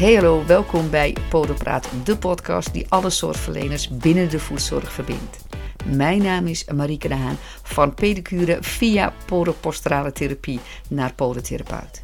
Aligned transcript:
Hey 0.00 0.14
hallo, 0.14 0.44
welkom 0.46 0.90
bij 0.90 1.16
Podopraat, 1.28 1.88
de 2.04 2.16
podcast 2.16 2.72
die 2.72 2.86
alle 2.88 3.10
zorgverleners 3.10 3.88
binnen 3.88 4.30
de 4.30 4.38
voedzorg 4.38 4.92
verbindt. 4.92 5.38
Mijn 5.84 6.22
naam 6.22 6.46
is 6.46 6.64
Marieke 6.64 7.08
de 7.08 7.14
Haan 7.14 7.36
van 7.62 7.94
pedicure 7.94 8.58
via 8.60 9.12
podoposturale 9.26 10.12
therapie 10.12 10.60
naar 10.88 11.14
podotherapeut. 11.14 12.02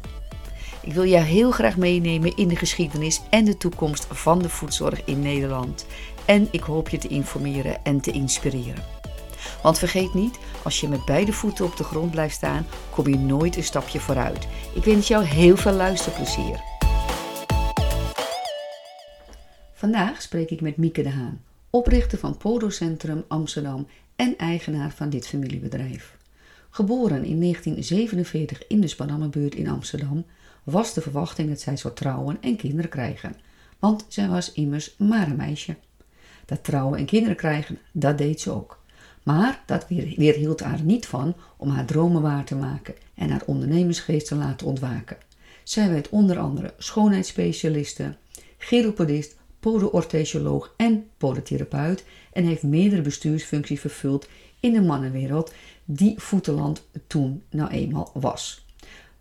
Ik 0.81 0.93
wil 0.93 1.05
jou 1.05 1.23
heel 1.23 1.51
graag 1.51 1.77
meenemen 1.77 2.35
in 2.35 2.47
de 2.47 2.55
geschiedenis 2.55 3.21
en 3.29 3.45
de 3.45 3.57
toekomst 3.57 4.07
van 4.11 4.39
de 4.39 4.49
voedzorg 4.49 5.05
in 5.05 5.19
Nederland. 5.19 5.85
En 6.25 6.47
ik 6.51 6.61
hoop 6.61 6.89
je 6.89 6.97
te 6.97 7.07
informeren 7.07 7.83
en 7.83 8.01
te 8.01 8.11
inspireren. 8.11 8.83
Want 9.61 9.79
vergeet 9.79 10.13
niet, 10.13 10.39
als 10.63 10.79
je 10.79 10.87
met 10.87 11.05
beide 11.05 11.33
voeten 11.33 11.65
op 11.65 11.77
de 11.77 11.83
grond 11.83 12.11
blijft 12.11 12.35
staan, 12.35 12.67
kom 12.89 13.07
je 13.07 13.17
nooit 13.17 13.55
een 13.55 13.63
stapje 13.63 13.99
vooruit. 13.99 14.47
Ik 14.73 14.83
wens 14.83 15.07
jou 15.07 15.23
heel 15.23 15.57
veel 15.57 15.73
luisterplezier. 15.73 16.75
Vandaag 19.87 20.21
spreek 20.21 20.49
ik 20.49 20.61
met 20.61 20.77
Mieke 20.77 21.03
de 21.03 21.09
Haan, 21.09 21.41
oprichter 21.69 22.17
van 22.17 22.37
Podocentrum 22.37 23.23
Amsterdam 23.27 23.87
en 24.15 24.37
eigenaar 24.37 24.91
van 24.91 25.09
dit 25.09 25.27
familiebedrijf. 25.27 26.17
Geboren 26.69 27.23
in 27.23 27.39
1947 27.39 28.67
in 28.67 28.81
de 28.81 28.87
Spanammenbuurt 28.87 29.55
in 29.55 29.69
Amsterdam, 29.69 30.25
was 30.63 30.93
de 30.93 31.01
verwachting 31.01 31.49
dat 31.49 31.59
zij 31.59 31.77
zou 31.77 31.93
trouwen 31.93 32.37
en 32.41 32.55
kinderen 32.55 32.89
krijgen. 32.89 33.35
Want 33.79 34.05
zij 34.07 34.27
was 34.27 34.51
immers 34.51 34.95
maar 34.97 35.27
een 35.27 35.35
meisje. 35.35 35.75
Dat 36.45 36.63
trouwen 36.63 36.99
en 36.99 37.05
kinderen 37.05 37.37
krijgen, 37.37 37.77
dat 37.91 38.17
deed 38.17 38.41
ze 38.41 38.51
ook. 38.51 38.83
Maar 39.23 39.63
dat 39.65 39.87
weerhield 39.87 40.59
haar 40.59 40.81
niet 40.81 41.05
van 41.05 41.35
om 41.57 41.69
haar 41.69 41.85
dromen 41.85 42.21
waar 42.21 42.45
te 42.45 42.55
maken 42.55 42.95
en 43.13 43.29
haar 43.29 43.43
ondernemersgeest 43.45 44.27
te 44.27 44.35
laten 44.35 44.67
ontwaken. 44.67 45.17
Zij 45.63 45.89
werd 45.89 46.09
onder 46.09 46.39
andere 46.39 46.73
schoonheidsspecialiste, 46.77 48.15
chiropodist, 48.57 49.35
podoorthesioloog 49.59 50.73
en 50.77 51.09
podotherapeut 51.17 52.05
en 52.33 52.45
heeft 52.45 52.63
meerdere 52.63 53.01
bestuursfuncties 53.01 53.79
vervuld 53.79 54.27
in 54.59 54.73
de 54.73 54.81
mannenwereld 54.81 55.53
die 55.85 56.19
Voeteland 56.19 56.87
toen 57.07 57.43
nou 57.49 57.69
eenmaal 57.69 58.11
was. 58.13 58.65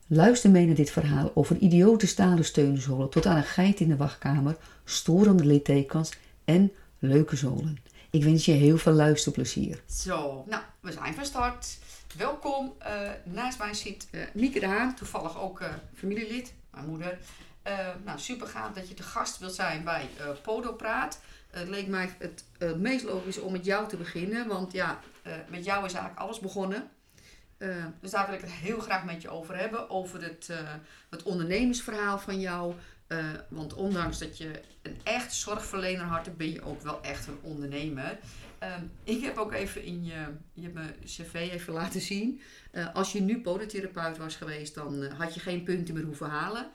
Luister 0.07 0.51
mee 0.51 0.67
naar 0.67 0.75
dit 0.75 0.91
verhaal 0.91 1.31
over 1.35 1.57
idiote 1.57 2.07
stalen 2.07 2.45
steunzolen 2.45 3.11
tot 3.11 3.27
aan 3.27 3.37
een 3.37 3.43
geit 3.43 3.81
in 3.81 3.89
de 3.89 3.97
wachtkamer, 3.97 4.57
storende 4.85 5.45
littekens 5.45 6.13
en 6.45 6.73
leuke 6.99 7.37
zolen. 7.37 7.79
Ik 8.11 8.25
wens 8.25 8.45
je 8.45 8.53
heel 8.53 8.79
veel 8.79 8.93
luisterplezier. 8.93 9.83
Zo, 9.87 10.45
nou, 10.49 10.63
we 10.81 10.93
zijn 10.93 11.15
van 11.15 11.25
start. 11.25 11.79
Welkom. 12.17 12.73
Uh, 12.83 13.11
naast 13.25 13.59
mij 13.59 13.75
zit 13.75 14.09
uh, 14.11 14.21
Mieke 14.35 14.61
de 14.61 14.67
Haan, 14.67 14.95
toevallig 14.95 15.41
ook 15.41 15.61
uh, 15.61 15.69
familielid, 15.95 16.53
mijn 16.71 16.87
moeder. 16.87 17.19
Nou, 18.05 18.19
super 18.19 18.47
gaaf 18.47 18.73
dat 18.73 18.89
je 18.89 18.95
te 18.95 19.03
gast 19.03 19.39
wilt 19.39 19.55
zijn 19.55 19.85
bij 19.85 20.09
Podo 20.43 20.73
Praat. 20.73 21.21
Het 21.51 21.69
leek 21.69 21.87
mij 21.87 22.17
het 22.19 22.45
meest 22.77 23.05
logisch 23.05 23.39
om 23.39 23.53
met 23.53 23.65
jou 23.65 23.89
te 23.89 23.97
beginnen, 23.97 24.47
want 24.47 24.73
ja, 24.73 25.01
met 25.49 25.65
jou 25.65 25.85
is 25.85 25.93
eigenlijk 25.93 26.21
alles 26.21 26.41
begonnen. 26.41 26.91
dus 28.01 28.11
daar 28.11 28.27
wil 28.27 28.35
ik 28.35 28.41
het 28.41 28.51
heel 28.51 28.81
graag 28.81 29.05
met 29.05 29.23
je 29.23 29.29
over 29.29 29.57
hebben. 29.59 29.91
Over 29.91 30.23
het, 30.23 30.51
het 31.11 31.23
ondernemersverhaal 31.23 32.19
van 32.19 32.41
jou. 32.41 32.75
Want 33.49 33.75
ondanks 33.75 34.19
dat 34.19 34.39
je 34.39 34.61
een 34.83 35.01
echt 35.05 35.35
zorgverlener 35.35 36.05
hart 36.05 36.37
ben 36.37 36.53
je 36.53 36.63
ook 36.63 36.83
wel 36.83 37.03
echt 37.03 37.27
een 37.27 37.39
ondernemer. 37.43 38.19
Uh, 38.63 38.75
ik 39.05 39.23
heb 39.23 39.37
ook 39.37 39.53
even 39.53 39.83
in 39.83 40.05
je, 40.05 40.27
je 40.53 40.69
mijn 40.69 40.95
cv 41.05 41.35
even 41.35 41.73
laten 41.73 42.01
zien. 42.01 42.41
Als 42.93 43.13
je 43.13 43.21
nu 43.21 43.41
podotherapeut 43.41 44.19
was 44.19 44.37
geweest, 44.37 44.75
dan 44.75 45.05
had 45.05 45.35
je 45.35 45.41
geen 45.41 45.63
punten 45.63 45.95
meer 45.95 46.05
hoeven 46.05 46.29
halen. 46.29 46.71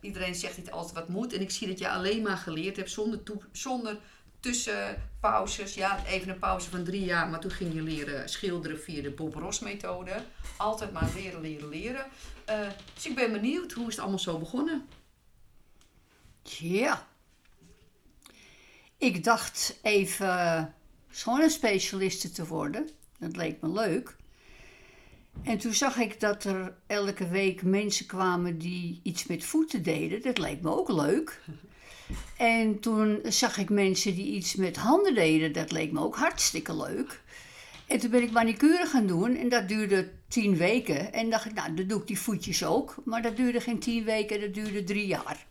Iedereen 0.00 0.34
zegt 0.34 0.56
dit 0.56 0.70
altijd 0.70 0.94
wat 0.94 1.08
moet. 1.08 1.32
En 1.32 1.40
ik 1.40 1.50
zie 1.50 1.68
dat 1.68 1.78
je 1.78 1.88
alleen 1.88 2.22
maar 2.22 2.36
geleerd 2.36 2.76
hebt 2.76 2.90
zonder, 2.90 3.20
zonder 3.52 3.98
tussenpauzes. 4.40 5.74
Ja, 5.74 6.06
even 6.06 6.28
een 6.28 6.38
pauze 6.38 6.70
van 6.70 6.84
drie 6.84 7.04
jaar, 7.04 7.28
maar 7.28 7.40
toen 7.40 7.50
ging 7.50 7.74
je 7.74 7.82
leren 7.82 8.28
schilderen 8.28 8.80
via 8.80 9.02
de 9.02 9.10
Bob 9.10 9.34
Ross 9.34 9.60
methode. 9.60 10.24
Altijd 10.56 10.92
maar 10.92 11.10
leren, 11.14 11.40
leren, 11.40 11.68
leren. 11.68 12.06
dus 12.94 13.06
ik 13.06 13.14
ben 13.14 13.32
benieuwd, 13.32 13.72
hoe 13.72 13.86
is 13.86 13.92
het 13.92 14.00
allemaal 14.00 14.18
zo 14.18 14.38
begonnen? 14.38 14.86
Ja. 16.42 17.06
Ik 18.96 19.24
dacht 19.24 19.78
even 19.82 20.74
schoonheidsspecialiste 21.10 22.30
te 22.30 22.46
worden. 22.46 22.90
Dat 23.18 23.36
leek 23.36 23.60
me 23.60 23.68
leuk. 23.68 24.16
En 25.42 25.58
toen 25.58 25.74
zag 25.74 25.96
ik 25.96 26.20
dat 26.20 26.44
er 26.44 26.74
elke 26.86 27.28
week 27.28 27.62
mensen 27.62 28.06
kwamen 28.06 28.58
die 28.58 29.00
iets 29.02 29.26
met 29.26 29.44
voeten 29.44 29.82
deden. 29.82 30.22
Dat 30.22 30.38
leek 30.38 30.62
me 30.62 30.76
ook 30.76 30.88
leuk. 30.88 31.40
En 32.36 32.80
toen 32.80 33.20
zag 33.24 33.58
ik 33.58 33.70
mensen 33.70 34.14
die 34.14 34.32
iets 34.32 34.54
met 34.54 34.76
handen 34.76 35.14
deden. 35.14 35.52
Dat 35.52 35.72
leek 35.72 35.92
me 35.92 36.00
ook 36.00 36.16
hartstikke 36.16 36.76
leuk. 36.76 37.20
En 37.86 37.98
toen 37.98 38.10
ben 38.10 38.22
ik 38.22 38.30
manicure 38.30 38.86
gaan 38.86 39.06
doen 39.06 39.36
en 39.36 39.48
dat 39.48 39.68
duurde 39.68 40.10
tien 40.28 40.56
weken. 40.56 41.12
En 41.12 41.30
dacht 41.30 41.44
ik, 41.44 41.54
nou, 41.54 41.74
dan 41.74 41.86
doe 41.86 42.00
ik 42.00 42.06
die 42.06 42.18
voetjes 42.18 42.64
ook. 42.64 42.94
Maar 43.04 43.22
dat 43.22 43.36
duurde 43.36 43.60
geen 43.60 43.78
tien 43.78 44.04
weken, 44.04 44.40
dat 44.40 44.54
duurde 44.54 44.84
drie 44.84 45.06
jaar. 45.06 45.46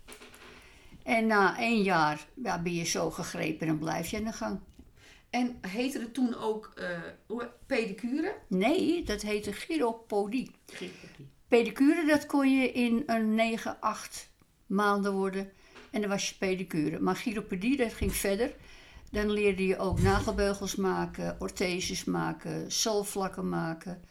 En 1.03 1.28
na 1.28 1.58
één 1.58 1.81
jaar 1.81 2.25
ja, 2.44 2.62
ben 2.62 2.74
je 2.74 2.86
zo 2.86 3.12
gegrepen 3.12 3.68
en 3.68 3.80
blijf 3.80 4.09
je 4.09 4.18
aan 4.18 4.24
de 4.24 4.31
gang. 4.31 4.59
En 5.31 5.58
heette 5.62 6.00
het 6.00 6.14
toen 6.14 6.36
ook 6.36 6.74
uh, 7.30 7.44
pedicure? 7.66 8.36
Nee, 8.47 9.03
dat 9.03 9.22
heette 9.22 9.53
gyropodie. 9.53 10.52
Pedicure, 11.47 12.06
dat 12.06 12.25
kon 12.25 12.58
je 12.58 12.72
in 12.72 13.03
een 13.06 13.36
9, 13.36 13.78
8 13.80 14.30
maanden 14.66 15.14
worden. 15.14 15.52
En 15.92 16.02
dan 16.02 16.09
was 16.09 16.30
je 16.30 16.36
pedicure. 16.36 17.00
Maar 17.00 17.16
gyropodie, 17.16 17.78
dat 17.78 17.94
ging 17.94 18.14
verder. 18.14 18.53
Dan 19.12 19.31
leerde 19.31 19.66
je 19.66 19.78
ook 19.78 20.02
nagelbeugels 20.02 20.75
maken, 20.75 21.36
ortheses 21.40 22.03
maken, 22.03 22.72
zoolvlakken 22.72 23.50
maken. 23.50 24.02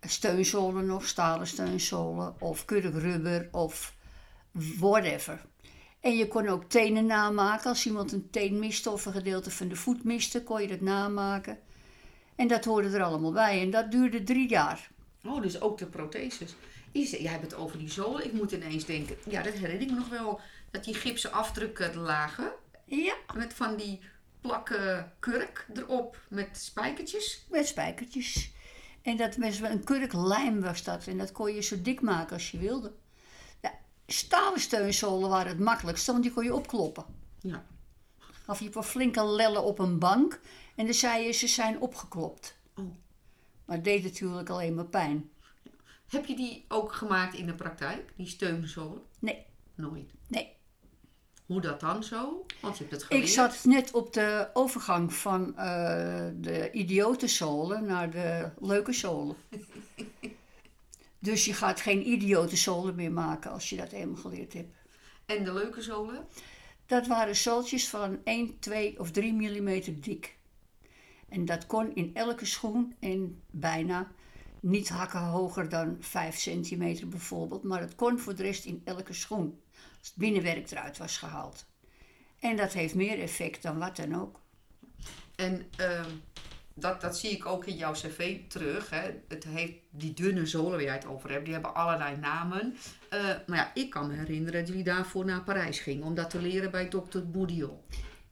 Steunzolen 0.00 0.86
nog, 0.86 1.06
stalen 1.06 1.46
steunzolen. 1.46 2.34
Of 2.40 2.64
kurkrubber 2.64 3.48
of 3.52 3.94
whatever. 4.52 5.44
En 6.00 6.16
je 6.16 6.28
kon 6.28 6.48
ook 6.48 6.64
tenen 6.64 7.06
namaken. 7.06 7.68
Als 7.68 7.86
iemand 7.86 8.12
een 8.12 8.30
teen 8.30 8.58
miste 8.58 8.90
of 8.90 9.06
een 9.06 9.12
gedeelte 9.12 9.50
van 9.50 9.68
de 9.68 9.76
voet 9.76 10.04
miste, 10.04 10.42
kon 10.42 10.62
je 10.62 10.68
dat 10.68 10.80
namaken. 10.80 11.58
En 12.34 12.48
dat 12.48 12.64
hoorde 12.64 12.88
er 12.88 13.02
allemaal 13.02 13.32
bij. 13.32 13.60
En 13.60 13.70
dat 13.70 13.90
duurde 13.90 14.22
drie 14.22 14.48
jaar. 14.48 14.90
Oh, 15.24 15.42
dus 15.42 15.60
ook 15.60 15.78
de 15.78 15.86
protheses. 15.86 16.54
Jij 16.92 17.30
hebt 17.30 17.42
het 17.42 17.54
over 17.54 17.78
die 17.78 17.90
zolen. 17.90 18.24
Ik 18.24 18.32
moet 18.32 18.52
ineens 18.52 18.84
denken, 18.84 19.16
ja, 19.28 19.42
dat 19.42 19.52
herinner 19.52 19.80
ik 19.80 19.90
me 19.90 19.96
nog 19.96 20.08
wel. 20.08 20.40
Dat 20.70 20.84
die 20.84 20.94
gipsen 20.94 21.32
afdrukken 21.32 21.96
lagen. 21.96 22.52
Ja. 22.84 23.14
Met 23.34 23.54
van 23.54 23.76
die 23.76 24.00
plakken 24.40 25.12
kurk 25.18 25.66
erop 25.74 26.20
met 26.28 26.58
spijkertjes. 26.58 27.44
Met 27.50 27.66
spijkertjes. 27.66 28.50
En 29.02 29.16
dat 29.16 29.36
was 29.36 29.60
een 29.60 29.84
kurklijm 29.84 30.60
was 30.60 30.84
dat. 30.84 31.06
En 31.06 31.18
dat 31.18 31.32
kon 31.32 31.54
je 31.54 31.62
zo 31.62 31.82
dik 31.82 32.00
maken 32.00 32.32
als 32.32 32.50
je 32.50 32.58
wilde. 32.58 32.92
Stalen 34.10 34.60
steunzolen 34.60 35.28
waren 35.28 35.48
het 35.48 35.58
makkelijkste, 35.58 36.12
want 36.12 36.22
die 36.22 36.32
kon 36.32 36.44
je 36.44 36.54
opkloppen. 36.54 37.04
Ja. 37.40 37.64
Of 38.46 38.58
je 38.58 38.70
hebt 38.72 38.86
flinke 38.86 39.24
lellen 39.24 39.64
op 39.64 39.78
een 39.78 39.98
bank 39.98 40.40
en 40.74 40.84
dan 40.84 40.94
zei 40.94 41.24
je 41.24 41.32
ze 41.32 41.48
zijn 41.48 41.80
opgeklopt. 41.80 42.56
Oh. 42.76 42.84
Maar 43.64 43.76
het 43.76 43.84
deed 43.84 44.02
natuurlijk 44.02 44.50
alleen 44.50 44.74
maar 44.74 44.86
pijn. 44.86 45.30
Heb 46.08 46.26
je 46.26 46.36
die 46.36 46.64
ook 46.68 46.92
gemaakt 46.92 47.34
in 47.34 47.46
de 47.46 47.54
praktijk, 47.54 48.12
die 48.16 48.26
steunzolen? 48.26 49.02
Nee. 49.18 49.46
Nooit? 49.74 50.10
Nee. 50.26 50.56
Hoe 51.46 51.60
dat 51.60 51.80
dan 51.80 52.02
zo? 52.04 52.46
Want 52.60 52.76
je 52.76 52.84
hebt 52.84 52.94
het 52.94 53.04
geleerd. 53.04 53.26
Ik 53.26 53.32
zat 53.32 53.64
net 53.64 53.90
op 53.90 54.12
de 54.12 54.48
overgang 54.52 55.14
van 55.14 55.48
uh, 55.48 55.54
de 56.34 56.70
idiotenzolen 56.72 57.84
naar 57.84 58.10
de 58.10 58.50
leuke 58.60 58.92
zolen. 58.92 59.36
Dus 61.18 61.44
je 61.44 61.52
gaat 61.54 61.80
geen 61.80 62.08
idiote 62.08 62.56
zolen 62.56 62.94
meer 62.94 63.12
maken 63.12 63.50
als 63.50 63.68
je 63.68 63.76
dat 63.76 63.92
eenmaal 63.92 64.16
geleerd 64.16 64.52
hebt. 64.52 64.76
En 65.26 65.44
de 65.44 65.52
leuke 65.52 65.82
zolen? 65.82 66.26
Dat 66.86 67.06
waren 67.06 67.36
zooltjes 67.36 67.88
van 67.88 68.20
1, 68.24 68.58
2 68.58 69.00
of 69.00 69.10
3 69.10 69.32
mm 69.32 70.00
dik. 70.00 70.36
En 71.28 71.44
dat 71.44 71.66
kon 71.66 71.94
in 71.94 72.14
elke 72.14 72.44
schoen 72.44 72.94
en 73.00 73.42
bijna 73.50 74.12
niet 74.60 74.88
hakken 74.88 75.20
hoger 75.20 75.68
dan 75.68 75.96
5 76.00 76.38
centimeter 76.38 77.08
bijvoorbeeld, 77.08 77.62
maar 77.62 77.80
het 77.80 77.94
kon 77.94 78.18
voor 78.18 78.34
de 78.34 78.42
rest 78.42 78.64
in 78.64 78.82
elke 78.84 79.12
schoen. 79.12 79.60
Als 79.98 80.08
het 80.08 80.16
binnenwerk 80.16 80.70
eruit 80.70 80.98
was 80.98 81.16
gehaald. 81.16 81.66
En 82.38 82.56
dat 82.56 82.72
heeft 82.72 82.94
meer 82.94 83.20
effect 83.20 83.62
dan 83.62 83.78
wat 83.78 83.96
dan 83.96 84.20
ook. 84.20 84.40
En 85.36 85.66
uh, 85.80 86.04
dat, 86.80 87.00
dat 87.00 87.18
zie 87.18 87.30
ik 87.30 87.46
ook 87.46 87.66
in 87.66 87.76
jouw 87.76 87.92
cv 87.92 88.38
terug. 88.48 88.90
Hè. 88.90 89.10
Het 89.28 89.44
heeft 89.44 89.72
die 89.90 90.12
dunne 90.12 90.46
zolen 90.46 90.70
waar 90.70 90.82
jij 90.82 90.94
het 90.94 91.06
over 91.06 91.30
hebt, 91.30 91.44
die 91.44 91.52
hebben 91.52 91.74
allerlei 91.74 92.16
namen. 92.16 92.76
Uh, 93.14 93.20
maar 93.46 93.58
ja, 93.58 93.70
ik 93.74 93.90
kan 93.90 94.06
me 94.06 94.14
herinneren 94.14 94.60
dat 94.60 94.68
jullie 94.68 94.84
daarvoor 94.84 95.24
naar 95.24 95.42
Parijs 95.42 95.80
gingen 95.80 96.04
om 96.04 96.14
dat 96.14 96.30
te 96.30 96.40
leren 96.40 96.70
bij 96.70 96.88
dokter 96.88 97.30
Boudillon. 97.30 97.78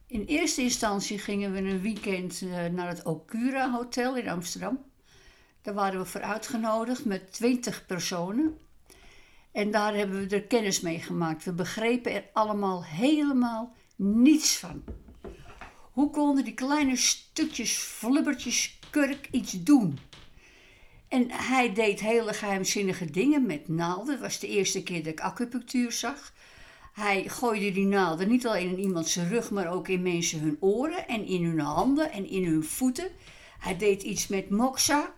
In 0.07 0.23
eerste 0.23 0.61
instantie 0.61 1.19
gingen 1.19 1.51
we 1.51 1.59
een 1.59 1.81
weekend 1.81 2.41
uh, 2.41 2.65
naar 2.65 2.87
het 2.87 3.03
Okura 3.03 3.71
Hotel 3.71 4.15
in 4.15 4.29
Amsterdam. 4.29 4.85
Daar 5.61 5.73
waren 5.73 5.99
we 5.99 6.05
voor 6.05 6.21
uitgenodigd 6.21 7.05
met 7.05 7.33
20 7.33 7.85
personen. 7.85 8.57
En 9.51 9.71
daar 9.71 9.95
hebben 9.95 10.27
we 10.27 10.35
er 10.35 10.43
kennis 10.43 10.81
mee 10.81 10.99
gemaakt. 10.99 11.45
We 11.45 11.53
begrepen 11.53 12.13
er 12.13 12.23
allemaal 12.33 12.85
helemaal 12.85 13.75
niets 13.95 14.57
van. 14.57 14.83
Hoe 15.97 16.09
konden 16.09 16.43
die 16.43 16.53
kleine 16.53 16.95
stukjes, 16.95 17.73
flubbertjes 17.77 18.79
kurk 18.89 19.27
iets 19.31 19.63
doen? 19.63 19.99
En 21.07 21.31
hij 21.31 21.73
deed 21.73 21.99
hele 21.99 22.33
geheimzinnige 22.33 23.05
dingen 23.05 23.45
met 23.45 23.67
naalden. 23.67 24.13
Het 24.13 24.21
was 24.21 24.39
de 24.39 24.47
eerste 24.47 24.83
keer 24.83 25.03
dat 25.03 25.13
ik 25.13 25.19
acupunctuur 25.19 25.91
zag. 25.91 26.33
Hij 26.93 27.29
gooide 27.29 27.71
die 27.71 27.85
naalden 27.85 28.27
niet 28.27 28.47
alleen 28.47 28.69
in 28.69 28.79
iemands 28.79 29.15
rug, 29.15 29.51
maar 29.51 29.71
ook 29.71 29.87
in 29.87 30.01
mensen 30.01 30.39
hun 30.39 30.57
oren 30.59 31.07
en 31.07 31.25
in 31.25 31.43
hun 31.43 31.59
handen 31.59 32.11
en 32.11 32.29
in 32.29 32.45
hun 32.45 32.63
voeten. 32.63 33.07
Hij 33.59 33.77
deed 33.77 34.03
iets 34.03 34.27
met 34.27 34.49
moxa. 34.49 35.13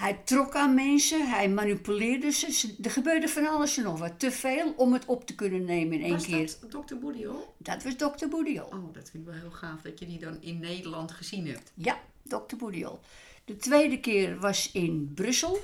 Hij 0.00 0.20
trok 0.24 0.54
aan 0.54 0.74
mensen, 0.74 1.30
hij 1.30 1.48
manipuleerde 1.48 2.30
ze. 2.30 2.74
Er 2.82 2.90
gebeurde 2.90 3.28
van 3.28 3.46
alles 3.46 3.76
en 3.76 3.82
nog 3.82 3.98
wat. 3.98 4.18
Te 4.18 4.30
veel 4.30 4.72
om 4.76 4.92
het 4.92 5.04
op 5.04 5.26
te 5.26 5.34
kunnen 5.34 5.64
nemen 5.64 5.98
in 5.98 6.02
één 6.02 6.12
Was 6.12 6.26
keer. 6.26 6.56
dat 6.60 6.70
dokter 6.70 6.98
Boediol? 6.98 7.54
Dat 7.58 7.82
was 7.82 7.96
dokter 7.96 8.28
Boediol. 8.28 8.64
Oh, 8.64 8.92
dat 8.92 9.10
vind 9.10 9.26
ik 9.26 9.32
wel 9.32 9.40
heel 9.40 9.50
gaaf 9.50 9.80
dat 9.82 9.98
je 9.98 10.06
die 10.06 10.18
dan 10.18 10.36
in 10.40 10.58
Nederland 10.58 11.10
gezien 11.10 11.46
hebt. 11.46 11.72
Ja, 11.74 12.00
dokter 12.22 12.56
Boediol. 12.56 13.00
De 13.44 13.56
tweede 13.56 14.00
keer 14.00 14.38
was 14.38 14.72
in 14.72 15.12
Brussel. 15.14 15.58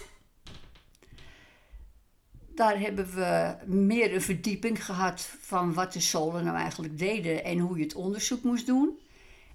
Daar 2.54 2.80
hebben 2.80 3.14
we 3.14 3.56
meer 3.66 4.14
een 4.14 4.22
verdieping 4.22 4.84
gehad 4.84 5.20
van 5.40 5.74
wat 5.74 5.92
de 5.92 6.00
zolen 6.00 6.44
nou 6.44 6.56
eigenlijk 6.56 6.98
deden 6.98 7.44
en 7.44 7.58
hoe 7.58 7.76
je 7.76 7.84
het 7.84 7.94
onderzoek 7.94 8.42
moest 8.42 8.66
doen. 8.66 8.98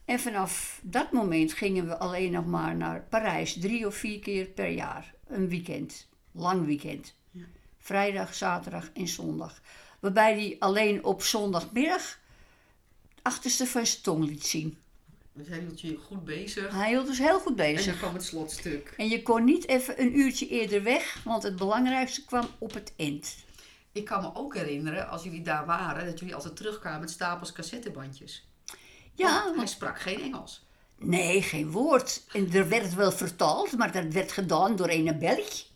En 0.06 0.20
vanaf 0.20 0.80
dat 0.84 1.12
moment 1.12 1.54
gingen 1.54 1.88
we 1.88 1.98
alleen 1.98 2.32
nog 2.32 2.46
maar 2.46 2.76
naar 2.76 3.06
Parijs, 3.10 3.60
drie 3.60 3.88
of 3.88 3.96
vier 3.96 4.20
keer 4.20 4.46
per 4.46 4.70
jaar. 4.70 5.14
Een 5.28 5.50
weekend, 5.50 6.08
lang 6.32 6.66
weekend. 6.66 7.16
Vrijdag, 7.78 8.34
zaterdag 8.34 8.90
en 8.94 9.08
zondag. 9.08 9.62
Waarbij 10.00 10.34
hij 10.34 10.56
alleen 10.60 11.04
op 11.04 11.24
zondagmiddag 11.24 12.20
het 13.10 13.20
achterste 13.22 13.66
van 13.66 13.86
zijn 13.86 14.02
tong 14.02 14.26
liet 14.26 14.46
zien. 14.46 14.78
Dus 15.34 15.48
hij 15.48 15.60
hield 15.60 15.82
je 15.82 15.98
goed 15.98 16.26
bezig. 16.26 16.72
Hij 16.74 16.90
hield 16.90 17.08
dus 17.08 17.18
heel 17.18 17.40
goed 17.40 17.60
En 17.60 17.74
bezig. 17.74 17.86
dan 17.86 17.98
kwam 17.98 18.14
het 18.14 18.24
slotstuk. 18.24 18.94
En 18.98 19.08
je 19.08 19.22
kon 19.22 19.44
niet 19.44 19.68
even 19.68 20.02
een 20.02 20.18
uurtje 20.18 20.48
eerder 20.48 20.84
weg, 20.84 21.22
want 21.24 21.44
het 21.44 21.56
belangrijkste 21.56 22.26
kwam 22.26 22.48
op 22.58 22.74
het 22.74 22.94
eind. 22.98 23.36
Ik 23.92 24.06
kan 24.06 24.22
me 24.22 24.36
ook 24.36 24.56
herinneren, 24.56 25.10
als 25.10 25.24
jullie 25.24 25.42
daar 25.42 25.66
waren, 25.66 26.06
dat 26.06 26.20
jullie 26.20 26.36
altijd 26.36 26.56
terugkwamen 26.56 27.00
met 27.00 27.10
stapels 27.10 27.52
cassettebandjes. 27.52 28.51
Ja, 29.22 29.44
Want 29.44 29.56
hij 29.56 29.68
sprak 29.68 30.00
geen 30.00 30.22
Engels. 30.22 30.66
nee, 30.98 31.42
geen 31.42 31.72
woord. 31.72 32.24
En 32.34 32.54
er 32.54 32.70
werd 32.70 32.94
wel 32.94 33.12
vertaald, 33.12 33.78
maar 33.78 33.92
dat 33.92 34.14
werd 34.14 34.32
gedaan 34.32 34.76
door 34.76 34.90
een 34.90 35.20
Belg. 35.20 35.70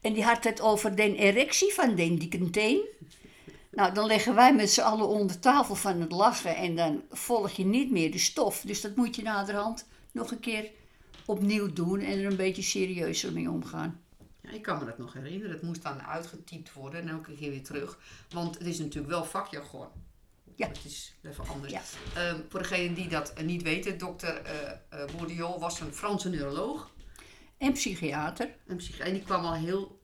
En 0.00 0.12
die 0.12 0.24
had 0.24 0.44
het 0.44 0.60
over 0.60 0.94
de 0.94 1.16
erectie 1.16 1.74
van 1.74 1.94
den 1.94 2.18
dikke 2.18 2.88
Nou, 3.70 3.94
dan 3.94 4.06
leggen 4.06 4.34
wij 4.34 4.54
met 4.54 4.70
z'n 4.70 4.80
allen 4.80 5.08
onder 5.08 5.38
tafel 5.38 5.74
van 5.74 6.00
het 6.00 6.12
lachen 6.12 6.56
en 6.56 6.76
dan 6.76 7.02
volg 7.10 7.50
je 7.50 7.64
niet 7.64 7.90
meer 7.90 8.12
de 8.12 8.18
stof. 8.18 8.60
Dus 8.60 8.80
dat 8.80 8.96
moet 8.96 9.16
je 9.16 9.22
naderhand 9.22 9.86
nog 10.12 10.30
een 10.30 10.40
keer 10.40 10.70
opnieuw 11.24 11.72
doen 11.72 12.00
en 12.00 12.18
er 12.18 12.26
een 12.26 12.36
beetje 12.36 12.62
serieuzer 12.62 13.32
mee 13.32 13.50
omgaan. 13.50 14.00
Ja, 14.42 14.50
ik 14.50 14.62
kan 14.62 14.78
me 14.78 14.84
dat 14.84 14.98
nog 14.98 15.12
herinneren. 15.12 15.50
Het 15.50 15.62
moest 15.62 15.82
dan 15.82 16.02
uitgetypt 16.02 16.72
worden 16.72 17.00
en 17.00 17.08
elke 17.08 17.34
keer 17.34 17.50
weer 17.50 17.64
terug. 17.64 17.98
Want 18.30 18.58
het 18.58 18.66
is 18.66 18.78
natuurlijk 18.78 19.12
wel 19.12 19.24
vakjargon. 19.24 19.86
Ja. 20.58 20.68
Het 20.68 20.84
is 20.84 21.14
even 21.22 21.48
anders. 21.48 21.72
Ja. 21.72 21.82
Ehm, 22.14 22.40
voor 22.48 22.60
degenen 22.60 22.94
die 22.94 23.08
dat 23.08 23.32
eh, 23.32 23.44
niet 23.44 23.62
weten, 23.62 23.98
dokter 23.98 24.42
Bourdieu 25.16 25.58
was 25.58 25.80
een 25.80 25.92
Franse 25.92 26.28
neuroloog. 26.28 26.90
En 27.58 27.72
psychiater. 27.72 28.48
En, 28.66 28.76
psychi- 28.76 29.02
en 29.02 29.12
die 29.12 29.22
kwam 29.22 29.44
al 29.44 29.54
heel, 29.54 30.00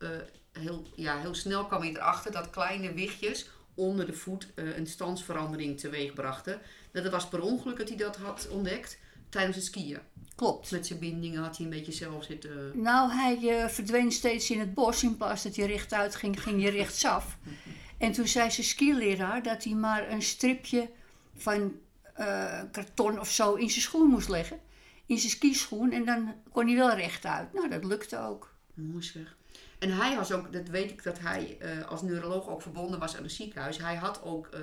heel, 0.53 0.87
ja, 0.97 1.19
heel 1.19 1.35
snel 1.35 1.67
kwam 1.67 1.81
hij 1.81 1.91
erachter 1.91 2.33
dat 2.33 2.51
kleine 2.51 2.93
wichtjes 2.93 3.51
onder 3.75 4.07
de 4.07 4.13
voet 4.13 4.49
een 4.55 4.87
standsverandering 4.87 5.81
teweeg 5.81 6.13
brachten. 6.13 6.61
Dat 6.93 7.03
het 7.03 7.13
was 7.13 7.29
per 7.29 7.41
ongeluk 7.41 7.77
dat 7.77 7.89
hij 7.89 7.97
dat 7.97 8.17
had 8.17 8.49
ontdekt 8.49 8.99
tijdens 9.29 9.57
het 9.57 9.65
skiën. 9.65 9.99
Klopt. 10.35 10.71
Met 10.71 10.87
zijn 10.87 10.99
bindingen 10.99 11.43
had 11.43 11.57
hij 11.57 11.67
een 11.67 11.73
beetje 11.73 11.93
zelf 11.93 12.25
zitten. 12.25 12.71
Nou, 12.75 13.11
hij 13.13 13.69
verdween 13.71 14.13
steeds 14.13 14.51
in 14.51 14.61
het 14.61 14.75
bos. 14.75 15.03
In 15.03 15.17
plaats 15.17 15.43
dat 15.43 15.57
hij 15.57 15.67
rechtuit 15.67 16.15
ging, 16.15 16.43
ging 16.43 16.63
hij 16.63 16.71
rechtsaf. 16.71 17.37
En 18.05 18.13
toen 18.13 18.29
zei 18.29 18.51
zijn 18.51 18.67
skileraar 18.67 19.43
dat 19.43 19.65
hij 19.65 19.75
maar 19.75 20.11
een 20.11 20.23
stripje 20.23 20.91
van 21.37 21.81
eh, 22.15 22.63
karton 22.73 23.21
of 23.21 23.31
zo 23.31 23.55
in 23.55 23.71
zijn 23.71 23.83
schoen 23.83 24.09
moest 24.09 24.29
leggen. 24.29 24.61
In 25.07 25.19
zijn 25.19 25.31
skischoen. 25.31 25.93
En 25.93 26.05
dan 26.05 26.35
kon 26.53 26.67
hij 26.67 26.77
wel 26.77 26.95
rechtuit. 26.95 27.53
Nou, 27.53 27.69
dat 27.69 27.85
lukte 27.85 28.19
ook. 28.19 28.55
Mooi 28.75 29.03
zeg. 29.03 29.37
En 29.79 29.97
hij 29.97 30.17
was 30.17 30.33
ook, 30.33 30.53
dat 30.53 30.69
weet 30.69 30.91
ik, 30.91 31.03
dat 31.03 31.19
hij 31.19 31.57
eh, 31.61 31.89
als 31.89 32.03
neuroloog 32.03 32.49
ook 32.49 32.63
verbonden 32.63 32.99
was 32.99 33.17
aan 33.17 33.23
een 33.23 33.31
ziekenhuis. 33.31 33.79
Hij 33.79 33.97
had 33.97 34.23
ook, 34.23 34.47
eh, 34.47 34.61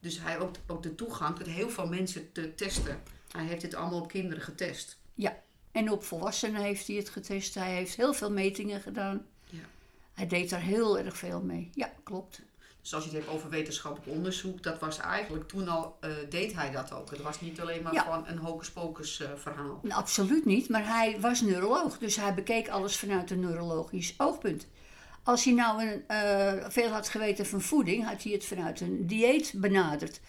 dus 0.00 0.20
hij 0.20 0.38
ook, 0.38 0.54
ook 0.66 0.82
de 0.82 0.94
toegang 0.94 1.36
tot 1.36 1.46
heel 1.46 1.70
veel 1.70 1.88
mensen 1.88 2.32
te 2.32 2.54
testen. 2.54 3.02
Hij 3.32 3.44
heeft 3.44 3.60
dit 3.60 3.74
allemaal 3.74 4.00
op 4.00 4.08
kinderen 4.08 4.42
getest. 4.42 4.98
Ja. 5.14 5.42
En 5.72 5.90
op 5.90 6.04
volwassenen 6.04 6.62
heeft 6.62 6.86
hij 6.86 6.96
het 6.96 7.08
getest. 7.08 7.54
Hij 7.54 7.74
heeft 7.74 7.96
heel 7.96 8.14
veel 8.14 8.30
metingen 8.30 8.80
gedaan. 8.80 9.26
Ja. 9.44 9.58
Hij 10.12 10.26
deed 10.26 10.50
daar 10.50 10.60
heel 10.60 10.98
erg 10.98 11.16
veel 11.16 11.40
mee. 11.40 11.70
Ja, 11.74 11.92
klopt. 12.02 12.42
Dus 12.82 12.94
als 12.94 13.04
je 13.04 13.10
het 13.10 13.18
hebt 13.18 13.32
over 13.34 13.50
wetenschappelijk 13.50 14.10
onderzoek, 14.16 14.62
dat 14.62 14.78
was 14.78 14.98
eigenlijk 14.98 15.48
toen 15.48 15.68
al, 15.68 15.96
eh, 16.00 16.10
deed 16.28 16.54
hij 16.54 16.70
dat 16.70 16.92
ook. 16.92 17.10
Het 17.10 17.22
was 17.22 17.40
niet 17.40 17.60
alleen 17.60 17.82
maar 17.82 17.92
Ja. 17.92 18.04
van 18.04 18.26
een 18.26 18.38
hocus 18.38 18.70
pocus 18.70 19.20
eh, 19.20 19.28
verhaal. 19.36 19.78
Nou, 19.82 20.00
absoluut 20.00 20.44
niet, 20.44 20.68
maar 20.68 20.86
hij 20.86 21.20
was 21.20 21.40
neuroloog. 21.40 21.98
Dus 21.98 22.16
hij 22.16 22.34
bekeek 22.34 22.68
alles 22.68 22.96
vanuit 22.96 23.30
een 23.30 23.40
neurologisch 23.40 24.14
oogpunt. 24.16 24.66
Als 25.22 25.44
hij 25.44 25.54
nou 25.54 25.82
een, 25.86 26.04
eh, 26.06 26.70
veel 26.70 26.88
had 26.88 27.08
geweten 27.08 27.46
van 27.46 27.60
voeding, 27.60 28.04
had 28.04 28.22
hij 28.22 28.32
het 28.32 28.44
vanuit 28.44 28.80
een 28.80 29.06
dieet 29.06 29.52
benaderd. 29.56 30.20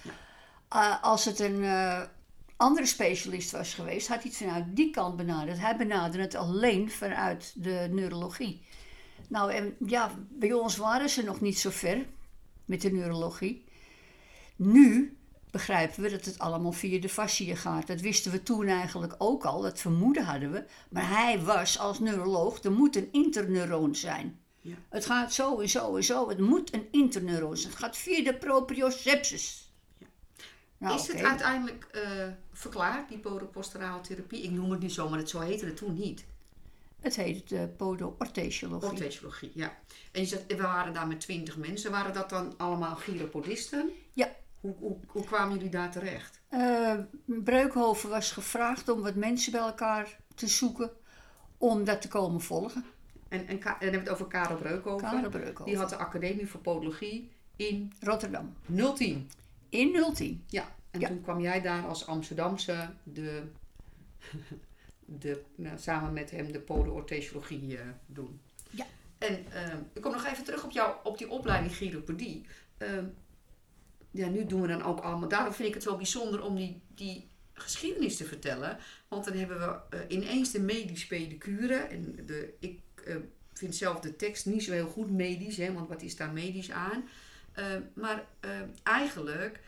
Als 1.01 1.25
het 1.25 1.39
een 1.39 1.65
andere 2.57 2.85
specialist 2.85 3.51
was 3.51 3.73
geweest, 3.73 4.07
had 4.07 4.21
hij 4.21 4.27
het 4.29 4.37
vanuit 4.37 4.65
die 4.75 4.91
kant 4.91 5.15
benaderd. 5.15 5.59
Hij 5.59 5.75
benaderde 5.77 6.21
het 6.21 6.35
alleen 6.35 6.91
vanuit 6.91 7.53
de 7.55 7.87
neurologie. 7.91 8.61
Nou, 9.27 9.51
en 9.53 9.75
ja, 9.87 10.11
bij 10.29 10.53
ons 10.53 10.77
waren 10.77 11.09
ze 11.09 11.23
nog 11.23 11.41
niet 11.41 11.59
zo 11.59 11.69
ver 11.69 12.05
met 12.65 12.81
de 12.81 12.91
neurologie. 12.91 13.65
Nu 14.55 15.17
begrijpen 15.51 16.03
we 16.03 16.09
dat 16.09 16.25
het 16.25 16.39
allemaal 16.39 16.71
via 16.71 16.99
de 16.99 17.09
fascia 17.09 17.55
gaat. 17.55 17.87
Dat 17.87 18.01
wisten 18.01 18.31
we 18.31 18.43
toen 18.43 18.67
eigenlijk 18.67 19.15
ook 19.17 19.45
al, 19.45 19.61
dat 19.61 19.79
vermoeden 19.79 20.25
hadden 20.25 20.51
we. 20.51 20.65
Maar 20.89 21.09
hij 21.09 21.39
was 21.39 21.79
als 21.79 21.99
neuroloog, 21.99 22.63
er 22.63 22.71
moet 22.71 22.95
een 22.95 23.09
interneuron 23.11 23.95
zijn. 23.95 24.39
Ja. 24.61 24.75
Het 24.89 25.05
gaat 25.05 25.33
zo 25.33 25.59
en 25.59 25.69
zo 25.69 25.95
en 25.95 26.03
zo, 26.03 26.29
het 26.29 26.39
moet 26.39 26.73
een 26.73 26.87
interneuron 26.91 27.57
zijn. 27.57 27.71
Het 27.71 27.81
gaat 27.81 27.97
via 27.97 28.23
de 28.23 28.37
proprioceptus. 28.37 29.73
Ja. 29.97 30.07
Nou, 30.77 30.95
is 30.95 31.07
het 31.07 31.21
uiteindelijk 31.21 31.87
eh, 31.91 32.27
verklaard, 32.51 33.09
die 33.09 33.17
podoposturale 33.17 34.01
therapie? 34.01 34.43
Ik 34.43 34.51
noem 34.51 34.71
het 34.71 34.79
nu 34.79 34.89
zo, 34.89 35.09
maar 35.09 35.19
het, 35.19 35.29
zo 35.29 35.39
heette 35.39 35.65
het 35.65 35.77
toen 35.77 35.93
niet. 35.93 36.25
Het 37.01 37.15
heet 37.15 37.49
de 37.49 37.67
podoorthesiologie. 37.77 38.89
Orthesiologie, 38.89 39.51
ja. 39.53 39.77
En 40.11 40.21
je 40.21 40.27
zegt, 40.27 40.45
we 40.47 40.61
waren 40.61 40.93
daar 40.93 41.07
met 41.07 41.19
twintig 41.19 41.57
mensen. 41.57 41.91
Waren 41.91 42.13
dat 42.13 42.29
dan 42.29 42.53
allemaal 42.57 42.95
chiropodisten? 42.95 43.89
Ja. 44.13 44.35
Hoe, 44.59 44.75
hoe, 44.79 44.97
hoe 45.07 45.23
kwamen 45.23 45.55
jullie 45.55 45.69
daar 45.69 45.91
terecht? 45.91 46.39
Eh, 46.49 46.93
Breukhoven 47.25 48.09
was 48.09 48.31
gevraagd 48.31 48.89
om 48.89 49.01
wat 49.01 49.15
mensen 49.15 49.51
bij 49.51 49.61
elkaar 49.61 50.19
te 50.35 50.47
zoeken 50.47 50.91
om 51.57 51.83
dat 51.83 52.01
te 52.01 52.07
komen 52.07 52.41
volgen. 52.41 52.85
En, 53.27 53.47
en, 53.47 53.59
dan 53.59 53.73
hebben 53.79 53.91
we 53.91 53.97
het 53.97 54.09
over 54.09 54.27
Karel 54.27 54.57
Breukhoven. 54.57 55.09
Karel 55.09 55.29
Breukhoven. 55.29 55.65
Die 55.65 55.77
had 55.77 55.89
de 55.89 55.95
Academie 55.95 56.47
voor 56.47 56.59
Podologie 56.61 57.31
in 57.55 57.93
Rotterdam. 57.99 58.53
010. 58.95 59.29
In 59.69 60.13
010. 60.13 60.43
Ja, 60.47 60.75
en 60.91 60.99
Ja. 60.99 61.07
toen 61.07 61.21
kwam 61.21 61.39
jij 61.41 61.61
daar 61.61 61.87
als 61.87 62.07
Amsterdamse 62.07 62.89
de, 63.03 63.43
de, 65.19 65.41
nou, 65.55 65.77
samen 65.77 66.13
met 66.13 66.31
hem 66.31 66.51
de 66.51 66.59
podoorthesiologie 66.59 67.77
eh 67.77 67.85
doen. 68.05 68.41
Ja. 68.69 68.85
En 69.17 69.45
eh, 69.51 69.73
ik 69.93 70.01
kom 70.01 70.11
nog 70.11 70.25
even 70.25 70.43
terug 70.43 70.63
op, 70.63 70.71
jou, 70.71 70.95
op 71.03 71.17
die 71.17 71.29
opleiding 71.29 71.73
chiropodie. 71.73 72.45
Ehm, 72.77 73.05
ja, 74.11 74.27
nu 74.27 74.45
doen 74.45 74.61
we 74.61 74.67
dan 74.67 74.83
ook 74.83 74.99
allemaal. 74.99 75.29
Daarom 75.29 75.53
vind 75.53 75.67
ik 75.67 75.73
het 75.73 75.83
wel 75.83 75.97
bijzonder 75.97 76.43
om 76.43 76.55
die, 76.55 76.81
die 76.95 77.27
geschiedenis 77.53 78.17
te 78.17 78.25
vertellen. 78.25 78.77
Want 79.07 79.25
dan 79.25 79.33
hebben 79.33 79.59
we 79.59 79.97
eh, 79.97 79.99
ineens 80.07 80.51
de 80.51 80.61
medisch 80.61 81.07
pedicure. 81.07 81.75
En 81.75 82.25
de, 82.25 82.53
ik 82.59 82.79
vind 83.53 83.75
zelf 83.75 83.99
de 83.99 84.15
tekst 84.15 84.45
niet 84.45 84.63
zo 84.63 84.71
heel 84.71 84.87
goed 84.87 85.11
medisch, 85.11 85.57
hè, 85.57 85.73
want 85.73 85.87
wat 85.87 86.01
is 86.01 86.15
daar 86.15 86.31
medisch 86.31 86.71
aan? 86.71 87.03
Eh, 87.51 87.65
maar 87.93 88.25
eh, 88.39 88.49
eigenlijk 88.83 89.59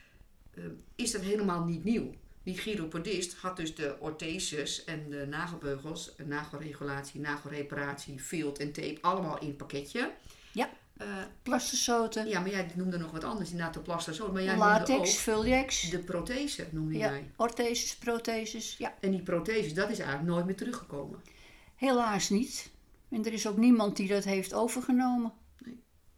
is 0.94 1.10
dat 1.10 1.20
helemaal 1.20 1.64
niet 1.64 1.84
nieuw. 1.84 2.14
Die 2.44 2.56
chiropodist 2.56 3.34
had 3.34 3.56
dus 3.56 3.74
de 3.74 3.96
ortheses 4.00 4.84
en 4.84 5.10
de 5.10 5.26
nagelbeugels, 5.26 6.14
nagelregulatie, 6.24 7.20
nagelreparatie, 7.20 8.18
field 8.20 8.58
en 8.58 8.72
tape, 8.72 8.98
allemaal 9.00 9.38
in 9.40 9.48
een 9.48 9.56
pakketje. 9.56 10.10
Ja. 10.52 10.70
Plastersoten, 11.42 12.28
ja, 12.28 12.40
maar 12.40 12.50
jij 12.50 12.70
noemde 12.74 12.98
nog 12.98 13.10
wat 13.10 13.24
anders, 13.24 13.50
inderdaad 13.50 13.74
de 13.74 13.80
plaster 13.80 14.14
zo. 14.14 14.32
Maar 14.32 14.42
jij 14.42 14.54
noemde 14.56 14.68
latex, 14.68 14.98
ook 14.98 15.06
vuljex. 15.20 15.90
de 15.90 15.98
prothese, 15.98 16.66
noemde 16.70 16.98
Ja, 16.98 17.10
jij. 17.10 17.30
ortheses, 17.36 17.96
protheses. 17.96 18.74
Ja, 18.78 18.94
En 19.00 19.10
die 19.10 19.22
protheses, 19.22 19.74
dat 19.74 19.90
is 19.90 19.98
eigenlijk 19.98 20.28
nooit 20.28 20.44
meer 20.46 20.56
teruggekomen. 20.56 21.20
helaas 21.76 22.28
niet. 22.28 22.70
En 23.10 23.24
er 23.24 23.32
is 23.32 23.46
ook 23.46 23.56
niemand 23.56 23.96
die 23.96 24.08
dat 24.08 24.24
heeft 24.24 24.54
overgenomen. 24.54 25.32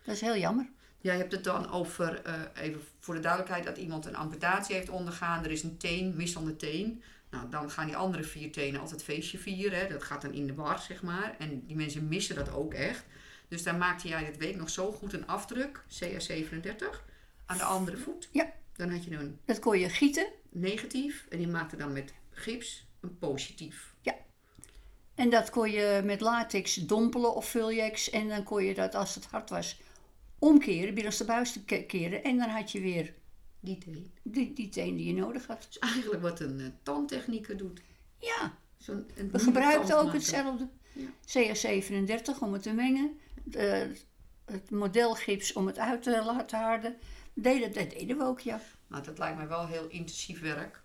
Dat 0.04 0.14
is 0.14 0.20
heel 0.20 0.36
jammer. 0.36 0.68
Jij 1.06 1.16
hebt 1.16 1.32
het 1.32 1.44
dan 1.44 1.70
over, 1.70 2.22
eh, 2.22 2.34
even 2.54 2.80
voor 2.98 3.14
de 3.14 3.20
duidelijkheid, 3.20 3.64
dat 3.64 3.76
iemand 3.76 4.06
een 4.06 4.16
amputatie 4.16 4.74
heeft 4.74 4.88
ondergaan. 4.88 5.44
Er 5.44 5.50
is 5.50 5.62
een 5.62 5.76
teen, 5.76 6.16
mis 6.16 6.36
aan 6.36 6.44
de 6.44 6.56
teen. 6.56 7.02
Nou, 7.30 7.50
dan 7.50 7.70
gaan 7.70 7.86
die 7.86 7.96
andere 7.96 8.22
vier 8.22 8.52
tenen 8.52 8.80
altijd 8.80 9.02
feestje 9.02 9.38
vieren. 9.38 9.78
Hè. 9.78 9.88
Dat 9.88 10.02
gaat 10.02 10.22
dan 10.22 10.32
in 10.32 10.46
de 10.46 10.54
war, 10.54 10.78
zeg 10.78 11.02
maar. 11.02 11.34
En 11.38 11.66
die 11.66 11.76
mensen 11.76 12.08
missen 12.08 12.34
dat 12.34 12.52
ook 12.52 12.74
echt. 12.74 13.04
Dus 13.48 13.62
daar 13.62 13.76
maakte 13.76 14.08
jij 14.08 14.24
dit 14.24 14.36
week 14.36 14.56
nog 14.56 14.70
zo 14.70 14.92
goed 14.92 15.12
een 15.12 15.26
afdruk, 15.26 15.84
CR37, 15.88 17.04
aan 17.46 17.56
de 17.56 17.64
andere 17.64 17.96
voet. 17.96 18.28
Ja. 18.32 18.52
Dan 18.72 18.90
had 18.90 19.04
je 19.04 19.16
een 19.16 19.38
Dat 19.44 19.58
kon 19.58 19.78
je 19.78 19.88
gieten. 19.88 20.26
negatief 20.50 21.26
en 21.28 21.38
die 21.38 21.48
maakte 21.48 21.76
dan 21.76 21.92
met 21.92 22.12
gips 22.30 22.86
een 23.00 23.18
positief. 23.18 23.94
En 25.16 25.30
dat 25.30 25.50
kon 25.50 25.70
je 25.70 26.02
met 26.04 26.20
latex 26.20 26.74
dompelen 26.74 27.34
of 27.34 27.48
vuljex. 27.48 28.10
En 28.10 28.28
dan 28.28 28.42
kon 28.42 28.64
je 28.64 28.74
dat, 28.74 28.94
als 28.94 29.14
het 29.14 29.26
hard 29.26 29.50
was, 29.50 29.80
omkeren, 30.46 30.94
binnenstebuiten 30.94 31.64
ke- 31.64 31.84
keren. 31.86 32.24
En 32.24 32.36
dan 32.38 32.48
had 32.48 32.72
je 32.72 32.80
weer 32.80 33.14
Die 33.60 33.78
teen. 33.78 34.12
die, 34.22 34.52
die 34.52 34.68
teen 34.68 34.96
die 34.96 35.06
je 35.06 35.12
nodig 35.20 35.46
had. 35.46 35.64
Dus 35.68 35.78
eigenlijk 35.78 36.22
wat 36.22 36.40
een 36.40 36.58
uh, 36.58 36.66
tandtechnieker 36.82 37.56
doet. 37.56 37.80
Ja, 38.18 38.58
een 38.86 39.30
we 39.32 39.38
gebruikten 39.38 39.98
ook 39.98 40.12
hetzelfde. 40.12 40.68
Ja. 40.92 41.08
CR37 41.08 42.38
om 42.40 42.52
het 42.52 42.62
te 42.62 42.72
mengen. 42.72 43.18
De- 43.44 43.96
het 44.44 44.70
modelgips 44.70 45.52
om 45.52 45.66
het 45.66 45.78
uit 45.78 46.02
te 46.02 46.22
laten 46.24 46.58
harden. 46.58 46.96
Deden, 47.34 47.72
dat 47.72 47.90
deden 47.90 48.18
we 48.18 48.24
ook, 48.24 48.40
ja. 48.40 48.60
Nou, 48.86 49.02
dat 49.02 49.18
lijkt 49.18 49.36
mij 49.36 49.48
wel 49.48 49.66
heel 49.66 49.86
intensief 49.88 50.40
werk. 50.40 50.82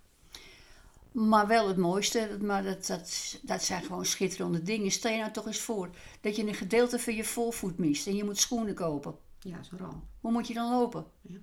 Maar 1.12 1.48
wel 1.48 1.68
het 1.68 1.78
mooiste, 1.78 2.38
maar 2.42 2.64
dat, 2.64 2.86
dat, 2.86 3.40
dat 3.42 3.64
zijn 3.64 3.84
gewoon 3.84 4.06
schitterende 4.06 4.64
dingen. 4.64 4.92
Stel 4.92 5.12
je 5.12 5.18
nou 5.20 5.32
toch 5.32 5.46
eens 5.46 5.60
voor 5.60 5.90
dat 6.22 6.36
je 6.36 6.48
een 6.48 6.54
gedeelte 6.54 7.00
van 7.00 7.16
je 7.16 7.24
voorvoet 7.24 7.78
mist 7.78 8.08
en 8.08 8.16
je 8.16 8.24
moet 8.24 8.38
schoenen 8.38 8.74
kopen. 8.74 9.16
Ja, 9.44 9.64
zo'n 9.64 9.78
ramp. 9.80 10.04
Hoe 10.20 10.32
moet 10.32 10.48
je 10.48 10.54
dan 10.54 10.72
lopen? 10.72 11.06
Ja. 11.22 11.38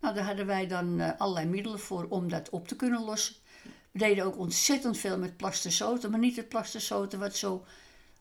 Nou, 0.00 0.14
daar 0.14 0.24
hadden 0.24 0.46
wij 0.46 0.66
dan 0.66 1.00
eh, 1.00 1.10
allerlei 1.18 1.46
middelen 1.46 1.78
voor 1.78 2.06
om 2.08 2.28
dat 2.28 2.50
op 2.50 2.68
te 2.68 2.76
kunnen 2.76 3.04
lossen. 3.04 3.34
We 3.90 3.98
deden 3.98 4.24
ook 4.24 4.38
ontzettend 4.38 4.98
veel 4.98 5.18
met 5.18 5.36
plastersoten, 5.36 6.10
maar 6.10 6.20
niet 6.20 6.36
het 6.36 6.48
plastersoten 6.48 7.18
wat 7.18 7.36
zo 7.36 7.64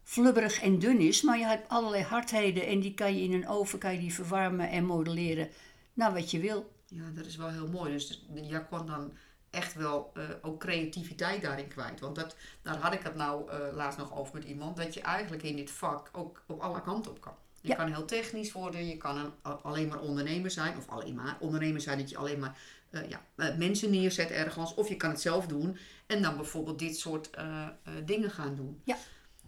flubberig 0.04 0.62
en 0.62 0.80
dun 0.80 1.00
is. 1.00 1.22
Maar 1.22 1.38
je 1.38 1.46
hebt 1.46 1.70
allerlei 1.70 2.04
hardheden 2.04 2.68
en 2.68 2.80
die 2.80 2.94
kan 2.94 3.16
je 3.16 3.24
in 3.24 3.34
een 3.34 3.48
oven 3.48 3.80
kan 3.80 3.94
je 3.94 4.00
die 4.00 4.14
verwarmen 4.14 4.70
en 4.70 4.86
modelleren. 4.86 5.50
Nou, 5.94 6.14
wat 6.14 6.32
je 6.32 6.40
wil. 6.40 6.72
Ja, 6.86 7.10
dat 7.14 7.26
is 7.26 7.36
wel 7.36 7.50
heel 7.50 7.68
mooi. 7.68 7.92
Dus 7.92 8.26
jij 8.34 8.66
kon 8.66 8.86
dan 8.86 9.14
echt 9.50 9.74
wel 9.74 10.12
eh, 10.14 10.24
ook 10.42 10.60
creativiteit 10.60 11.42
daarin 11.42 11.68
kwijt. 11.68 12.00
Want 12.00 12.16
dat, 12.16 12.36
daar 12.62 12.78
had 12.78 12.94
ik 12.94 13.02
het 13.04 13.16
nou 13.16 13.50
eh, 13.50 13.60
laatst 13.74 14.00
nog 14.00 14.16
over 14.16 14.34
met 14.34 14.44
iemand. 14.44 14.78
Dat 14.78 14.94
je 14.94 15.02
eigenlijk 15.02 15.44
in 15.44 15.56
dit 15.56 15.72
vak 15.72 16.10
ook 16.12 16.44
op 16.48 16.60
alle 16.60 16.82
kanten 16.82 17.12
op 17.12 17.22
kan. 17.22 17.36
Je 17.62 17.68
Ja. 17.70 17.76
kan 17.76 17.88
heel 17.94 18.06
technisch 18.06 18.52
worden. 18.52 18.88
Je 18.88 18.98
kan 18.98 19.18
een, 19.18 19.32
alleen 19.62 19.88
maar 19.88 20.00
ondernemer 20.00 20.52
zijn. 20.52 20.78
Of 20.78 20.88
alleen 20.88 21.16
maar 21.16 21.38
ondernemer 21.40 21.82
zijn 21.82 21.98
dat 21.98 22.10
je 22.10 22.18
alleen 22.18 22.40
maar 22.40 22.58
eh, 22.90 23.10
ja, 23.10 23.26
eh, 23.36 23.56
mensen 23.58 23.92
neerzet 23.92 24.30
ergens. 24.32 24.74
Of 24.74 24.90
je 24.90 24.96
kan 24.98 25.10
het 25.10 25.22
zelf 25.22 25.46
doen. 25.48 25.78
En 26.08 26.22
dan 26.22 26.36
bijvoorbeeld 26.36 26.80
dit 26.80 26.98
soort 27.00 27.30
eh, 27.30 27.68
dingen 28.06 28.32
gaan 28.32 28.56
doen. 28.56 28.82
Ja. 28.84 28.98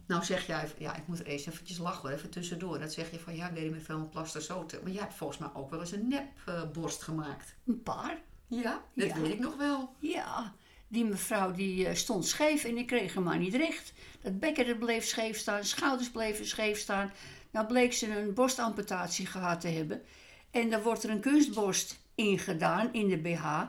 Nou 0.07 0.23
zeg 0.23 0.47
jij, 0.47 0.69
ja, 0.77 0.95
ik 0.95 1.07
moet 1.07 1.19
er 1.19 1.25
eens 1.25 1.45
eventjes 1.45 1.77
lachen, 1.77 2.01
hoor, 2.01 2.17
even 2.17 2.29
tussendoor. 2.29 2.79
Dat 2.79 2.93
zeg 2.93 3.11
je 3.11 3.19
van, 3.19 3.35
ja, 3.35 3.47
ik 3.49 3.55
deed 3.55 3.71
met 3.71 3.83
veel 3.83 3.99
met 3.99 4.09
plastersoten. 4.09 4.79
Maar 4.83 4.91
jij 4.91 5.01
hebt 5.01 5.13
volgens 5.13 5.39
mij 5.39 5.49
ook 5.53 5.69
wel 5.69 5.79
eens 5.79 5.91
een 5.91 6.07
nepborst 6.45 7.01
gemaakt. 7.01 7.55
Een 7.65 7.83
paar. 7.83 8.17
Ja, 8.47 8.83
dat 8.95 9.07
Ja. 9.07 9.19
weet 9.21 9.31
ik 9.33 9.39
nog 9.39 9.55
wel. 9.57 9.95
Ja, 9.99 10.53
die 10.87 11.05
mevrouw 11.05 11.51
die 11.51 11.95
stond 11.95 12.25
scheef 12.27 12.63
en 12.63 12.77
ik 12.77 12.87
kreeg 12.87 13.13
hem 13.13 13.23
maar 13.23 13.37
niet 13.37 13.55
recht. 13.55 13.93
Dat 14.21 14.39
bekken 14.39 14.65
dat 14.67 14.79
bleef 14.79 15.05
scheef 15.05 15.37
staan, 15.37 15.63
schouders 15.63 16.11
bleven 16.11 16.45
scheef 16.45 16.79
staan. 16.79 17.11
Nou 17.53 17.67
bleek 17.67 17.93
ze 17.93 18.17
een 18.17 18.33
borstamputatie 18.33 19.25
gehad 19.25 19.61
te 19.61 19.67
hebben. 19.67 20.01
En 20.51 20.69
dan 20.69 20.81
wordt 20.81 21.03
er 21.03 21.09
een 21.09 21.19
kunstborst 21.19 21.99
ingedaan 22.15 22.93
in 22.93 23.07
de 23.07 23.17
BH. 23.17 23.61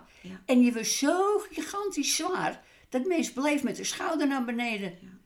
En 0.47 0.59
die 0.59 0.73
was 0.73 0.99
zo 0.99 1.38
gigantisch 1.38 2.17
zwaar. 2.17 2.62
Dat 2.88 3.05
mens 3.05 3.33
bleef 3.33 3.62
met 3.62 3.76
de 3.76 3.85
schouder 3.85 4.26
naar 4.26 4.45
beneden. 4.45 5.21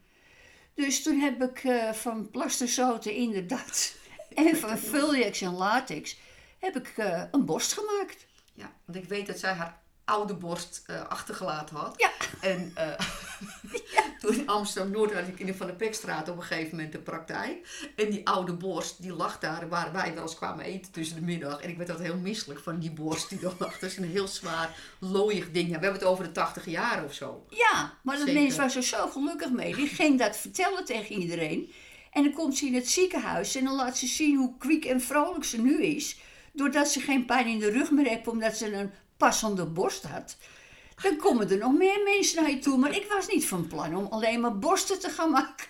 Dus 0.74 1.02
toen 1.02 1.18
heb 1.18 1.42
ik 1.42 1.64
eh, 1.64 1.92
van 1.92 2.30
plasterzoten 2.30 3.14
inderdaad 3.14 3.96
en 4.34 4.56
van 4.56 4.78
Vuljex 4.78 5.40
en 5.40 5.54
latex 5.54 6.18
heb 6.58 6.76
ik 6.76 6.88
eh, 6.96 7.22
een 7.30 7.44
borst 7.44 7.72
gemaakt. 7.72 8.26
Ja, 8.54 8.72
want 8.84 8.98
ik 8.98 9.08
weet 9.08 9.26
dat 9.26 9.38
zij 9.38 9.52
haar 9.52 9.80
oude 10.08 10.34
borst 10.34 10.82
eh, 10.86 11.06
achtergelaten 11.08 11.76
had. 11.76 11.94
Ja. 11.96 12.10
En 12.40 12.72
eh, 12.74 12.92
toen 14.20 14.34
in 14.34 14.48
Amsterdam-Noord 14.48 15.12
had 15.12 15.28
ik 15.28 15.38
in 15.38 15.46
de 15.46 15.54
Van 15.54 15.66
de 15.66 15.72
Pekstraat 15.72 16.28
op 16.28 16.36
een 16.36 16.42
gegeven 16.42 16.76
moment 16.76 16.92
de 16.92 16.98
praktijk. 16.98 17.88
En 17.96 18.10
die 18.10 18.28
oude 18.28 18.52
borst, 18.52 19.02
die 19.02 19.12
lag 19.12 19.38
daar 19.38 19.68
waar 19.68 19.92
wij 19.92 20.14
wel 20.14 20.22
eens 20.22 20.34
kwamen 20.34 20.64
eten 20.64 20.92
tussen 20.92 21.16
de 21.16 21.22
middag. 21.22 21.60
En 21.60 21.68
ik 21.68 21.76
werd 21.76 21.90
altijd 21.90 22.08
heel 22.08 22.20
misselijk 22.20 22.60
van 22.60 22.78
die 22.78 22.90
borst 22.90 23.28
die 23.28 23.38
er 23.38 23.54
lag. 23.58 23.78
Dat 23.78 23.90
is 23.90 23.96
een 23.96 24.10
heel 24.10 24.28
zwaar, 24.28 24.76
looiig 24.98 25.50
ding. 25.50 25.68
Ja, 25.68 25.78
we 25.78 25.84
hebben 25.84 26.00
het 26.00 26.10
over 26.10 26.24
de 26.24 26.32
80 26.32 26.66
jaar 26.66 27.04
of 27.04 27.14
zo. 27.14 27.46
Ja, 27.48 27.98
maar 28.02 28.18
dat 28.18 28.32
mens 28.32 28.56
was 28.56 28.76
er 28.76 28.82
zo 28.82 29.06
gelukkig 29.06 29.50
mee. 29.50 29.74
Die 29.74 29.88
ging 29.88 30.18
dat 30.18 30.36
vertellen 30.36 30.84
tegen 30.84 31.16
iedereen. 31.16 31.72
En 32.12 32.22
dan 32.22 32.32
komt 32.32 32.56
ze 32.56 32.66
in 32.66 32.74
het 32.74 32.88
ziekenhuis 32.88 33.54
en 33.54 33.64
dan 33.64 33.74
laat 33.74 33.98
ze 33.98 34.06
zien 34.06 34.36
hoe 34.36 34.58
kwiek 34.58 34.84
en 34.84 35.00
vrolijk 35.00 35.44
ze 35.44 35.60
nu 35.60 35.82
is. 35.82 36.18
Doordat 36.52 36.88
ze 36.88 37.00
geen 37.00 37.24
pijn 37.24 37.46
in 37.46 37.58
de 37.58 37.70
rug 37.70 37.90
meer 37.90 38.06
heeft 38.06 38.28
omdat 38.28 38.56
ze 38.56 38.74
een 38.74 38.90
passende 39.18 39.66
borst 39.66 40.02
had. 40.02 40.36
Dan 41.02 41.16
komen 41.16 41.50
er 41.50 41.58
nog 41.58 41.72
meer 41.72 42.02
mensen 42.04 42.42
naar 42.42 42.50
je 42.50 42.58
toe. 42.58 42.78
Maar 42.78 42.96
ik 42.96 43.06
was 43.12 43.28
niet 43.28 43.46
van 43.46 43.66
plan 43.66 43.96
om 43.96 44.06
alleen 44.06 44.40
maar 44.40 44.58
borsten 44.58 44.98
te 45.00 45.08
gaan 45.08 45.30
maken. 45.30 45.66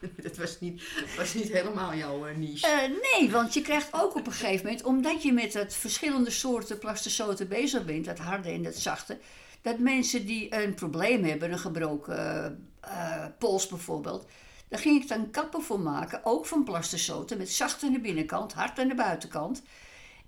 Dat 0.22 0.36
was 0.36 0.60
niet, 0.60 0.82
was 1.16 1.34
niet 1.34 1.52
helemaal 1.52 1.94
jouw 1.94 2.26
eh, 2.26 2.36
niche. 2.36 2.66
Eh, 2.66 2.90
nee, 3.12 3.30
want 3.30 3.54
je 3.54 3.62
krijgt 3.62 3.88
ook 3.92 4.14
op 4.14 4.26
een 4.26 4.32
gegeven 4.32 4.66
moment, 4.66 4.84
omdat 4.84 5.22
je 5.22 5.32
met 5.32 5.52
dat 5.52 5.74
verschillende 5.74 6.30
soorten 6.30 6.78
plastersoten 6.78 7.48
bezig 7.48 7.84
bent, 7.84 8.04
dat 8.04 8.18
harde 8.18 8.50
en 8.50 8.62
dat 8.62 8.76
zachte, 8.76 9.18
dat 9.62 9.78
mensen 9.78 10.26
die 10.26 10.54
een 10.54 10.74
probleem 10.74 11.24
hebben, 11.24 11.52
een 11.52 11.58
gebroken 11.58 12.70
eh, 12.80 13.26
pols 13.38 13.66
bijvoorbeeld, 13.66 14.26
daar 14.68 14.80
ging 14.80 15.02
ik 15.02 15.08
dan 15.08 15.30
kappen 15.30 15.62
voor 15.62 15.80
maken, 15.80 16.20
ook 16.24 16.46
van 16.46 16.64
plastersoten, 16.64 17.38
met 17.38 17.50
zacht 17.50 17.82
aan 17.82 17.92
de 17.92 18.00
binnenkant, 18.00 18.52
hard 18.52 18.78
aan 18.78 18.88
de 18.88 18.94
buitenkant. 18.94 19.62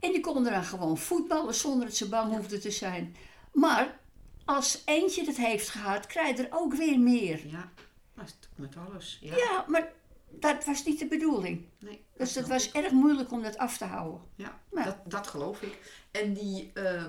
En 0.01 0.13
die 0.13 0.21
konden 0.21 0.53
dan 0.53 0.65
gewoon 0.65 0.99
voetballen 0.99 1.55
zonder 1.55 1.87
dat 1.87 1.97
ze 1.97 2.09
bang 2.09 2.37
hoefden 2.37 2.61
te 2.61 2.71
zijn. 2.71 3.17
Maar 3.53 3.99
als 4.45 4.83
eentje 4.85 5.25
het 5.25 5.37
heeft 5.37 5.69
gehad, 5.69 6.07
krijg 6.07 6.37
je 6.37 6.43
er 6.43 6.59
ook 6.59 6.75
weer 6.75 6.99
meer. 6.99 7.47
Ja, 7.47 7.71
dat 8.15 8.27
is 8.27 8.35
met 8.55 8.77
alles. 8.89 9.19
Ja, 9.21 9.37
Ja, 9.37 9.65
maar 9.69 9.93
dat 10.29 10.65
was 10.65 10.85
niet 10.85 10.99
de 10.99 11.07
bedoeling. 11.07 11.67
nee, 11.79 12.05
Dus 12.17 12.33
dat 12.33 12.49
was 12.49 12.73
erg 12.73 12.93
moeilijk 12.93 13.33
om 13.33 13.43
dat 13.43 13.59
af 13.59 13.77
te 13.77 13.85
houden. 13.85 14.21
Ja. 14.35 14.59
Dat, 14.71 14.97
dat 15.05 15.27
geloof 15.27 15.63
ik. 15.63 15.79
En 16.11 16.35
die 16.35 16.71
eh 16.75 17.05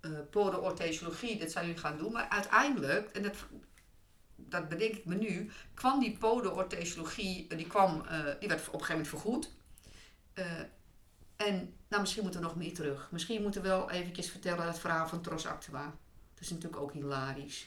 eh 0.00 0.10
podoorthesiologie, 0.30 1.38
dat 1.38 1.50
zijn 1.50 1.66
jullie 1.66 1.80
gaan 1.80 1.98
doen. 1.98 2.12
Maar 2.12 2.28
uiteindelijk, 2.28 3.10
en 3.10 3.22
dat, 3.22 3.36
dat 4.36 4.68
bedenk 4.68 4.94
ik 4.94 5.04
me 5.04 5.14
nu, 5.14 5.50
kwam 5.74 6.00
die 6.00 6.16
podoorthesiologie, 6.18 7.46
eh, 7.48 7.56
die, 7.56 7.66
kwam, 7.66 8.02
die 8.40 8.48
werd 8.48 8.68
op 8.68 8.80
een 8.80 8.84
gegeven 8.84 8.88
moment 8.88 9.08
vergoed. 9.08 9.50
En 11.36 11.74
nou, 11.88 12.00
misschien 12.02 12.22
moeten 12.22 12.40
we 12.40 12.46
nog 12.46 12.56
meer 12.56 12.74
terug. 12.74 13.08
Misschien 13.10 13.42
moeten 13.42 13.62
we 13.62 13.68
wel 13.68 13.90
eventjes 13.90 14.30
vertellen 14.30 14.66
het 14.66 14.78
verhaal 14.78 15.08
van 15.08 15.20
Tros 15.20 15.46
Actua. 15.46 15.82
Dat 16.34 16.42
is 16.42 16.50
natuurlijk 16.50 16.82
ook 16.82 16.92
hilarisch. 16.92 17.66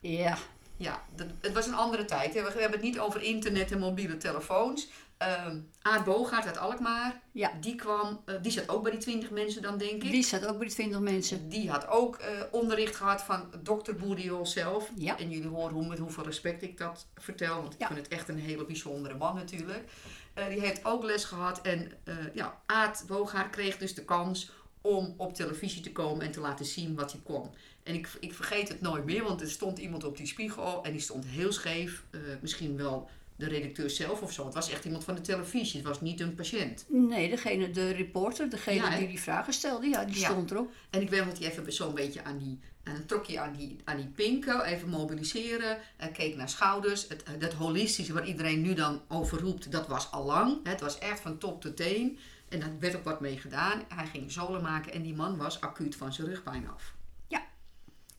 Ja, 0.00 0.36
Ja, 0.76 1.02
dat, 1.16 1.26
het 1.40 1.52
was 1.52 1.66
een 1.66 1.74
andere 1.74 2.04
tijd. 2.04 2.34
hè. 2.34 2.42
We, 2.42 2.52
we 2.52 2.60
hebben 2.60 2.78
het 2.80 2.88
niet 2.88 2.98
over 2.98 3.22
internet 3.22 3.72
en 3.72 3.78
mobiele 3.78 4.16
telefoons. 4.16 4.88
Ehm 5.16 5.58
Aad 5.82 6.04
Bogaert 6.04 6.46
uit 6.46 6.58
Alkmaar, 6.58 7.20
Ja. 7.32 7.52
die 7.60 7.74
kwam, 7.74 8.22
eh, 8.24 8.34
die 8.42 8.52
zat 8.52 8.68
ook 8.68 8.82
bij 8.82 8.90
die 8.92 9.00
20 9.00 9.30
mensen 9.30 9.62
dan 9.62 9.78
denk 9.78 10.02
ik. 10.02 10.10
die 10.10 10.22
zat 10.22 10.46
ook 10.46 10.58
bij 10.58 10.66
die 10.66 10.74
20 10.76 11.00
mensen. 11.00 11.48
Die 11.48 11.70
had 11.70 11.86
ook 11.88 12.16
eh, 12.16 12.28
onderricht 12.50 12.96
gehad 12.96 13.22
van 13.22 13.50
dokter 13.62 13.96
Boeriol 13.96 14.46
zelf. 14.46 14.90
Ja. 14.96 15.18
En 15.18 15.30
jullie 15.30 15.48
horen 15.48 15.74
hoe, 15.74 15.86
met 15.86 15.98
hoeveel 15.98 16.24
respect 16.24 16.62
ik 16.62 16.78
dat 16.78 17.06
vertel. 17.14 17.60
Want 17.60 17.74
ik 17.78 17.86
vind 17.86 17.98
het 17.98 18.08
echt 18.08 18.28
een 18.28 18.38
hele 18.38 18.64
bijzondere 18.64 19.14
man 19.16 19.34
natuurlijk. 19.34 19.88
Eh, 20.34 20.48
die 20.48 20.60
heeft 20.60 20.84
ook 20.84 21.02
les 21.04 21.24
gehad. 21.24 21.60
En 21.62 21.92
eh 22.04 22.14
ja, 22.34 22.60
Aad 22.66 23.04
Bogaert 23.06 23.50
kreeg 23.50 23.76
dus 23.78 23.94
de 23.94 24.04
kans 24.04 24.50
om 24.80 25.14
op 25.16 25.34
televisie 25.34 25.82
te 25.82 25.92
komen 25.92 26.26
en 26.26 26.32
te 26.32 26.40
laten 26.40 26.64
zien 26.64 26.94
wat 26.94 27.12
hij 27.12 27.20
kon. 27.24 27.50
En 27.82 27.94
ik, 27.94 28.08
ik 28.20 28.34
vergeet 28.34 28.68
het 28.68 28.80
nooit 28.80 29.04
meer, 29.04 29.22
want 29.24 29.40
er 29.40 29.50
stond 29.50 29.78
iemand 29.78 30.04
op 30.04 30.16
die 30.16 30.26
spiegel 30.26 30.84
en 30.84 30.92
die 30.92 31.00
stond 31.00 31.24
heel 31.26 31.52
scheef. 31.52 32.04
Eh, 32.10 32.20
misschien 32.40 32.76
wel 32.76 33.08
de 33.36 33.48
redacteur 33.48 33.90
zelf 33.90 34.22
of 34.22 34.32
zo. 34.32 34.44
Het 34.44 34.54
was 34.54 34.70
echt 34.70 34.84
iemand 34.84 35.04
van 35.04 35.14
de 35.14 35.20
televisie. 35.20 35.78
Het 35.80 35.88
was 35.88 36.00
niet 36.00 36.20
een 36.20 36.34
patiënt. 36.34 36.84
Nee, 36.88 37.28
degene, 37.30 37.70
de 37.70 37.90
reporter, 37.90 38.50
degene 38.50 38.76
Ja, 38.76 38.98
die 38.98 39.08
die 39.08 39.20
vragen 39.20 39.52
stelde, 39.52 39.86
ja, 39.86 40.04
die 40.04 40.18
Ja. 40.20 40.30
stond 40.30 40.50
erop. 40.50 40.72
En 40.90 41.00
ik 41.00 41.10
weet 41.10 41.24
dat 41.24 41.38
hij 41.38 41.50
even 41.50 41.72
zo'n 41.72 41.94
beetje 41.94 42.24
aan 42.24 42.38
die, 42.38 42.60
en 42.84 42.92
dan 42.92 43.04
trok 43.06 43.24
je 43.24 43.40
aan 43.40 43.52
die, 43.52 43.76
aan 43.84 43.96
die 43.96 44.06
pinken, 44.06 44.64
even 44.64 44.88
mobiliseren, 44.88 45.78
en 45.96 46.12
keek 46.12 46.36
naar 46.36 46.48
schouders. 46.48 47.08
Het, 47.08 47.24
dat 47.38 47.52
holistische 47.52 48.12
waar 48.12 48.26
iedereen 48.26 48.60
nu 48.60 48.74
dan 48.74 49.02
over 49.08 49.40
roept, 49.40 49.72
dat 49.72 49.86
was 49.86 50.10
al 50.10 50.24
lang. 50.24 50.58
Het 50.62 50.80
was 50.80 50.98
echt 50.98 51.20
van 51.20 51.38
top 51.38 51.60
tot 51.60 51.76
teen. 51.76 52.18
En 52.48 52.60
daar 52.60 52.78
werd 52.78 52.96
ook 52.96 53.04
wat 53.04 53.20
mee 53.20 53.38
gedaan. 53.38 53.82
Hij 53.88 54.06
ging 54.06 54.32
zolen 54.32 54.62
maken 54.62 54.92
en 54.92 55.02
die 55.02 55.14
man 55.14 55.36
was 55.36 55.60
acuut 55.60 55.96
van 55.96 56.12
zijn 56.12 56.26
rugpijn 56.26 56.68
af. 56.68 56.94
Ja. 57.28 57.42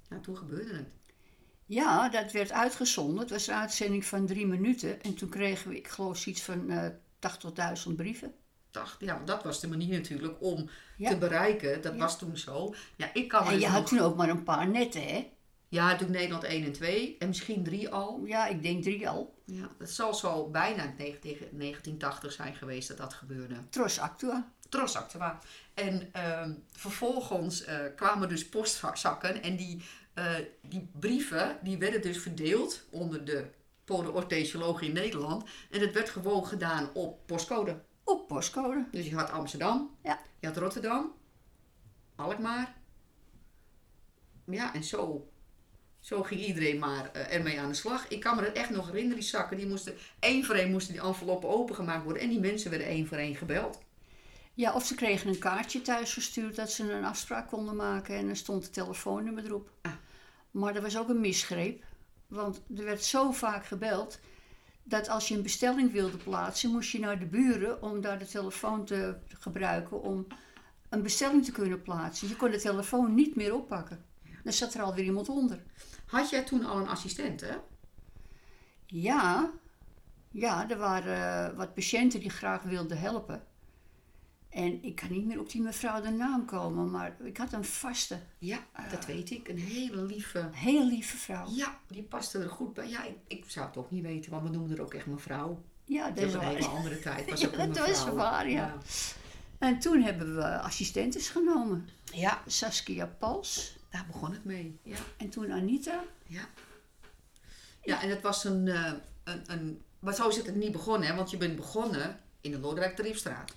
Nou, 0.09 0.21
toen 0.21 0.37
gebeurde 0.37 0.73
het. 0.73 0.87
Ja, 1.65 2.09
dat 2.09 2.31
werd 2.31 2.51
uitgezonden. 2.51 3.19
Het 3.19 3.29
was 3.29 3.47
een 3.47 3.53
uitzending 3.53 4.05
van 4.05 4.25
drie 4.25 4.47
minuten. 4.47 5.01
En 5.01 5.15
toen 5.15 5.29
kregen 5.29 5.69
we, 5.69 5.77
ik 5.77 5.87
geloof, 5.87 6.25
iets 6.25 6.41
van 6.41 6.69
eh 6.69 6.89
80.000 7.87 7.95
brieven. 7.95 8.33
80. 8.75 9.07
Ja, 9.07 9.21
dat 9.25 9.43
was 9.43 9.59
de 9.59 9.67
manier 9.67 9.97
natuurlijk 9.97 10.33
om 10.39 10.69
Ja. 10.97 11.09
te 11.09 11.17
bereiken. 11.17 11.81
Dat 11.81 11.93
Ja. 11.93 11.99
was 11.99 12.17
toen 12.17 12.37
zo. 12.37 12.73
Ja, 12.95 13.09
ik 13.13 13.27
kan 13.27 13.47
dus 13.49 13.61
je 13.61 13.67
had 13.67 13.79
nog- 13.79 13.89
toen 13.89 13.99
ook 13.99 14.15
maar 14.15 14.29
een 14.29 14.43
paar 14.43 14.67
netten, 14.67 15.01
hè? 15.07 15.29
Ja, 15.69 15.83
natuurlijk 15.85 16.11
Nederland 16.19 16.43
1 16.43 16.63
en 16.63 16.71
2. 16.71 17.15
En 17.19 17.27
misschien 17.27 17.63
3 17.63 17.89
al. 17.89 18.21
Ja, 18.25 18.47
ik 18.47 18.61
denk 18.63 18.83
drie 18.83 19.09
al. 19.09 19.33
Ja, 19.45 19.69
dat 19.77 19.89
zal 19.89 20.13
zo 20.13 20.49
bijna 20.49 20.93
tegen 20.97 21.19
tegen 21.19 21.47
1980 21.57 22.31
zijn 22.31 22.55
geweest 22.55 22.87
dat 22.87 22.97
dat 22.97 23.13
gebeurde. 23.13 23.55
Tros 23.69 23.99
Actua. 23.99 24.51
Tros 24.69 24.95
Actua. 24.95 25.39
En 25.73 26.09
ehm, 26.11 26.51
vervolgens 26.71 27.63
eh, 27.63 27.77
kwamen 27.95 28.29
dus 28.29 28.49
postzakken 28.49 29.43
en 29.43 29.55
die, 29.55 29.81
eh, 30.13 30.33
die 30.61 30.89
brieven 30.99 31.57
die 31.63 31.77
werden 31.77 32.01
dus 32.01 32.17
verdeeld 32.17 32.83
onder 32.89 33.25
de 33.25 33.45
podeorthesiologen 33.85 34.87
in 34.87 34.93
Nederland. 34.93 35.43
En 35.71 35.79
het 35.81 35.93
werd 35.93 36.09
gewoon 36.09 36.45
gedaan 36.45 36.89
op 36.93 37.19
postcode. 37.25 37.79
Op 38.05 38.27
postcode. 38.27 38.85
Dus 38.91 39.05
je 39.05 39.15
had 39.15 39.29
Amsterdam, 39.31 39.95
Ja. 40.03 40.19
je 40.39 40.47
had 40.47 40.57
Rotterdam, 40.57 41.13
Alkmaar. 42.15 42.75
Ja, 44.45 44.73
en 44.73 44.83
zo, 44.83 45.29
zo 45.99 46.23
ging 46.23 46.41
iedereen 46.41 46.79
maar 46.79 47.11
eh, 47.11 47.33
ermee 47.35 47.59
aan 47.59 47.67
de 47.69 47.73
slag. 47.75 48.07
Ik 48.07 48.19
kan 48.19 48.35
me 48.35 48.41
dat 48.41 48.53
echt 48.53 48.69
nog 48.69 48.85
herinneren, 48.85 49.19
die 49.19 49.29
zakken. 49.29 49.57
Die 49.57 49.67
moesten, 49.67 49.93
één 50.19 50.43
voor 50.45 50.55
één 50.55 50.71
moesten 50.71 50.93
die 50.93 51.01
enveloppen 51.03 51.49
opengemaakt 51.49 52.03
worden. 52.03 52.21
En 52.21 52.29
die 52.29 52.39
mensen 52.39 52.69
werden 52.69 52.87
één 52.87 53.07
voor 53.07 53.17
één 53.17 53.35
gebeld. 53.35 53.79
Ja, 54.53 54.73
of 54.73 54.85
ze 54.85 54.95
kregen 54.95 55.29
een 55.29 55.39
kaartje 55.39 55.81
thuis 55.81 56.13
gestuurd 56.13 56.55
dat 56.55 56.71
ze 56.71 56.91
een 56.93 57.03
afspraak 57.03 57.47
konden 57.47 57.75
maken 57.75 58.15
en 58.15 58.29
er 58.29 58.35
stond 58.35 58.63
het 58.63 58.73
telefoonnummer 58.73 59.45
erop. 59.45 59.69
Ah. 59.81 59.91
Maar 60.51 60.75
er 60.75 60.81
was 60.81 60.97
ook 60.97 61.09
een 61.09 61.19
misgreep, 61.19 61.83
want 62.27 62.61
er 62.77 62.83
werd 62.83 63.03
zo 63.03 63.31
vaak 63.31 63.65
gebeld 63.65 64.19
dat 64.87 65.09
als 65.09 65.27
je 65.27 65.35
een 65.35 65.43
bestelling 65.43 65.91
wilde 65.91 66.17
plaatsen, 66.17 66.71
moest 66.71 66.91
je 66.91 66.99
naar 66.99 67.19
de 67.19 67.25
buren 67.25 67.81
om 67.81 68.01
daar 68.01 68.19
de 68.19 68.27
telefoon 68.27 68.85
te 68.85 69.17
gebruiken 69.39 70.01
om 70.01 70.27
een 70.89 71.01
bestelling 71.01 71.45
te 71.45 71.51
kunnen 71.51 71.81
plaatsen. 71.81 72.27
Je 72.27 72.35
kon 72.35 72.51
de 72.51 72.59
telefoon 72.59 73.13
niet 73.13 73.35
meer 73.35 73.53
oppakken. 73.53 74.05
Dan 74.43 74.53
zat 74.53 74.73
er 74.73 74.81
alweer 74.81 75.05
iemand 75.05 75.29
onder. 75.29 75.63
Had 76.05 76.29
jij 76.29 76.43
toen 76.43 76.65
al 76.65 76.77
een 76.77 76.87
assistent, 76.87 77.41
hè? 77.41 77.55
Ja, 78.85 79.51
ja 80.31 80.69
er 80.69 80.77
waren 80.77 81.49
eh, 81.49 81.57
wat 81.57 81.73
patiënten 81.73 82.19
die 82.19 82.29
graag 82.29 82.61
wilden 82.61 82.99
helpen. 82.99 83.43
En 84.55 84.83
ik 84.83 84.95
kan 84.95 85.11
niet 85.11 85.25
meer 85.25 85.39
op 85.39 85.49
die 85.49 85.61
mevrouw 85.61 86.01
de 86.01 86.09
naam 86.09 86.45
komen, 86.45 86.91
maar 86.91 87.15
ik 87.23 87.37
had 87.37 87.53
een 87.53 87.65
vaste, 87.65 88.19
Ja, 88.37 88.59
dat 88.89 89.05
weet 89.05 89.31
ik. 89.31 89.47
Een 89.47 89.59
hele 89.59 90.01
lieve. 90.01 90.49
heel 90.51 90.87
lieve 90.87 91.17
vrouw. 91.17 91.47
Ja, 91.49 91.79
die 91.87 92.03
paste 92.03 92.39
er 92.39 92.49
goed 92.49 92.73
bij. 92.73 92.89
Ja, 92.89 93.03
ik, 93.03 93.15
ik 93.27 93.43
zou 93.47 93.67
het 93.67 93.77
ook 93.77 93.91
niet 93.91 94.03
weten, 94.03 94.31
want 94.31 94.43
we 94.43 94.49
noemden 94.55 94.77
er 94.77 94.83
ook 94.83 94.93
echt 94.93 95.05
mevrouw. 95.05 95.61
Ja, 95.85 96.05
dat 96.05 96.15
Dat 96.15 96.33
was 96.33 96.43
een 96.43 96.49
hele 96.49 96.67
andere 96.67 96.99
tijd. 96.99 97.29
Was 97.29 97.41
Ja, 97.41 97.47
ook 97.47 97.53
een 97.53 97.73
dat 97.73 97.87
was 97.87 98.09
waar, 98.09 98.49
ja. 98.49 98.77
En 99.57 99.79
toen 99.79 100.01
hebben 100.01 100.35
we 100.35 100.59
assistentes 100.59 101.29
genomen. 101.29 101.89
Ja, 102.13 102.41
Saskia 102.47 103.05
Pals 103.05 103.77
daar 103.89 104.05
begon 104.07 104.31
het 104.31 104.45
mee. 104.45 104.79
Ja. 104.83 104.97
en 105.17 105.29
toen 105.29 105.51
Anita. 105.51 106.03
Ja. 106.27 106.49
Ja, 107.83 108.01
en 108.01 108.09
het 108.09 108.21
was 108.21 108.43
een, 108.43 108.67
eh, 108.67 108.91
een, 109.23 109.41
een... 109.47 109.81
Maar 109.99 110.13
zo 110.15 110.27
is 110.27 110.35
het 110.35 110.55
niet 110.55 110.71
begonnen, 110.71 111.07
hè? 111.07 111.15
Want 111.15 111.29
je 111.31 111.37
bent 111.37 111.55
begonnen 111.55 112.19
in 112.41 112.51
de 112.51 112.59
Lodewijk 112.59 112.95
Driefstraat. 112.95 113.53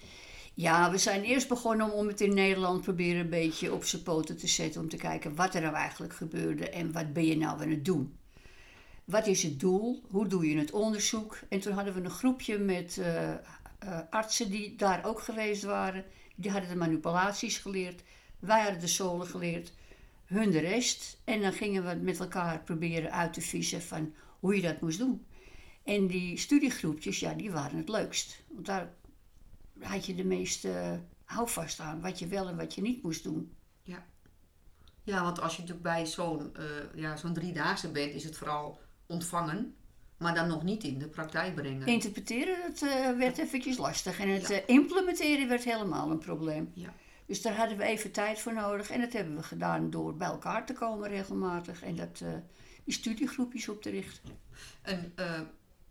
Ja, 0.58 0.90
we 0.90 0.98
zijn 0.98 1.22
eerst 1.22 1.48
begonnen 1.48 1.92
om 1.92 2.06
het 2.06 2.20
in 2.20 2.34
Nederland 2.34 2.82
proberen 2.82 3.20
een 3.20 3.28
beetje 3.28 3.72
op 3.72 3.84
zijn 3.84 4.02
poten 4.02 4.36
te 4.36 4.46
zetten. 4.46 4.80
Om 4.80 4.88
te 4.88 4.96
kijken 4.96 5.34
wat 5.34 5.54
er 5.54 5.60
nou 5.60 5.74
eigenlijk 5.74 6.14
gebeurde 6.14 6.70
en 6.70 6.92
wat 6.92 7.12
ben 7.12 7.26
je 7.26 7.36
nou 7.36 7.60
aan 7.60 7.70
het 7.70 7.84
doen. 7.84 8.16
Wat 9.04 9.26
is 9.26 9.42
het 9.42 9.60
doel? 9.60 10.02
Hoe 10.10 10.26
doe 10.26 10.48
je 10.48 10.58
het 10.58 10.70
onderzoek? 10.70 11.38
En 11.48 11.60
toen 11.60 11.72
hadden 11.72 11.94
we 11.94 12.00
een 12.00 12.10
groepje 12.10 12.58
met 12.58 12.98
eh, 12.98 13.32
eh, 13.32 13.38
artsen 14.10 14.50
die 14.50 14.76
daar 14.76 15.04
ook 15.04 15.20
geweest 15.20 15.62
waren. 15.62 16.04
Die 16.34 16.50
hadden 16.50 16.70
de 16.70 16.76
manipulaties 16.76 17.58
geleerd. 17.58 18.02
Wij 18.38 18.62
hadden 18.62 18.80
de 18.80 18.86
zolen 18.86 19.26
geleerd. 19.26 19.72
Hun 20.24 20.50
de 20.50 20.60
rest. 20.60 21.20
En 21.24 21.40
dan 21.40 21.52
gingen 21.52 21.84
we 21.84 21.94
met 21.94 22.20
elkaar 22.20 22.60
proberen 22.60 23.12
uit 23.12 23.32
te 23.32 23.40
vissen 23.40 23.82
van 23.82 24.14
hoe 24.40 24.56
je 24.56 24.62
dat 24.62 24.80
moest 24.80 24.98
doen. 24.98 25.26
En 25.84 26.06
die 26.06 26.38
studiegroepjes, 26.38 27.20
ja, 27.20 27.34
die 27.34 27.50
waren 27.50 27.76
het 27.76 27.88
leukst. 27.88 28.42
Want 28.48 28.66
daar 28.66 28.96
had 29.80 30.06
je 30.06 30.14
de 30.14 30.24
meeste 30.24 31.00
houvast 31.24 31.80
aan. 31.80 32.00
Wat 32.00 32.18
je 32.18 32.26
wel 32.26 32.48
en 32.48 32.56
wat 32.56 32.74
je 32.74 32.80
niet 32.80 33.02
moest 33.02 33.22
doen. 33.22 33.56
Ja. 33.82 34.06
Ja, 35.02 35.22
want 35.22 35.40
als 35.40 35.56
je 35.56 35.60
natuurlijk 35.60 35.88
bij 35.88 36.06
zo'n 36.06 36.56
eh, 36.56 36.64
ja, 36.94 37.16
zo'n 37.16 37.32
driedaagse 37.32 37.90
bent, 37.90 38.14
is 38.14 38.24
het 38.24 38.36
vooral 38.36 38.80
ontvangen. 39.06 39.74
Maar 40.16 40.34
dan 40.34 40.48
nog 40.48 40.62
niet 40.62 40.84
in 40.84 40.98
de 40.98 41.08
praktijk 41.08 41.54
brengen. 41.54 41.86
Interpreteren, 41.86 42.56
dat 42.62 42.82
eh, 42.82 43.16
werd 43.16 43.38
eventjes 43.38 43.76
lastig. 43.76 44.20
En 44.20 44.28
het 44.28 44.50
eh, 44.50 44.58
implementeren 44.66 45.48
werd 45.48 45.64
helemaal 45.64 46.10
een 46.10 46.18
probleem. 46.18 46.70
Ja. 46.74 46.94
Dus 47.26 47.42
daar 47.42 47.56
hadden 47.56 47.76
we 47.76 47.84
even 47.84 48.12
tijd 48.12 48.40
voor 48.40 48.54
nodig. 48.54 48.90
En 48.90 49.00
dat 49.00 49.12
hebben 49.12 49.36
we 49.36 49.42
gedaan 49.42 49.90
door 49.90 50.16
bij 50.16 50.28
elkaar 50.28 50.66
te 50.66 50.72
komen 50.72 51.08
regelmatig. 51.08 51.82
En 51.82 51.96
dat, 51.96 52.22
die 52.84 52.94
studiegroepjes 52.94 53.68
op 53.68 53.82
te 53.82 53.90
richten. 53.90 54.38
En 54.82 55.14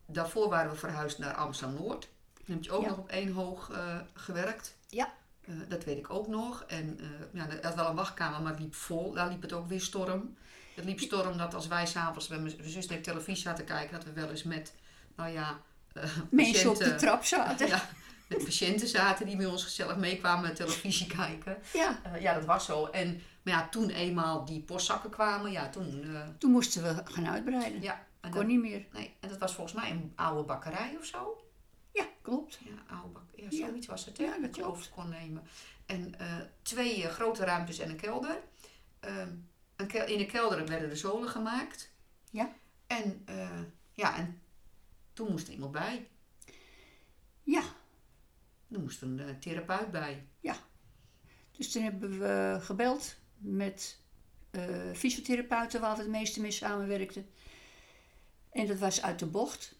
daarvoor 0.05 0.49
waren 0.49 0.71
we 0.71 0.77
verhuisd 0.77 1.17
naar 1.17 1.33
Amsterdam-Noord. 1.33 2.09
Dan 2.47 2.55
heb 2.55 2.63
je 2.63 2.71
ook 2.71 2.81
Ja. 2.83 2.87
nog 2.89 2.97
op 2.97 3.09
één 3.09 3.31
hoog 3.31 3.69
eh, 3.71 3.97
gewerkt. 4.13 4.77
Ja. 4.89 5.13
Eh, 5.41 5.53
dat 5.67 5.83
weet 5.83 5.97
ik 5.97 6.09
ook 6.09 6.27
nog. 6.27 6.63
En 6.67 6.99
eh 6.99 7.05
ja, 7.33 7.49
er 7.49 7.65
had 7.65 7.75
wel 7.75 7.87
een 7.89 7.95
wachtkamer, 7.95 8.41
maar 8.41 8.51
het 8.51 8.61
liep 8.61 8.75
vol. 8.75 9.11
Daar 9.11 9.29
liep 9.29 9.41
het 9.41 9.53
ook 9.53 9.67
weer 9.67 9.81
storm. 9.81 10.37
Het 10.75 10.85
liep 10.85 10.99
storm 10.99 11.37
dat 11.37 11.53
als 11.53 11.67
wij 11.67 11.85
s'avonds 11.85 12.27
bij 12.27 12.39
mijn 12.39 12.55
zus 12.63 12.87
naar 12.87 13.01
televisie 13.01 13.43
zaten 13.43 13.65
kijken, 13.65 13.91
dat 13.95 14.03
we 14.03 14.11
wel 14.11 14.29
eens 14.29 14.43
met, 14.43 14.73
nou 15.15 15.29
ja, 15.31 15.59
Mensen 16.29 16.69
op 16.69 16.77
de 16.77 16.95
trap 16.95 17.23
zaten. 17.23 17.67
Ja, 17.67 17.89
met 18.27 18.43
patiënten 18.43 18.87
zaten 18.87 19.25
die 19.25 19.35
bij 19.37 19.45
ons 19.45 19.63
gezellig 19.63 19.97
meekwamen 19.97 20.53
televisie 20.53 21.07
kijken. 21.17 21.57
Ja. 21.73 22.01
Ja, 22.19 22.33
dat 22.33 22.45
was 22.45 22.65
zo. 22.65 22.85
En, 22.85 23.21
maar 23.43 23.53
ja, 23.53 23.67
toen 23.69 23.89
eenmaal 23.89 24.45
die 24.45 24.61
postzakken 24.61 25.09
kwamen, 25.09 25.51
ja, 25.51 25.69
toen... 25.69 26.15
Toen 26.37 26.51
moesten 26.51 26.83
we 26.83 27.01
gaan 27.11 27.27
uitbreiden. 27.27 27.81
ja, 27.81 28.05
en 28.21 28.29
Kon 28.29 28.39
dat, 28.39 28.49
niet 28.49 28.59
meer. 28.61 28.85
nee, 28.93 29.15
en 29.19 29.29
dat 29.29 29.37
was 29.37 29.53
volgens 29.53 29.75
mij 29.81 29.91
een 29.91 30.11
oude 30.15 30.43
bakkerij 30.43 30.95
of 30.99 31.05
zo. 31.05 31.41
Ja, 32.27 32.33
klopt. 32.33 32.59
Ja, 32.63 32.95
oude 32.95 33.09
bak, 33.13 33.23
ja, 33.35 33.47
Ja. 33.49 33.67
zoiets 33.67 33.87
was 33.87 34.05
het, 34.05 34.17
hè, 34.17 34.23
Ja, 34.23 34.31
dat 34.31 34.41
dat 34.41 34.55
je 34.55 34.63
over 34.63 34.89
kon 34.89 35.09
nemen. 35.09 35.43
En 35.85 36.19
eh, 36.19 36.37
twee 36.61 37.03
eh, 37.03 37.09
grote 37.09 37.43
ruimtes 37.45 37.79
en 37.79 37.89
een 37.89 37.95
kelder. 37.95 38.41
Ehm, 38.99 39.35
een 39.75 39.87
kel- 39.87 40.05
in 40.07 40.17
de 40.17 40.25
kelder 40.25 40.65
werden 40.67 40.89
de 40.89 40.95
zolen 40.95 41.29
gemaakt. 41.29 41.91
Ja. 42.29 42.53
En, 42.87 43.21
eh, 43.25 43.61
ja, 43.93 44.15
en 44.17 44.41
toen 45.13 45.31
moest 45.31 45.47
er 45.47 45.53
iemand 45.53 45.71
bij. 45.71 46.07
Ja. 47.43 47.61
Er 48.71 48.79
moest 48.79 49.01
een 49.01 49.37
therapeut 49.39 49.91
bij. 49.91 50.27
Dus 51.51 51.71
toen 51.71 51.83
hebben 51.83 52.19
we 52.19 52.57
gebeld 52.61 53.15
met 53.37 53.99
fysiotherapeuten 54.93 55.81
waar 55.81 55.95
we 55.95 56.01
het 56.01 56.11
meeste 56.11 56.41
mee 56.41 56.51
samenwerkten. 56.51 57.29
En 58.51 58.67
dat 58.67 58.77
was 58.77 59.01
uit 59.01 59.19
de 59.19 59.25
bocht. 59.25 59.75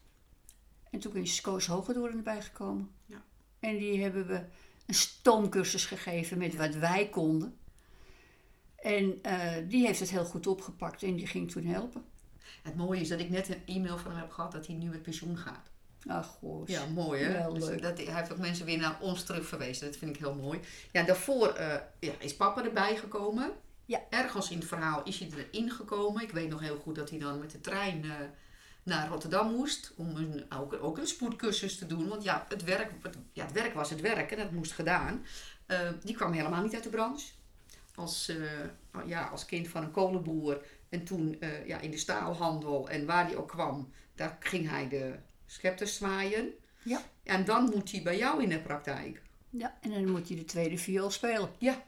En 0.91 1.00
toen 1.00 1.15
is 1.15 1.41
Koos 1.41 1.65
Hogedoorn 1.65 2.17
erbij 2.17 2.41
gekomen. 2.41 2.91
Ja. 3.06 3.23
En 3.60 3.78
die 3.78 4.02
hebben 4.02 4.28
we 4.28 4.41
een 4.86 4.93
stoomcursus 4.93 5.86
gegeven 5.86 6.38
met 6.38 6.56
wat 6.56 6.76
wij 6.76 7.10
konden. 7.10 7.58
En 8.76 9.19
eh, 9.21 9.54
die 9.67 9.86
heeft 9.86 10.00
het 10.00 10.10
heel 10.10 10.26
goed 10.26 10.47
opgepakt 10.47 11.04
en 11.04 11.15
die 11.15 11.28
ging 11.28 11.52
toen 11.52 11.65
helpen. 11.65 12.06
Het 12.63 12.76
mooie 12.76 13.02
is 13.02 13.08
dat 13.08 13.19
ik 13.19 13.30
net 13.30 13.50
een 13.50 13.62
e-mail 13.65 13.97
van 13.97 14.12
hem 14.12 14.19
heb 14.19 14.32
gehad 14.32 14.52
dat 14.52 14.67
hij 14.67 14.76
nu 14.76 14.89
met 14.89 15.02
pensioen 15.02 15.38
gaat. 15.38 15.71
Ach, 16.08 16.26
goh. 16.26 16.67
Ja, 16.67 16.86
mooi 16.86 17.23
hè? 17.23 17.54
Dus 17.54 17.82
dat, 17.82 17.97
hij 17.97 18.15
heeft 18.15 18.32
ook 18.32 18.38
mensen 18.38 18.65
weer 18.65 18.78
naar 18.78 18.97
ons 19.02 19.23
terugverwezen. 19.23 19.86
Dat 19.86 19.97
vind 19.97 20.15
ik 20.15 20.21
heel 20.21 20.36
mooi. 20.36 20.60
Ja, 20.91 21.04
daarvoor 21.04 21.47
eh, 21.47 21.76
ja, 22.00 22.13
is 22.19 22.36
papa 22.36 22.63
erbij 22.63 22.97
gekomen. 22.97 23.52
Ja. 23.86 24.00
Ergens 24.10 24.50
in 24.50 24.58
het 24.58 24.67
verhaal 24.67 25.04
is 25.04 25.19
hij 25.19 25.30
erin 25.36 25.71
gekomen. 25.71 26.23
Ik 26.23 26.32
weet 26.32 26.50
nog 26.50 26.60
heel 26.60 26.78
goed 26.78 26.95
dat 26.95 27.10
hij 27.10 27.19
dan 27.19 27.39
met 27.39 27.52
de 27.52 27.62
trein 27.62 28.04
eh, 28.04 28.12
naar 28.88 29.08
Rotterdam 29.08 29.52
moest. 29.52 29.93
Om 29.95 30.15
een, 30.15 30.45
ook, 30.52 30.73
ook 30.82 30.97
een 30.97 31.08
spoedcursus 31.08 31.78
te 31.78 31.86
doen. 31.86 32.08
Want 32.08 32.23
ja 32.23 32.45
het, 32.50 32.63
werk, 32.63 32.91
het, 33.02 33.17
ja, 33.32 33.43
het 33.43 33.54
werk 33.54 33.73
was 33.73 33.89
het 33.89 34.02
werk 34.02 34.32
en 34.32 34.38
dat 34.38 34.52
moest 34.52 34.71
gedaan. 34.71 35.26
Eh, 35.65 35.89
die 36.04 36.15
kwam 36.15 36.32
helemaal 36.32 36.63
niet 36.63 36.73
uit 36.73 36.84
de 36.84 36.89
branche. 36.89 37.32
Als, 37.95 38.30
eh, 38.30 39.06
ja, 39.06 39.26
als 39.26 39.45
kind 39.45 39.67
van 39.67 39.84
een 39.84 39.91
kolenboer. 39.91 40.65
En 40.89 41.04
toen 41.04 41.39
eh, 41.39 41.67
ja, 41.67 41.80
in 41.80 41.91
de 41.91 41.97
staalhandel. 41.97 42.89
En 42.89 43.06
waar 43.06 43.26
hij 43.26 43.36
ook 43.36 43.50
kwam, 43.50 43.91
daar 44.15 44.38
ging 44.39 44.69
hij 44.69 44.89
de 44.89 45.15
scepters 45.45 45.95
zwaaien. 45.95 46.54
Ja. 46.84 47.02
En 47.23 47.45
dan 47.45 47.63
moet 47.63 47.91
hij 47.91 48.02
bij 48.02 48.17
jou 48.17 48.43
in 48.43 48.50
de 48.50 48.62
praktijk. 48.62 49.21
Ja, 49.50 49.78
en 49.82 49.91
dan 49.91 50.12
moet 50.12 50.28
hij 50.28 50.38
de 50.38 50.45
tweede 50.45 50.78
viool 50.78 51.10
spelen. 51.10 51.50
Ja. 51.58 51.84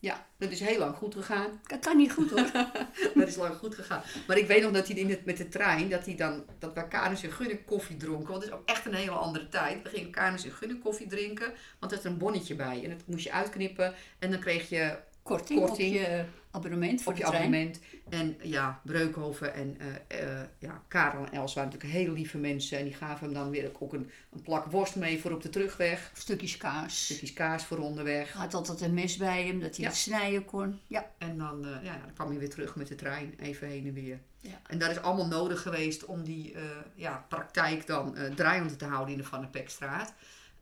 Ja, 0.00 0.26
dat 0.36 0.50
is 0.50 0.60
heel 0.60 0.78
lang 0.78 0.96
goed 0.96 1.14
gegaan. 1.14 1.60
Dat 1.66 1.78
kan 1.78 1.96
niet 1.96 2.12
goed 2.12 2.30
hoor. 2.30 2.50
Dat 3.14 3.28
is 3.28 3.36
lang 3.36 3.54
goed 3.54 3.74
gegaan. 3.74 4.02
Maar 4.26 4.38
ik 4.38 4.46
weet 4.46 4.62
nog 4.62 4.72
dat 4.72 4.88
hij 4.88 4.96
in 4.96 5.10
het, 5.10 5.24
met 5.24 5.36
de 5.36 5.48
trein, 5.48 5.88
dat 5.88 6.04
hij 6.04 6.14
dan, 6.14 6.44
dat 6.58 6.72
we 6.74 6.88
Canis 6.88 7.22
en 7.22 7.32
Gunne 7.32 7.64
koffie 7.64 7.96
dronken. 7.96 8.28
Want 8.28 8.42
het 8.42 8.52
is 8.52 8.58
ook 8.58 8.68
echt 8.68 8.86
een 8.86 8.94
hele 8.94 9.10
andere 9.10 9.48
tijd. 9.48 9.82
We 9.82 9.88
gingen 9.88 10.10
Canis 10.10 10.44
en 10.44 10.52
Gunne 10.52 10.78
koffie 10.78 11.06
drinken, 11.06 11.52
want 11.78 11.92
er 11.92 11.98
is 11.98 12.04
een 12.04 12.18
bonnetje 12.18 12.54
bij. 12.54 12.84
En 12.84 12.90
dat 12.90 13.06
moest 13.06 13.24
je 13.24 13.32
uitknippen. 13.32 13.94
En 14.18 14.30
dan 14.30 14.40
kreeg 14.40 14.68
je 14.68 14.98
korting, 15.28 15.60
Korting. 15.60 15.94
op 15.94 16.00
je 16.00 16.24
abonnement 16.50 17.02
voor 17.02 17.12
op 17.12 17.18
je 17.18 17.24
trein. 17.24 17.42
abonnement. 17.42 17.80
En 18.08 18.36
ja, 18.42 18.80
Breukhoven 18.84 19.54
en 19.54 19.76
eh, 20.08 20.22
eh, 20.40 20.46
ja, 20.58 20.82
Karel 20.88 21.24
en 21.26 21.32
Els 21.32 21.54
waren 21.54 21.70
natuurlijk 21.70 21.98
hele 21.98 22.12
lieve 22.12 22.38
mensen. 22.38 22.78
En 22.78 22.84
die 22.84 22.94
gaven 22.94 23.24
hem 23.24 23.34
dan 23.34 23.50
weer 23.50 23.70
ook 23.78 23.92
een, 23.92 24.10
een 24.32 24.42
plak 24.42 24.66
worst 24.66 24.96
mee 24.96 25.20
voor 25.20 25.30
op 25.30 25.42
de 25.42 25.48
terugweg. 25.50 26.10
Stukjes 26.14 26.56
kaas. 26.56 27.04
Stukjes 27.04 27.32
kaas 27.32 27.64
voor 27.64 27.78
onderweg. 27.78 28.32
Hij 28.32 28.40
had 28.42 28.54
altijd 28.54 28.80
een 28.80 28.94
mes 28.94 29.16
bij 29.16 29.46
hem, 29.46 29.60
dat 29.60 29.70
hij 29.76 29.84
Ja. 29.84 29.90
het 29.90 29.98
snijden 29.98 30.44
kon. 30.44 30.80
Ja, 30.86 31.10
En 31.18 31.38
dan, 31.38 31.66
eh, 31.66 31.84
ja, 31.84 31.98
dan 32.04 32.12
kwam 32.14 32.28
hij 32.28 32.38
weer 32.38 32.50
terug 32.50 32.76
met 32.76 32.88
de 32.88 32.94
trein, 32.94 33.34
even 33.38 33.68
heen 33.68 33.86
en 33.86 33.94
weer. 33.94 34.20
Ja. 34.40 34.60
En 34.66 34.78
dat 34.78 34.90
is 34.90 34.98
allemaal 35.02 35.26
nodig 35.26 35.62
geweest 35.62 36.04
om 36.04 36.24
die 36.24 36.54
ja, 36.94 37.24
praktijk 37.28 37.86
dan 37.86 38.16
draaiende 38.34 38.76
te 38.76 38.84
houden 38.84 39.12
in 39.12 39.20
de 39.20 39.24
Van 39.26 39.40
der 39.40 39.50
Pekstraat. 39.50 40.14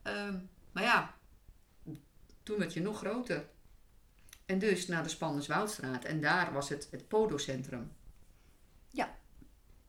Ehm, 0.03 0.35
maar 0.73 0.83
ja, 0.83 1.15
toen 2.43 2.59
werd 2.59 2.73
je 2.75 2.81
nog 2.81 2.99
groter. 2.99 3.45
En 4.47 4.59
dus 4.59 4.87
naar 4.87 5.03
de 5.03 5.09
Spannerswoudstraat. 5.09 6.05
En 6.05 6.21
daar 6.21 6.53
was 6.53 6.69
het, 6.69 6.89
het 6.91 7.09
Podocentrum. 7.09 7.93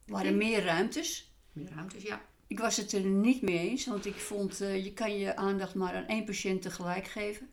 er 0.05 0.13
waren 0.13 0.37
meer 0.37 0.63
ruimtes. 0.63 1.31
Meer 1.51 1.69
ruimtes, 1.69 2.03
ja. 2.03 2.21
Ik 2.47 2.59
was 2.59 2.77
het 2.77 2.91
er 2.91 3.01
niet 3.01 3.41
mee 3.41 3.69
eens, 3.69 3.85
want 3.85 4.05
ik 4.05 4.15
vond 4.15 4.61
eh, 4.61 4.83
je 4.83 4.93
kan 4.93 5.17
je 5.17 5.35
aandacht 5.35 5.75
maar 5.75 5.95
aan 5.95 6.07
één 6.07 6.25
patiënt 6.25 6.61
tegelijk 6.61 7.07
geven. 7.07 7.49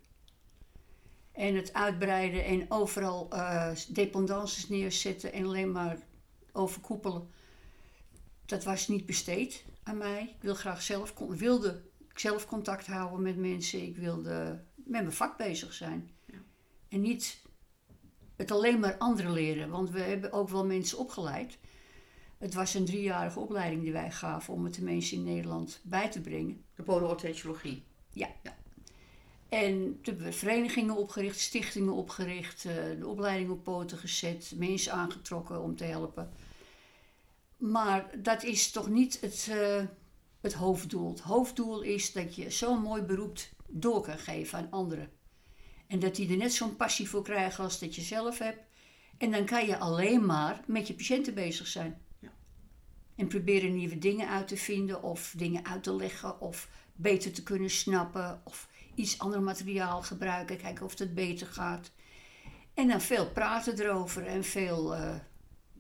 En 1.33 1.55
het 1.55 1.73
uitbreiden 1.73 2.45
en 2.45 2.71
overal 2.71 3.31
eh 3.31 3.71
dependances 3.89 4.69
neerzetten 4.69 5.33
en 5.33 5.45
alleen 5.45 5.73
maar 5.73 5.99
overkoepelen, 6.53 7.31
dat 8.47 8.65
was 8.65 8.89
niet 8.89 9.07
besteed 9.07 9.65
aan 9.83 9.99
mij. 9.99 10.23
Ik 10.23 10.43
wil 10.43 10.55
graag 10.55 10.83
zelf, 10.83 11.15
wilde 11.29 11.83
zelf 12.15 12.47
contact 12.47 12.87
houden 12.87 13.23
met 13.23 13.37
mensen. 13.37 13.83
Ik 13.83 13.97
wilde 13.97 14.63
met 14.75 15.03
mijn 15.03 15.13
vak 15.13 15.37
bezig 15.37 15.73
zijn. 15.73 16.11
Ja. 16.95 17.01
En 17.01 17.07
niet 17.07 17.43
het 18.37 18.51
alleen 18.51 18.81
maar 18.81 18.99
anderen 18.99 19.33
leren, 19.33 19.71
want 19.71 19.91
we 19.91 20.01
hebben 20.01 20.33
ook 20.33 20.49
wel 20.49 20.67
mensen 20.67 20.99
opgeleid. 20.99 21.59
Het 22.39 22.55
was 22.55 22.75
een 22.75 22.85
driejarige 22.85 23.39
opleiding 23.39 23.83
die 23.83 23.93
wij 23.93 24.11
gaven 24.11 24.55
om 24.55 24.65
het 24.65 24.75
de 24.75 24.83
mensen 24.83 25.17
in 25.17 25.25
Nederland 25.25 25.81
bij 25.83 26.11
te 26.11 26.21
brengen. 26.21 26.65
De 26.75 26.83
podoorthesiologie. 26.83 27.85
En 29.55 29.99
er 30.03 30.17
werden 30.17 30.35
verenigingen 30.35 30.97
opgericht, 30.97 31.41
stichtingen 31.41 31.93
opgericht, 31.93 32.65
eh, 32.65 32.75
de 32.99 33.07
opleiding 33.07 33.51
op 33.51 33.65
poten 33.65 33.99
gezet, 33.99 34.53
mensen 34.57 34.93
aangetrokken 34.93 35.63
om 35.63 35.77
te 35.77 35.85
helpen. 35.85 36.31
Maar 37.57 38.11
dat 38.23 38.43
is 38.43 38.71
toch 38.71 38.89
niet 38.89 39.21
het, 39.21 39.49
eh, 39.51 39.85
het 40.41 40.53
hoofddoel. 40.53 41.09
Het 41.09 41.21
hoofddoel 41.21 41.83
is 41.83 42.13
dat 42.13 42.35
je 42.35 42.51
zo'n 42.51 42.81
mooi 42.81 43.03
beroep 43.03 43.39
door 43.69 44.01
kan 44.01 44.19
geven 44.19 44.59
aan 44.59 44.71
anderen. 44.71 45.11
En 45.95 46.01
dat 46.01 46.17
die 46.17 46.31
er 46.31 46.37
net 46.37 46.53
zo'n 46.53 46.77
passie 46.77 47.09
voor 47.09 47.23
krijgen 47.23 47.65
als 47.65 47.79
dat 47.79 47.95
je 47.95 48.01
zelf 48.01 48.39
hebt. 48.39 48.59
En 49.19 49.31
dan 49.31 49.45
kan 49.45 49.67
je 49.67 49.79
alleen 49.79 50.27
maar 50.27 50.61
met 50.67 50.87
je 50.87 50.95
patiënten 50.95 51.35
bezig 51.35 51.67
zijn. 51.67 52.01
Ja. 52.19 52.33
En 53.17 53.27
proberen 53.27 53.75
nieuwe 53.75 53.99
dingen 53.99 54.29
uit 54.29 54.49
te 54.49 54.57
vinden 54.57 55.03
of 55.03 55.35
dingen 55.37 55.65
uit 55.65 55.83
te 55.83 55.95
leggen 55.95 56.41
of 56.41 56.69
beter 56.95 57.33
te 57.33 57.43
kunnen 57.43 57.71
snappen 57.71 58.41
of 58.45 58.69
iets 58.95 59.19
ander 59.19 59.43
materiaal 59.43 60.03
gebruiken, 60.03 60.57
kijken 60.57 60.85
of 60.85 60.99
het 60.99 61.15
beter 61.15 61.47
gaat. 61.47 61.91
En 62.75 62.89
dan 62.89 63.01
veel 63.01 63.31
praten 63.31 63.81
erover 63.81 64.27
en 64.27 64.45
veel 64.45 64.95
eh, 64.95 65.15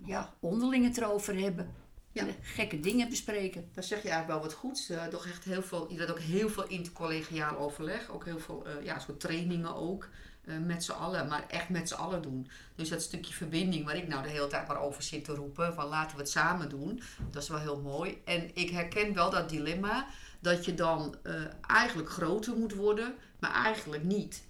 ja, 0.04 0.34
onderling 0.40 0.84
het 0.84 0.96
erover 0.96 1.38
hebben. 1.38 1.74
Ja. 2.14 2.24
Gekke 2.42 2.80
dingen 2.80 3.08
bespreken. 3.08 3.68
Daar 3.74 3.84
zeg 3.84 4.02
je 4.02 4.08
eigenlijk 4.08 4.40
wel 4.40 4.48
wat 4.50 4.58
goeds. 4.58 4.90
Toch 5.10 5.26
echt 5.26 5.44
heel 5.44 5.62
veel, 5.62 5.92
je 5.92 5.98
had 5.98 6.10
ook 6.10 6.18
heel 6.20 6.48
veel 6.48 6.66
intercollegiaal 6.66 7.58
overleg. 7.58 8.10
Ook 8.10 8.24
heel 8.24 8.38
veel 8.38 8.66
eh, 8.66 8.84
ja, 8.84 8.98
soort 8.98 9.20
trainingen 9.20 9.74
ook. 9.76 10.08
eh, 10.44 10.54
met 10.58 10.84
z'n 10.84 10.92
allen, 10.92 11.28
maar 11.28 11.44
echt 11.48 11.68
met 11.68 11.88
z'n 11.88 11.94
allen 11.94 12.22
doen. 12.22 12.48
Dus 12.74 12.88
dat 12.88 13.02
stukje 13.02 13.34
verbinding 13.34 13.84
waar 13.84 13.96
ik 13.96 14.08
nou 14.08 14.22
de 14.22 14.28
hele 14.28 14.46
tijd 14.46 14.68
maar 14.68 14.80
over 14.80 15.02
zit 15.02 15.24
te 15.24 15.34
roepen. 15.34 15.74
Van 15.74 15.86
laten 15.88 16.16
we 16.16 16.22
het 16.22 16.30
samen 16.30 16.68
doen. 16.68 17.02
Dat 17.30 17.42
is 17.42 17.48
wel 17.48 17.58
heel 17.58 17.80
mooi. 17.80 18.20
En 18.24 18.50
ik 18.54 18.70
herken 18.70 19.14
wel 19.14 19.30
dat 19.30 19.48
dilemma. 19.48 20.06
Dat 20.40 20.64
je 20.64 20.74
dan 20.74 21.16
eigenlijk 21.66 22.10
groter 22.10 22.56
moet 22.56 22.74
worden. 22.74 23.14
Maar 23.38 23.52
eigenlijk 23.64 24.02
niet. 24.04 24.42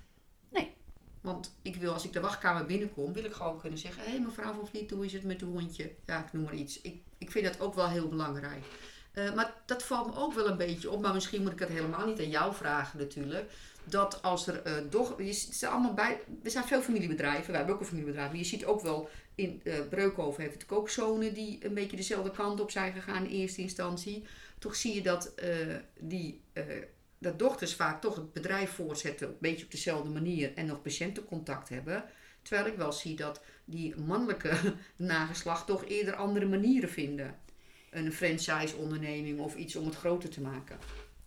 Want 1.25 1.55
ik 1.63 1.77
wil, 1.77 1.93
als 1.93 2.05
ik 2.05 2.13
de 2.13 2.21
wachtkamer 2.21 2.67
binnenkom, 2.67 3.13
wil 3.13 3.25
ik 3.25 3.33
gewoon 3.33 3.61
kunnen 3.61 3.79
zeggen: 3.79 4.03
Hé 4.03 4.11
hey, 4.11 4.21
mevrouw 4.21 4.53
van 4.53 4.69
Vliet, 4.69 4.91
hoe 4.91 5.05
is 5.05 5.13
het 5.13 5.25
met 5.25 5.41
uw 5.41 5.53
hondje? 5.53 5.91
Ja, 6.07 6.25
ik 6.25 6.33
noem 6.33 6.43
maar 6.45 6.55
iets. 6.55 6.81
Ik, 6.81 7.03
ik 7.19 7.31
vind 7.31 7.45
dat 7.45 7.61
ook 7.61 7.75
wel 7.75 7.89
heel 7.89 8.09
belangrijk. 8.09 8.65
Eh, 9.13 9.35
maar 9.35 9.55
dat 9.67 9.83
valt 9.83 10.07
me 10.07 10.21
ook 10.21 10.33
wel 10.35 10.49
een 10.49 10.57
beetje 10.57 10.91
op. 10.91 11.03
Maar 11.03 11.15
misschien 11.15 11.43
moet 11.43 11.53
ik 11.53 11.59
het 11.59 11.69
helemaal 11.69 12.07
niet 12.07 12.19
aan 12.19 12.31
jou 12.31 12.55
vragen, 12.55 12.99
natuurlijk. 12.99 13.51
Dat 13.85 14.23
als 14.23 14.47
er 14.47 14.67
uh, 14.67 14.91
doch. 14.91 15.17
Allemaal 15.63 15.95
bij, 15.95 16.21
er 16.43 16.51
zijn 16.51 16.65
veel 16.65 16.83
familiebedrijven. 16.83 17.47
Wij 17.47 17.57
hebben 17.57 17.75
ook 17.75 17.81
een 17.81 17.87
familiebedrijf. 17.87 18.29
Maar 18.29 18.39
je 18.39 18.45
ziet 18.45 18.65
ook 18.65 18.81
wel 18.81 19.09
in 19.35 19.61
uh, 19.65 19.75
Breukhoven 19.91 20.43
heeft 20.43 20.63
het 20.63 20.71
ook 20.71 20.89
zonen 20.89 21.35
die 21.35 21.65
een 21.65 21.75
beetje 21.75 21.97
dezelfde 21.97 22.31
kant 22.31 22.61
op 22.61 22.71
zijn 22.71 22.93
gegaan 22.93 23.25
in 23.25 23.31
eerste 23.31 23.61
instantie. 23.61 24.25
Toch 24.59 24.75
zie 24.75 24.95
je 24.95 25.03
dat 25.03 25.35
die 26.01 26.41
dat 27.25 27.39
dochters 27.39 27.75
vaak 27.75 28.01
toch 28.01 28.17
het 28.17 28.33
bedrijf 28.33 28.71
voortzetten, 28.71 29.29
een 29.29 29.37
beetje 29.41 29.65
op 29.65 29.71
dezelfde 29.71 30.11
manier 30.11 30.55
en 30.55 30.67
nog 30.67 30.83
patiëntencontact 30.83 31.69
hebben. 31.69 32.05
Terwijl 32.43 32.67
ik 32.67 32.77
wel 32.77 32.93
zie 32.93 33.17
dat 33.17 33.41
die 33.65 33.97
mannelijke 33.97 34.57
nageslacht 34.97 35.67
toch 35.67 35.85
eerder 35.85 36.15
andere 36.15 36.47
manieren 36.47 36.89
vinden. 36.89 37.39
Een 37.91 38.13
franchise-onderneming 38.13 39.41
of 39.41 39.57
iets 39.57 39.77
om 39.77 39.87
het 39.87 39.95
groter 39.95 40.29
te 40.29 40.41
maken. 40.41 40.79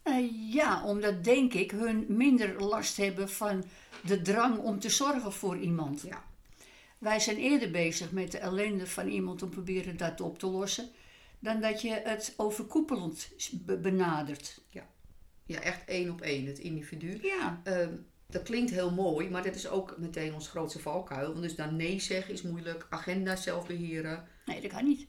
Uh, 0.03 0.53
ja, 0.53 0.83
omdat 0.83 1.23
denk 1.23 1.53
ik 1.53 1.71
hun 1.71 2.05
minder 2.07 2.63
last 2.63 2.97
hebben 2.97 3.29
van 3.29 3.63
de 4.05 4.21
drang 4.21 4.57
om 4.57 4.79
te 4.79 4.89
zorgen 4.89 5.33
voor 5.33 5.57
iemand. 5.57 6.01
Ja. 6.01 6.23
Wij 6.97 7.19
zijn 7.19 7.38
eerder 7.38 7.71
bezig 7.71 8.12
met 8.12 8.31
de 8.31 8.38
ellende 8.38 8.88
van 8.88 9.07
iemand 9.07 9.41
om 9.41 9.49
proberen 9.49 9.97
dat 9.97 10.21
op 10.21 10.39
te 10.39 10.47
lossen, 10.47 10.89
dan 11.39 11.62
dat 11.62 11.81
je 11.81 12.01
het 12.03 12.33
overkoepelend 12.38 13.29
benadert. 13.81 14.62
Ja. 14.69 14.88
Ja, 15.47 15.60
echt 15.60 15.86
één 15.86 16.12
op 16.12 16.21
één, 16.21 16.45
het 16.45 16.60
individu. 16.60 17.19
Ja. 17.21 17.62
Uh, 17.63 17.88
dat 18.27 18.43
klinkt 18.43 18.71
heel 18.71 18.91
mooi, 18.91 19.29
maar 19.29 19.43
dat 19.43 19.55
is 19.55 19.69
ook 19.69 19.97
meteen 19.97 20.33
ons 20.33 20.47
grootste 20.47 20.79
valkuil. 20.79 21.27
Want 21.27 21.41
dus 21.41 21.55
dan 21.55 21.75
nee 21.75 21.99
zeggen 21.99 22.33
is 22.33 22.41
moeilijk, 22.41 22.88
agenda 22.89 23.36
zelf 23.36 23.67
beheren. 23.67 24.27
Nee, 24.45 24.62
dat 24.62 24.71
kan 24.71 24.83
niet. 24.83 25.07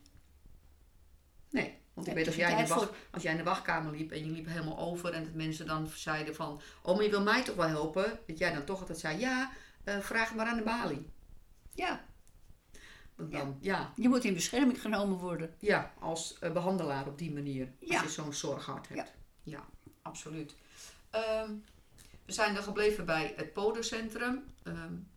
Nee, 1.50 1.78
want 1.94 2.06
ik 2.06 2.14
weet 2.14 2.26
als 2.26 2.36
jij, 2.36 2.50
in 2.50 2.64
de 2.64 2.74
wacht, 2.74 2.90
als 3.10 3.22
jij 3.22 3.32
in 3.32 3.38
de 3.38 3.44
wachtkamer 3.44 3.92
liep 3.92 4.12
en 4.12 4.24
je 4.24 4.30
liep 4.30 4.46
helemaal 4.46 4.78
over 4.78 5.12
en 5.12 5.24
dat 5.24 5.34
mensen 5.34 5.66
dan 5.66 5.86
zeiden 5.86 6.34
van... 6.34 6.60
Oh, 6.82 6.94
maar 6.94 7.04
je 7.04 7.10
wil 7.10 7.22
mij 7.22 7.44
toch 7.44 7.56
wel 7.56 7.68
helpen? 7.68 8.20
Dat 8.26 8.38
jij 8.38 8.52
dan 8.52 8.64
toch 8.64 8.80
altijd 8.80 8.98
zei, 8.98 9.18
ja, 9.18 9.52
uh, 9.84 9.98
vraag 9.98 10.34
maar 10.34 10.46
aan 10.46 10.56
de 10.56 10.62
balie. 10.62 11.10
Ja. 11.74 12.04
Want 13.14 13.32
dan, 13.32 13.56
ja. 13.60 13.78
ja. 13.78 13.92
Je 13.96 14.08
moet 14.08 14.24
in 14.24 14.34
bescherming 14.34 14.80
genomen 14.80 15.18
worden. 15.18 15.54
Ja, 15.58 15.92
als 15.98 16.38
uh, 16.42 16.52
behandelaar 16.52 17.06
op 17.06 17.18
die 17.18 17.32
manier. 17.32 17.72
Ja. 17.78 17.94
Als 17.94 18.02
je 18.02 18.22
zo'n 18.22 18.32
zorghart 18.32 18.88
hebt. 18.88 19.14
Ja. 19.42 19.58
ja 19.58 19.68
absoluut. 20.08 20.54
Um, 21.42 21.64
we 22.24 22.32
zijn 22.32 22.54
dan 22.54 22.62
gebleven 22.62 23.04
bij 23.04 23.34
het 23.36 23.52
Podocentrum. 23.52 24.44
Um, 24.64 25.08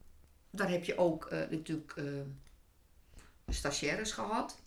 daar 0.50 0.70
heb 0.70 0.84
je 0.84 0.98
ook 0.98 1.32
uh, 1.32 1.40
natuurlijk 1.50 1.94
uh, 1.96 2.06
stagiaires 3.48 4.12
gehad. 4.12 4.60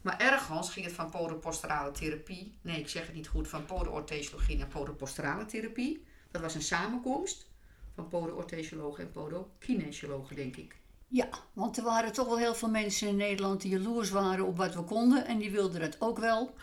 Maar 0.00 0.20
ergens 0.20 0.70
ging 0.70 0.86
het 0.86 0.94
van 0.94 1.10
podoposturale 1.10 1.90
therapie. 1.90 2.54
Nee, 2.60 2.80
ik 2.80 2.88
zeg 2.88 3.06
het 3.06 3.14
niet 3.14 3.28
goed. 3.28 3.48
Van 3.48 3.64
podoorthesiologie 3.64 4.56
naar 4.56 4.66
podoposturale 4.66 5.44
therapie. 5.44 6.04
Dat 6.30 6.42
was 6.42 6.54
een 6.54 6.62
samenkomst 6.62 7.46
van 7.94 8.08
podoorthesiologen 8.08 9.04
en 9.04 9.10
podokinesiologen, 9.10 10.36
denk 10.36 10.56
ik. 10.56 10.76
Ja, 11.08 11.28
want 11.52 11.76
er 11.76 11.84
waren 11.84 12.12
toch 12.12 12.26
wel 12.26 12.38
heel 12.38 12.54
veel 12.54 12.68
mensen 12.68 13.08
in 13.08 13.16
Nederland 13.16 13.60
die 13.60 13.70
jaloers 13.70 14.10
waren 14.10 14.46
op 14.46 14.56
wat 14.56 14.74
we 14.74 14.82
konden. 14.82 15.26
En 15.26 15.38
die 15.38 15.50
wilden 15.50 15.80
dat 15.80 16.00
ook 16.00 16.18
wel. 16.18 16.54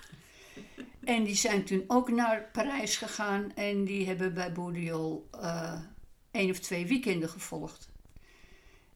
En 1.05 1.23
die 1.23 1.35
zijn 1.35 1.65
toen 1.65 1.83
ook 1.87 2.09
naar 2.09 2.49
Parijs 2.51 2.97
gegaan 2.97 3.51
en 3.55 3.83
die 3.83 4.07
hebben 4.07 4.33
bij 4.33 4.51
Bourdieu 4.51 5.19
uh, 5.35 5.79
één 6.31 6.49
of 6.49 6.59
twee 6.59 6.87
weekenden 6.87 7.29
gevolgd. 7.29 7.89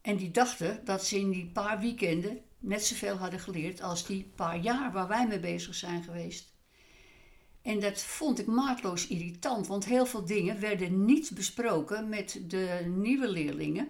En 0.02 0.16
die 0.16 0.32
dachten 0.32 0.86
dat 0.86 1.06
ze 1.06 1.20
in 1.20 1.30
die 1.30 1.46
paar 1.46 1.80
weekenden 1.80 2.40
net 2.60 2.86
zoveel 2.86 3.16
hadden 3.16 3.40
geleerd 3.40 3.82
als 3.82 4.06
die 4.06 4.32
paar 4.36 4.58
jaar 4.58 4.92
waar 4.92 5.08
wij 5.08 5.28
mee 5.28 5.40
bezig 5.40 5.76
zijn 5.76 6.04
geweest. 6.04 6.54
En 7.62 7.80
dat 7.80 8.02
vond 8.02 8.40
ik 8.40 8.46
maatloos 8.46 9.08
irritant, 9.08 9.68
want 9.68 9.86
heel 9.86 10.06
veel 10.06 10.26
dingen 10.26 10.60
werden 10.60 11.06
niet 11.06 11.32
besproken 11.34 12.10
met 12.10 12.42
de 12.48 12.94
nieuwe 12.96 13.28
leerlingen, 13.28 13.90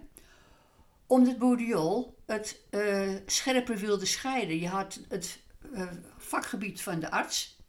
omdat 1.06 1.38
Bourdieu 1.38 2.04
het 2.26 2.60
uh, 2.70 3.14
scherper 3.26 3.76
wilde 3.76 4.06
scheiden. 4.06 4.58
Je 4.58 4.68
had 4.68 5.00
het 5.08 5.40
uh, 5.72 5.90
vakgebied 6.16 6.82
van 6.82 7.00
de 7.00 7.10
arts. 7.10 7.59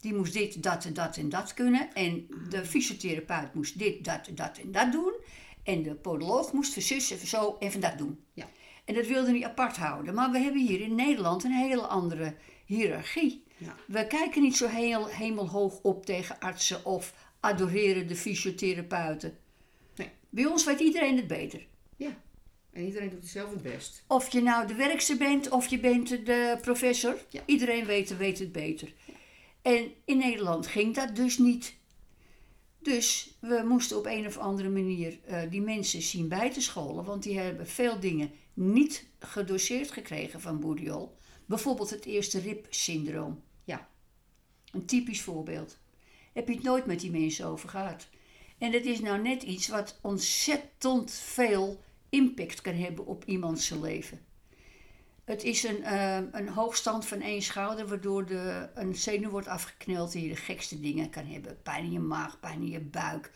Die 0.00 0.14
moest 0.14 0.32
dit, 0.32 0.62
dat 0.62 0.84
en 0.84 0.94
dat 0.94 1.16
en 1.16 1.28
dat 1.28 1.54
kunnen. 1.54 1.94
En 1.94 2.26
de 2.48 2.64
fysiotherapeut 2.64 3.54
moest 3.54 3.78
dit, 3.78 4.04
dat, 4.04 4.28
dat 4.34 4.58
en 4.58 4.72
dat 4.72 4.92
doen. 4.92 5.12
En 5.62 5.82
de 5.82 5.94
podoloog 5.94 6.52
moest 6.52 6.72
van 6.72 6.82
zus 6.82 7.10
en 7.10 7.18
van 7.18 7.26
zo 7.26 7.56
en 7.60 7.72
van 7.72 7.80
dat 7.80 7.98
doen. 7.98 8.20
Ja. 8.32 8.48
En 8.84 8.94
dat 8.94 9.06
wilde 9.06 9.32
niet 9.32 9.44
apart 9.44 9.76
houden. 9.76 10.14
Maar 10.14 10.30
we 10.30 10.38
hebben 10.38 10.66
hier 10.66 10.80
in 10.80 10.94
Nederland 10.94 11.44
een 11.44 11.52
hele 11.52 11.86
andere 11.86 12.34
hiërarchie. 12.64 13.44
Ja. 13.56 13.76
We 13.86 14.06
kijken 14.06 14.42
niet 14.42 14.56
zo 14.56 14.66
heel 14.66 15.06
hemelhoog 15.06 15.80
op 15.82 16.06
tegen 16.06 16.38
artsen 16.38 16.84
of 16.84 17.14
adoreren 17.40 18.06
de 18.06 18.16
fysiotherapeuten. 18.16 19.38
Nee. 19.96 20.10
Bij 20.28 20.46
ons 20.46 20.64
weet 20.64 20.80
iedereen 20.80 21.16
het 21.16 21.26
beter. 21.26 21.66
Ja. 21.96 22.22
En 22.72 22.84
iedereen 22.84 23.10
doet 23.10 23.20
hetzelfde 23.20 23.56
best. 23.56 24.04
Of 24.06 24.32
je 24.32 24.42
nou 24.42 24.66
de 24.66 24.74
werkster 24.74 25.16
bent 25.16 25.50
of 25.50 25.66
je 25.66 25.78
bent 25.78 26.08
de 26.08 26.58
professor. 26.60 27.16
Ja. 27.28 27.42
Iedereen 27.46 27.84
weet, 27.84 28.16
weet 28.16 28.38
het 28.38 28.52
beter. 28.52 28.92
En 29.64 29.92
in 30.04 30.16
Nederland 30.16 30.66
ging 30.66 30.94
dat 30.94 31.16
dus 31.16 31.38
niet. 31.38 31.74
Dus 32.78 33.34
we 33.40 33.64
moesten 33.68 33.98
op 33.98 34.06
een 34.06 34.26
of 34.26 34.38
andere 34.38 34.68
manier 34.68 35.18
eh, 35.24 35.50
die 35.50 35.60
mensen 35.60 36.02
zien 36.02 36.28
bij 36.28 36.50
te 36.50 36.60
scholen. 36.60 37.04
Want 37.04 37.22
die 37.22 37.38
hebben 37.38 37.66
veel 37.66 38.00
dingen 38.00 38.30
niet 38.54 39.06
gedoseerd 39.18 39.90
gekregen 39.90 40.40
van 40.40 40.60
Bouriol. 40.60 41.16
Bijvoorbeeld 41.46 41.90
het 41.90 42.04
eerste 42.04 42.40
ribsyndroom. 42.40 43.42
Ja. 43.64 43.88
Een 44.72 44.86
typisch 44.86 45.22
voorbeeld. 45.22 45.78
Heb 46.32 46.48
je 46.48 46.54
het 46.54 46.62
nooit 46.62 46.86
met 46.86 47.00
die 47.00 47.10
mensen 47.10 47.46
over 47.46 47.68
gehad. 47.68 48.08
En 48.58 48.72
dat 48.72 48.84
is 48.84 49.00
nou 49.00 49.22
net 49.22 49.42
iets 49.42 49.68
wat 49.68 49.98
ontzettend 50.02 51.10
veel 51.10 51.80
impact 52.08 52.60
kan 52.60 52.74
hebben 52.74 53.06
op 53.06 53.24
iemands 53.24 53.70
leven. 53.70 54.23
Het 55.24 55.42
is 55.42 55.62
een, 55.62 55.84
eh, 55.84 56.16
een 56.32 56.48
hoogstand 56.48 57.06
van 57.06 57.20
één 57.20 57.42
schouder, 57.42 57.86
waardoor 57.86 58.26
de, 58.26 58.68
een 58.74 58.94
zenuw 58.94 59.30
wordt 59.30 59.48
afgekneld 59.48 60.14
en 60.14 60.20
je 60.22 60.28
de 60.28 60.36
gekste 60.36 60.80
dingen 60.80 61.10
kan 61.10 61.26
hebben. 61.26 61.62
Pijn 61.62 61.84
in 61.84 61.92
je 61.92 61.98
maag, 61.98 62.40
pijn 62.40 62.60
in 62.60 62.70
je 62.70 62.80
buik, 62.80 63.30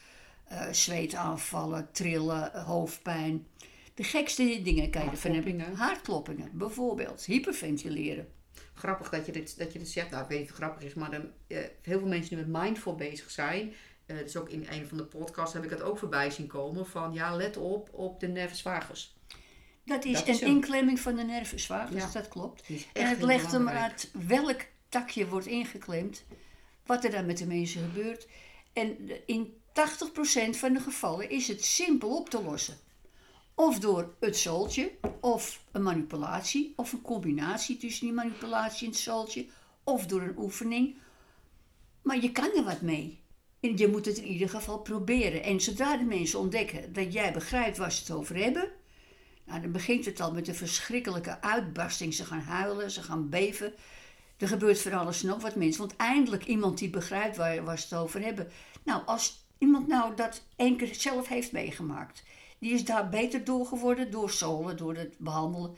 eh 0.44 0.68
zweetaanvallen, 0.70 1.88
trillen, 1.92 2.62
hoofdpijn. 2.62 3.46
De 3.94 4.04
gekste 4.04 4.62
dingen 4.62 4.90
kan 4.90 5.04
je 5.04 5.10
ervan 5.10 5.32
hebben. 5.32 5.74
Hartkloppingen. 5.74 6.50
Bijvoorbeeld. 6.52 7.24
Hyperventileren. 7.24 8.28
Grappig 8.74 9.08
dat 9.08 9.26
je 9.26 9.32
dit, 9.32 9.58
dat 9.58 9.72
je 9.72 9.78
dit 9.78 9.88
zegt. 9.88 10.10
Nou, 10.10 10.22
ik 10.22 10.28
weet 10.28 10.38
niet 10.38 10.50
of 10.50 10.56
het 10.56 10.64
grappig 10.64 10.86
is, 10.86 10.94
maar 10.94 11.10
dan, 11.10 11.30
eh, 11.46 11.58
heel 11.82 11.98
veel 11.98 12.08
mensen 12.08 12.36
die 12.36 12.46
met 12.46 12.62
mindful 12.62 12.94
bezig 12.94 13.30
zijn. 13.30 13.72
dus 14.06 14.36
ook 14.36 14.48
in 14.48 14.66
een 14.70 14.86
van 14.86 14.96
de 14.96 15.04
podcasts 15.04 15.54
heb 15.54 15.64
ik 15.64 15.70
het 15.70 15.82
ook 15.82 15.98
voorbij 15.98 16.30
zien 16.30 16.46
komen. 16.46 16.86
Van 16.86 17.12
ja, 17.12 17.36
let 17.36 17.56
op 17.56 17.88
op 17.92 18.20
de 18.20 18.28
nervus 18.28 18.62
vagus. 18.62 19.17
Dat 19.88 20.04
is 20.04 20.24
Dat 20.24 20.40
een 20.40 20.48
inklemming 20.48 21.00
van 21.00 21.16
de 21.16 21.22
nervus 21.22 21.66
vagus, 21.66 22.02
Ja. 22.02 22.10
dat 22.12 22.28
klopt. 22.28 22.68
En 22.92 23.08
het 23.08 23.22
legt 23.22 23.52
hem 23.52 23.68
uit 23.68 24.10
welk 24.26 24.60
takje 24.88 25.28
wordt 25.28 25.46
ingeklemd, 25.46 26.24
wat 26.86 27.04
er 27.04 27.10
dan 27.10 27.26
met 27.26 27.38
de 27.38 27.46
mensen 27.46 27.80
gebeurt. 27.82 28.26
En 28.72 28.96
in 29.26 29.56
80% 29.72 30.56
van 30.56 30.72
de 30.72 30.80
gevallen 30.80 31.30
is 31.30 31.48
het 31.48 31.64
simpel 31.64 32.16
op 32.16 32.30
te 32.30 32.42
lossen. 32.42 32.76
Of 33.54 33.78
door 33.78 34.14
het 34.20 34.36
zooltje, 34.36 34.90
of 35.20 35.64
een 35.72 35.82
manipulatie, 35.82 36.72
of 36.76 36.92
een 36.92 37.02
combinatie 37.02 37.76
tussen 37.76 38.06
die 38.06 38.14
manipulatie 38.14 38.86
en 38.86 38.92
het 38.92 39.02
zooltje, 39.02 39.46
of 39.84 40.06
door 40.06 40.22
een 40.22 40.38
oefening. 40.38 40.96
Maar 42.02 42.22
je 42.22 42.32
kan 42.32 42.50
er 42.56 42.64
wat 42.64 42.80
mee. 42.80 43.20
En 43.60 43.76
je 43.76 43.88
moet 43.88 44.06
het 44.06 44.18
in 44.18 44.26
ieder 44.26 44.48
geval 44.48 44.78
proberen. 44.78 45.42
En 45.42 45.60
zodra 45.60 45.96
de 45.96 46.04
mensen 46.04 46.38
ontdekken 46.38 46.92
dat 46.92 47.12
jij 47.12 47.32
begrijpt 47.32 47.76
waar 47.76 47.92
ze 47.92 48.00
het 48.00 48.10
over 48.10 48.36
hebben, 48.36 48.70
nou, 49.48 49.60
dan 49.60 49.72
begint 49.72 50.04
het 50.04 50.20
al 50.20 50.32
met 50.32 50.48
een 50.48 50.54
verschrikkelijke 50.54 51.40
uitbarsting. 51.40 52.14
Ze 52.14 52.24
gaan 52.24 52.40
huilen, 52.40 52.90
ze 52.90 53.02
gaan 53.02 53.28
beven. 53.28 53.72
Er 54.36 54.48
gebeurt 54.48 54.80
voor 54.80 54.94
alles 54.94 55.22
nog 55.22 55.42
wat 55.42 55.56
mensen. 55.56 55.80
Want 55.80 55.96
eindelijk 55.96 56.46
iemand 56.46 56.78
die 56.78 56.90
begrijpt 56.90 57.36
waar, 57.36 57.64
waar 57.64 57.78
ze 57.78 57.94
het 57.94 58.02
over 58.02 58.22
hebben. 58.22 58.48
Nou, 58.82 59.02
als 59.06 59.46
iemand 59.58 59.86
nou 59.86 60.16
dat 60.16 60.42
één 60.56 60.76
keer 60.76 60.94
zelf 60.94 61.28
heeft 61.28 61.52
meegemaakt. 61.52 62.22
Die 62.58 62.72
is 62.72 62.84
daar 62.84 63.08
beter 63.08 63.44
door 63.44 63.66
geworden, 63.66 64.10
door 64.10 64.30
zolen, 64.30 64.76
door 64.76 64.94
het 64.94 65.18
behandelen. 65.18 65.76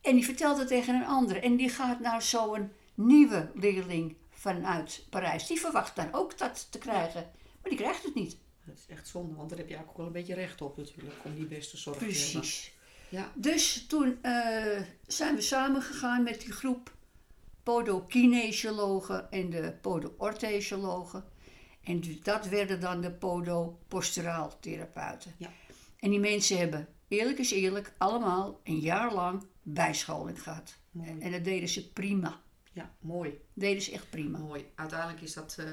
En 0.00 0.14
die 0.14 0.24
vertelt 0.24 0.58
het 0.58 0.68
tegen 0.68 0.94
een 0.94 1.06
ander. 1.06 1.42
En 1.42 1.56
die 1.56 1.68
gaat 1.68 2.00
naar 2.00 2.22
zo'n 2.22 2.72
nieuwe 2.94 3.50
leerling 3.54 4.16
vanuit 4.30 5.06
Parijs. 5.10 5.46
Die 5.46 5.60
verwacht 5.60 5.96
dan 5.96 6.12
ook 6.12 6.38
dat 6.38 6.66
te 6.70 6.78
krijgen. 6.78 7.30
Maar 7.62 7.70
die 7.70 7.78
krijgt 7.78 8.04
het 8.04 8.14
niet. 8.14 8.36
Dat 8.64 8.76
is 8.76 8.86
echt 8.86 9.08
zonde, 9.08 9.34
want 9.34 9.48
daar 9.48 9.58
heb 9.58 9.68
je 9.68 9.74
eigenlijk 9.74 9.90
ook 9.90 9.96
wel 9.96 10.06
een 10.06 10.26
beetje 10.26 10.42
recht 10.42 10.62
op 10.62 10.76
natuurlijk. 10.76 11.16
Om 11.24 11.34
die 11.34 11.46
beste 11.46 11.76
zorg 11.76 11.98
te 11.98 12.04
hebben. 12.04 12.22
Precies. 12.22 12.76
Ja. 13.10 13.32
Dus 13.34 13.86
toen 13.86 14.18
eh, 14.22 14.82
zijn 15.06 15.34
we 15.34 15.40
samengegaan 15.40 16.22
met 16.22 16.40
die 16.40 16.52
groep 16.52 16.96
podokinesiologen 17.62 19.30
en 19.30 19.50
de 19.50 19.72
podoorthesiologen. 19.80 21.24
En 21.82 22.00
dus 22.00 22.22
dat 22.22 22.48
werden 22.48 22.80
dan 22.80 23.00
de 23.00 23.10
podoposturaaltherapeuten. 23.10 25.34
Ja. 25.38 25.50
En 25.98 26.10
die 26.10 26.20
mensen 26.20 26.58
hebben, 26.58 26.88
eerlijk 27.08 27.38
is 27.38 27.50
eerlijk, 27.50 27.92
allemaal 27.98 28.60
een 28.64 28.78
jaar 28.78 29.14
lang 29.14 29.46
bijscholing 29.62 30.42
gehad. 30.42 30.76
Mooi. 30.90 31.16
En 31.20 31.32
dat 31.32 31.44
deden 31.44 31.68
ze 31.68 31.92
prima. 31.92 32.40
Ja, 32.72 32.94
mooi. 33.00 33.40
deden 33.52 33.82
ze 33.82 33.92
echt 33.92 34.10
prima. 34.10 34.38
Mooi. 34.38 34.66
Uiteindelijk 34.74 35.20
is 35.20 35.34
dat... 35.34 35.56
eh, 35.58 35.66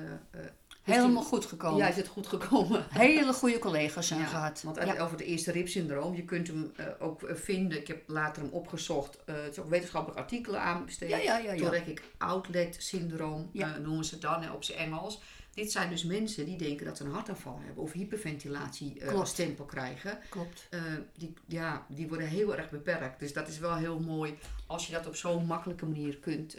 Helemaal 0.86 1.24
goed 1.24 1.45
gekomen. 1.45 1.78
Ja, 1.78 1.88
is 1.88 1.95
het 1.95 2.08
goed 2.08 2.28
gekomen. 2.28 2.86
Hele 3.06 3.34
goede 3.34 3.60
collega's 3.60 4.10
Ja, 4.10 4.26
gehad. 4.26 4.62
Want 4.62 4.78
Ja. 4.78 5.00
over 5.00 5.17
het 5.17 5.26
eerste 5.26 5.52
ribsyndroom, 5.52 6.15
je 6.15 6.26
kunt 6.26 6.48
hem 6.48 6.71
eh, 6.76 6.86
ook 7.00 7.24
eh, 7.24 7.36
vinden. 7.36 7.78
Ik 7.78 7.88
heb 7.88 8.04
later 8.08 8.41
hem 8.41 8.52
opgezocht. 8.52 9.24
Eh, 9.26 9.36
het 9.36 9.52
is 9.52 9.60
ook 9.60 9.69
wetenschappelijk 9.69 10.19
artikelen 10.19 10.62
aan 10.62 10.86
besteed. 10.86 11.10
Ja, 11.10 11.17
ja, 11.17 11.38
ja, 11.38 11.52
ja. 11.52 11.58
Thoracic 11.60 12.02
outlet 12.17 12.76
syndroom 12.80 13.50
noemen 13.82 14.06
ze 14.06 14.17
dan 14.17 14.52
op 14.52 14.63
zijn 14.63 14.78
Engels. 14.78 15.21
Dit 15.54 15.71
zijn 15.71 15.89
dus 15.89 16.04
mensen 16.04 16.45
die 16.45 16.58
denken 16.58 16.86
dat 16.86 16.98
ze 16.98 17.04
een 17.04 17.12
hartaanval 17.12 17.60
hebben 17.65 17.84
of 17.84 17.91
hyperventilatie 17.91 19.10
als 19.10 19.30
stempel 19.30 19.65
krijgen. 19.65 20.19
Klopt. 20.30 20.69
Die, 21.17 21.34
ja, 21.48 21.86
die 21.89 22.08
worden 22.08 22.28
heel 22.28 22.56
erg 22.56 22.69
beperkt. 22.69 23.19
Dus 23.19 23.34
dat 23.34 23.48
is 23.48 23.60
wel 23.60 23.76
heel 23.76 24.00
mooi 24.00 24.38
als 24.67 24.88
je 24.88 24.93
dat 24.93 25.08
op 25.08 25.15
zo'n 25.15 25.45
makkelijke 25.45 25.86
manier 25.86 26.17
kunt 26.17 26.56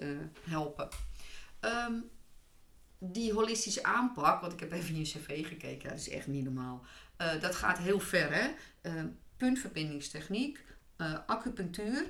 helpen. 0.49 0.89
Ehm, 1.61 1.93
die 2.99 3.33
holistische 3.33 3.83
aanpak, 3.85 4.41
want 4.41 4.53
ik 4.53 4.61
heb 4.61 4.73
even 4.73 4.95
in 4.95 4.99
je 5.01 5.05
cv 5.05 5.47
gekeken, 5.47 5.89
dat 5.89 5.99
is 5.99 6.09
echt 6.09 6.27
niet 6.27 6.45
normaal. 6.45 6.85
Eh, 7.17 7.41
dat 7.41 7.55
gaat 7.55 7.79
heel 7.79 8.01
ver, 8.01 8.35
hè? 8.35 8.51
Eh, 8.81 9.05
puntverbindingstechniek, 9.37 10.65
eh, 10.97 11.19
acupunctuur, 11.27 12.07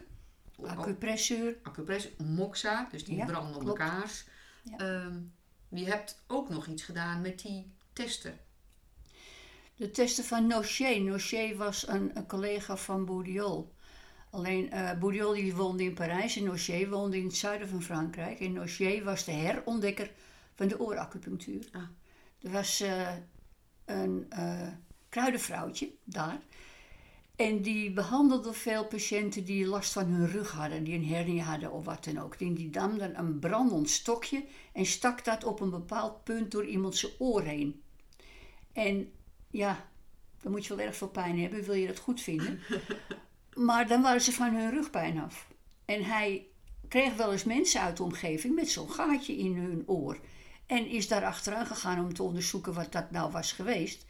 Acupressuur. 0.64 1.56
acupressuur, 1.62 2.12
moxa, 2.24 2.88
dus 2.90 3.04
die 3.04 3.16
Ja, 3.16 3.26
branden 3.26 3.60
op 3.60 3.66
elkaars. 3.66 4.24
Ja. 4.62 4.76
Ehm, 4.76 5.18
je 5.68 5.84
hebt 5.84 6.22
ook 6.26 6.48
nog 6.48 6.66
iets 6.66 6.82
gedaan 6.82 7.20
met 7.20 7.40
die 7.40 7.72
testen. 7.92 8.38
De 9.76 9.90
testen 9.90 10.24
van 10.24 10.46
Nochet. 10.46 11.02
Nochet 11.02 11.56
was 11.56 11.88
een, 11.88 12.10
een 12.16 12.26
collega 12.26 12.76
van 12.76 13.04
Bourdiol. 13.04 13.74
Alleen 14.30 14.70
eh 14.70 14.98
Bourdiol 14.98 15.32
die 15.34 15.54
woonde 15.54 15.82
in 15.84 15.94
Parijs 15.94 16.36
en 16.36 16.44
Nochet 16.44 16.88
woonde 16.88 17.18
in 17.18 17.24
het 17.26 17.36
zuiden 17.36 17.68
van 17.68 17.82
Frankrijk. 17.82 18.40
En 18.40 18.52
Nochet 18.52 19.02
was 19.02 19.24
de 19.24 19.32
herontdekker 19.32 20.10
van 20.56 20.68
de 20.68 20.80
ooracupunctuur. 20.80 21.68
Ah. 21.72 21.82
Er 22.42 22.50
was 22.50 22.80
eh, 22.80 23.12
een 23.84 24.26
eh, 24.28 24.68
kruidenvrouwtje 25.08 25.90
daar. 26.04 26.40
En 27.36 27.62
die 27.62 27.92
behandelde 27.92 28.52
veel 28.52 28.86
patiënten 28.86 29.44
die 29.44 29.66
last 29.66 29.92
van 29.92 30.06
hun 30.06 30.28
rug 30.28 30.50
hadden, 30.50 30.84
die 30.84 30.94
een 30.94 31.06
hernia 31.06 31.44
hadden 31.44 31.72
of 31.72 31.84
wat 31.84 32.04
dan 32.04 32.18
ook. 32.18 32.34
En 32.34 32.54
die 32.54 32.70
nam 32.70 32.98
dan 32.98 33.14
een 33.14 33.38
brandend 33.38 33.90
stokje 33.90 34.44
en 34.72 34.86
stak 34.86 35.24
dat 35.24 35.44
op 35.44 35.60
een 35.60 35.70
bepaald 35.70 36.24
punt 36.24 36.50
door 36.50 36.66
iemand 36.66 36.96
zijn 36.96 37.12
oor 37.18 37.42
heen. 37.42 37.82
En 38.72 39.12
ja, 39.50 39.88
dan 40.42 40.52
moet 40.52 40.66
je 40.66 40.76
wel 40.76 40.86
erg 40.86 40.96
veel 40.96 41.08
pijn 41.08 41.40
hebben, 41.40 41.64
wil 41.64 41.74
je 41.74 41.86
dat 41.86 41.98
goed 41.98 42.20
vinden. 42.20 42.60
maar 43.68 43.88
dan 43.88 44.02
waren 44.02 44.20
ze 44.20 44.32
van 44.32 44.54
hun 44.54 44.70
rugpijn 44.70 45.18
af. 45.18 45.48
En 45.84 46.04
hij 46.04 46.46
kreeg 46.88 47.16
wel 47.16 47.32
eens 47.32 47.44
mensen 47.44 47.80
uit 47.80 47.96
de 47.96 48.02
omgeving 48.02 48.54
met 48.54 48.70
zo'n 48.70 48.90
gaatje 48.90 49.36
in 49.36 49.56
hun 49.56 49.82
oor. 49.86 50.18
En 50.66 50.86
is 50.86 51.08
daar 51.08 51.24
achteraan 51.24 51.66
gegaan 51.66 52.04
om 52.04 52.14
te 52.14 52.22
onderzoeken 52.22 52.74
wat 52.74 52.92
dat 52.92 53.10
nou 53.10 53.30
was 53.30 53.52
geweest. 53.52 54.06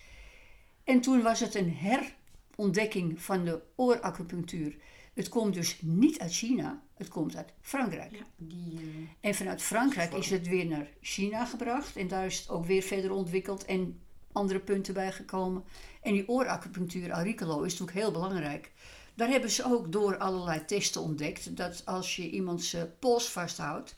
En 0.85 1.01
toen 1.01 1.23
was 1.23 1.41
het 1.41 1.55
een 1.55 1.75
herontdekking 1.75 3.23
van 3.23 3.45
de 3.45 3.63
ooracupunctuur. 3.77 4.77
Het 5.15 5.29
komt 5.29 5.55
dus 5.55 5.79
niet 5.81 6.19
uit 6.19 6.33
China, 6.33 6.83
het 6.95 7.09
komt 7.09 7.37
uit 7.37 7.53
Frankrijk. 7.61 8.13
Ja, 8.13 8.25
die, 8.37 8.79
eh, 8.79 9.29
En 9.29 9.35
vanuit 9.35 9.63
Frankrijk 9.63 10.15
is 10.15 10.31
het 10.31 10.49
weer 10.49 10.67
naar 10.67 10.89
China 11.01 11.45
gebracht. 11.45 11.97
En 11.97 12.09
daar 12.09 12.27
is 12.27 12.39
het 12.39 12.49
ook 12.49 12.67
weer 12.67 12.83
verder 12.83 13.13
ontwikkeld 13.13 13.65
en 13.65 14.01
andere 14.33 14.61
punten 14.61 14.95
bijgekomen. 14.95 15.65
En 16.03 16.13
die 16.13 16.29
ooracupunctuur, 16.29 17.11
auricolo, 17.11 17.63
is 17.63 17.71
natuurlijk 17.71 17.99
heel 17.99 18.13
belangrijk. 18.13 18.73
Daar 19.15 19.29
hebben 19.29 19.51
ze 19.51 19.65
ook 19.65 19.93
door 19.93 20.17
allerlei 20.17 20.65
testen 20.65 21.01
ontdekt 21.01 21.57
dat 21.57 21.83
als 21.85 22.17
je 22.17 22.31
iemands 22.31 22.77
pols 22.99 23.31
vasthoudt 23.31 23.97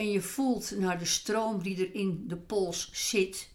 en 0.00 0.10
je 0.10 0.20
voelt 0.20 0.70
naar 0.78 0.98
de 0.98 1.04
stroom 1.04 1.62
die 1.62 1.76
er 1.76 1.94
in 1.94 2.24
de 2.26 2.36
pols 2.36 2.90
zit, 2.92 3.48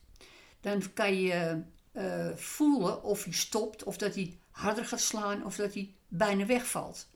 dan 0.61 0.93
kan 0.93 1.21
je 1.21 1.61
eh, 1.91 2.29
voelen 2.35 3.03
of 3.03 3.23
hij 3.23 3.33
stopt, 3.33 3.83
of 3.83 3.97
dat 3.97 4.15
hij 4.15 4.37
harder 4.51 4.85
gaat 4.85 5.01
slaan, 5.01 5.45
of 5.45 5.55
dat 5.55 5.73
hij 5.73 5.93
bijna 6.07 6.45
wegvalt. 6.45 7.07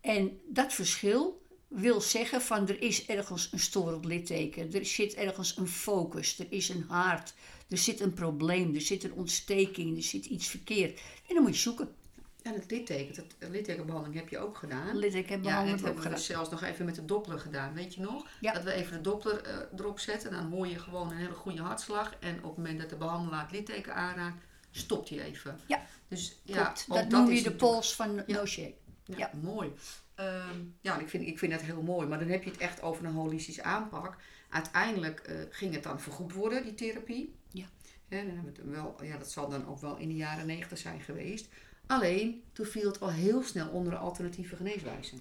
En 0.00 0.40
dat 0.48 0.72
verschil 0.72 1.42
wil 1.68 2.00
zeggen 2.00 2.42
van 2.42 2.68
er 2.68 2.82
is 2.82 3.06
ergens 3.06 3.48
een 3.52 3.60
storend 3.60 4.04
litteken, 4.04 4.72
er 4.72 4.86
zit 4.86 5.14
ergens 5.14 5.56
een 5.56 5.68
focus, 5.68 6.38
er 6.38 6.46
is 6.48 6.68
een 6.68 6.84
haard, 6.88 7.34
er 7.68 7.78
zit 7.78 8.00
een 8.00 8.14
probleem, 8.14 8.74
er 8.74 8.80
zit 8.80 9.04
een 9.04 9.14
ontsteking, 9.14 9.96
er 9.96 10.02
zit 10.02 10.26
iets 10.26 10.46
verkeerd. 10.46 11.00
En 11.28 11.34
dan 11.34 11.42
moet 11.42 11.54
je 11.54 11.60
zoeken. 11.60 11.94
En 12.44 12.54
het 12.54 12.70
litteken, 12.70 13.14
dat 13.14 13.24
de 13.38 13.50
littekenbehandeling 13.50 14.20
heb 14.20 14.28
je 14.28 14.38
ook 14.38 14.56
gedaan. 14.56 14.96
Litteken 14.96 15.42
Ja, 15.42 15.64
dat 15.64 15.80
hebben 15.80 15.94
we 15.94 16.00
gedaan. 16.02 16.18
zelfs 16.18 16.50
nog 16.50 16.62
even 16.62 16.84
met 16.84 16.94
de 16.94 17.04
doppler 17.04 17.38
gedaan, 17.38 17.74
weet 17.74 17.94
je 17.94 18.00
nog? 18.00 18.26
Ja. 18.40 18.52
Dat 18.52 18.62
we 18.62 18.72
even 18.72 18.92
de 18.92 19.00
doppler 19.00 19.42
eh, 19.42 19.56
erop 19.78 19.98
zetten, 19.98 20.30
dan 20.30 20.50
hoor 20.50 20.66
je 20.66 20.78
gewoon 20.78 21.10
een 21.10 21.16
hele 21.16 21.32
goede 21.34 21.62
hartslag. 21.62 22.14
En 22.20 22.36
op 22.36 22.42
het 22.44 22.56
moment 22.56 22.80
dat 22.80 22.90
de 22.90 22.96
behandelaar 22.96 23.42
het 23.42 23.50
litteken 23.50 23.94
aanraakt, 23.94 24.44
stopt 24.70 25.08
hij 25.08 25.20
even. 25.20 25.58
Ja, 25.66 25.82
dus, 26.08 26.40
ja, 26.42 26.62
klopt. 26.64 26.84
ook 26.88 26.96
Dat 26.96 27.08
noem 27.08 27.30
je 27.30 27.42
de 27.42 27.52
pols 27.54 27.94
van 27.94 28.14
Ja. 28.26 28.36
Noché. 28.36 28.72
Ja, 29.04 29.16
Ja. 29.18 29.30
mooi. 29.42 29.72
Ehm, 30.14 30.58
ja, 30.80 30.98
ik 30.98 31.08
vind, 31.08 31.26
ik 31.26 31.38
vind 31.38 31.52
dat 31.52 31.60
heel 31.60 31.82
mooi. 31.82 32.06
Maar 32.08 32.18
dan 32.18 32.28
heb 32.28 32.42
je 32.44 32.50
het 32.50 32.58
echt 32.60 32.82
over 32.82 33.04
een 33.04 33.12
holistische 33.12 33.62
aanpak. 33.62 34.16
Uiteindelijk 34.50 35.20
eh, 35.20 35.36
ging 35.50 35.74
het 35.74 35.82
dan 35.82 36.00
vergoed 36.00 36.32
worden, 36.32 36.62
die 36.62 36.74
therapie. 36.74 37.34
Ja. 37.50 37.64
Ja, 38.08 38.16
dan 38.22 38.34
hebben 38.34 38.52
we 38.54 38.60
het 38.60 38.70
wel, 38.70 38.96
ja, 39.02 39.16
dat 39.18 39.30
zal 39.30 39.48
dan 39.48 39.66
ook 39.66 39.80
wel 39.80 39.96
in 39.96 40.08
de 40.08 40.14
jaren 40.14 40.46
negentig 40.46 40.78
zijn 40.78 41.00
geweest. 41.00 41.48
Alleen, 41.86 42.42
toen 42.52 42.66
viel 42.66 42.86
het 42.86 43.00
al 43.00 43.10
heel 43.10 43.42
snel 43.42 43.68
onder 43.68 43.92
de 43.92 43.98
alternatieve 43.98 44.56
geneeswijzen. 44.56 45.20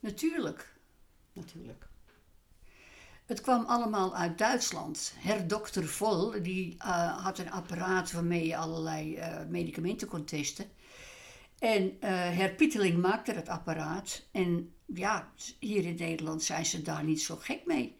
Natuurlijk. 0.00 0.74
Natuurlijk. 1.32 1.88
Het 3.26 3.40
kwam 3.40 3.64
allemaal 3.64 4.16
uit 4.16 4.38
Duitsland. 4.38 5.14
Herdokter 5.16 5.86
Vol 5.88 6.42
die, 6.42 6.74
eh, 6.78 7.24
had 7.24 7.38
een 7.38 7.50
apparaat 7.50 8.12
waarmee 8.12 8.46
je 8.46 8.56
allerlei 8.56 9.16
eh, 9.16 9.46
medicamenten 9.48 10.08
kon 10.08 10.24
testen. 10.24 10.66
En 11.58 12.00
eh 12.00 12.10
Herr 12.10 12.54
Pieteling 12.54 13.00
maakte 13.00 13.34
dat 13.34 13.48
apparaat. 13.48 14.22
En 14.30 14.74
ja, 14.86 15.32
hier 15.58 15.84
in 15.84 15.96
Nederland 15.98 16.42
zijn 16.42 16.66
ze 16.66 16.82
daar 16.82 17.04
niet 17.04 17.22
zo 17.22 17.36
gek 17.36 17.66
mee. 17.66 17.96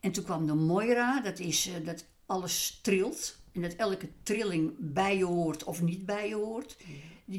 En 0.00 0.12
toen 0.12 0.24
kwam 0.24 0.46
de 0.46 0.54
Moira, 0.54 1.20
dat 1.20 1.38
is 1.38 1.70
dat 1.84 2.04
alles 2.26 2.78
trilt. 2.82 3.40
En 3.52 3.62
dat 3.62 3.74
elke 3.74 4.08
trilling 4.22 4.72
bij 4.78 5.16
je 5.16 5.24
hoort 5.24 5.64
of 5.64 5.82
niet 5.82 6.06
bij 6.06 6.28
je 6.28 6.34
hoort. 6.34 6.76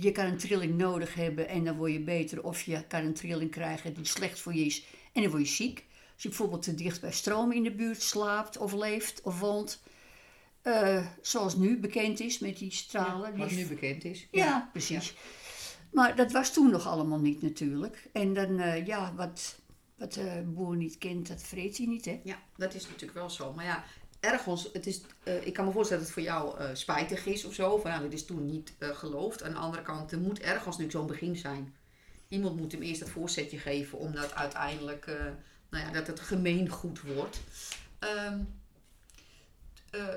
Je 0.01 0.11
kan 0.11 0.25
een 0.25 0.37
trilling 0.37 0.77
nodig 0.77 1.13
hebben 1.13 1.47
en 1.47 1.63
dan 1.63 1.75
word 1.75 1.91
je 1.91 1.99
beter. 1.99 2.43
Of 2.43 2.61
je 2.61 2.87
kan 2.87 3.05
een 3.05 3.13
trilling 3.13 3.51
krijgen 3.51 3.93
die 3.93 4.05
slecht 4.05 4.39
voor 4.39 4.53
je 4.55 4.65
is 4.65 4.85
en 5.13 5.21
dan 5.21 5.31
word 5.31 5.47
je 5.47 5.53
ziek. 5.53 5.85
Als 6.13 6.23
je 6.23 6.29
bijvoorbeeld 6.29 6.61
te 6.61 6.75
dicht 6.75 7.01
bij 7.01 7.11
stroom 7.11 7.51
in 7.51 7.63
de 7.63 7.71
buurt 7.71 8.01
slaapt 8.01 8.57
of 8.57 8.73
leeft 8.73 9.21
of 9.21 9.39
woont. 9.39 9.81
eh, 10.61 11.05
zoals 11.21 11.55
nu 11.55 11.79
bekend 11.79 12.19
is 12.19 12.39
met 12.39 12.57
die 12.57 12.71
stralen. 12.71 13.37
Wat 13.37 13.49
die 13.49 13.57
nu 13.57 13.67
bekend 13.67 14.03
is. 14.05 14.27
ja, 14.31 14.69
precies. 14.71 15.13
Maar 15.91 16.15
dat 16.15 16.31
was 16.31 16.53
toen 16.53 16.71
nog 16.71 16.87
allemaal 16.87 17.19
niet 17.19 17.41
natuurlijk. 17.41 18.09
En 18.13 18.33
dan, 18.33 18.59
eh, 18.59 18.85
ja, 18.85 19.13
wat, 19.15 19.59
wat 19.97 20.13
de 20.13 20.43
boer 20.45 20.75
niet 20.75 20.97
kent, 20.97 21.27
dat 21.27 21.41
vreet 21.41 21.77
hij 21.77 21.85
niet, 21.85 22.05
hè? 22.05 22.19
Ja, 22.23 22.39
dat 22.57 22.73
is 22.73 22.83
natuurlijk 22.85 23.13
wel 23.13 23.29
zo. 23.29 23.53
Maar 23.53 23.65
ja, 23.65 23.83
ergens, 24.23 24.69
het 24.73 24.87
is, 24.87 25.01
eh, 25.23 25.45
ik 25.45 25.53
kan 25.53 25.65
me 25.65 25.71
voorstellen 25.71 26.03
dat 26.03 26.13
het 26.13 26.23
voor 26.23 26.33
jou 26.33 26.57
eh, 26.57 26.69
spijtig 26.73 27.25
is 27.25 27.45
of 27.45 27.53
zo. 27.53 27.77
Van, 27.77 27.91
ja, 27.91 27.99
dit 27.99 28.13
is 28.13 28.25
toen 28.25 28.45
niet 28.45 28.73
eh, 28.77 28.89
geloofd. 28.89 29.43
Aan 29.43 29.51
de 29.51 29.57
andere 29.57 29.81
kant, 29.81 30.11
er 30.11 30.19
moet 30.19 30.39
ergens 30.39 30.65
natuurlijk 30.65 30.91
zo'n 30.91 31.07
begin 31.07 31.35
zijn. 31.35 31.75
Iemand 32.27 32.55
moet 32.55 32.71
hem 32.71 32.81
eerst 32.81 32.99
dat 32.99 33.09
voorzetje 33.09 33.57
geven, 33.57 33.97
omdat 33.97 34.35
uiteindelijk, 34.35 35.05
nou 35.69 35.85
ja, 35.85 35.91
dat 35.91 36.07
het 36.07 36.19
gemeengoed 36.19 37.01
wordt. 37.01 37.41
Ehm, 37.99 38.39
eh, 39.89 40.07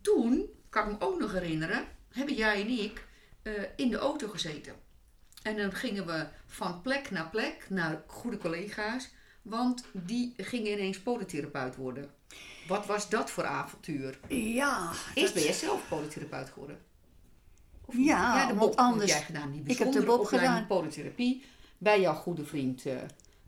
toen, 0.00 0.50
kan 0.68 0.90
ik 0.90 0.98
me 0.98 1.06
ook 1.06 1.18
nog 1.18 1.32
herinneren, 1.32 1.84
hebben 2.12 2.34
jij 2.34 2.60
en 2.60 2.68
ik 2.68 3.04
in 3.76 3.90
de 3.90 3.96
auto 3.96 4.28
gezeten. 4.28 4.74
En 5.42 5.56
dan 5.56 5.72
gingen 5.72 6.06
we 6.06 6.26
van 6.46 6.82
plek 6.82 7.10
naar 7.10 7.30
plek 7.30 7.66
naar 7.68 8.02
goede 8.06 8.38
collega's. 8.38 9.08
Want 9.42 9.84
die 9.92 10.34
gingen 10.36 10.72
ineens 10.72 11.00
podotherapeut 11.00 11.76
worden. 11.76 12.10
Wat 12.66 12.86
was 12.86 13.08
dat 13.08 13.30
voor 13.30 13.44
avontuur? 13.44 14.18
Ja, 14.28 14.90
Eerst 15.14 15.14
dat- 15.14 15.34
ben 15.34 15.42
jij 15.42 15.52
zelf 15.52 15.88
podotherapeut 15.88 16.50
geworden. 16.50 16.78
ja 17.92 18.46
de 18.46 18.54
want 18.54 18.58
Bob 18.70 18.78
anders... 18.78 19.10
heb 19.12 19.18
jij 19.18 19.26
gedaan. 19.26 19.52
Die 19.52 19.62
ik 19.66 19.78
heb 19.78 19.92
de 19.92 20.02
Bob 20.04 20.24
gedaan. 20.24 20.66
podotherapie. 20.66 21.44
Bij 21.78 22.00
jouw 22.00 22.14
goede 22.14 22.44
vriend 22.44 22.86
eh, 22.86 22.96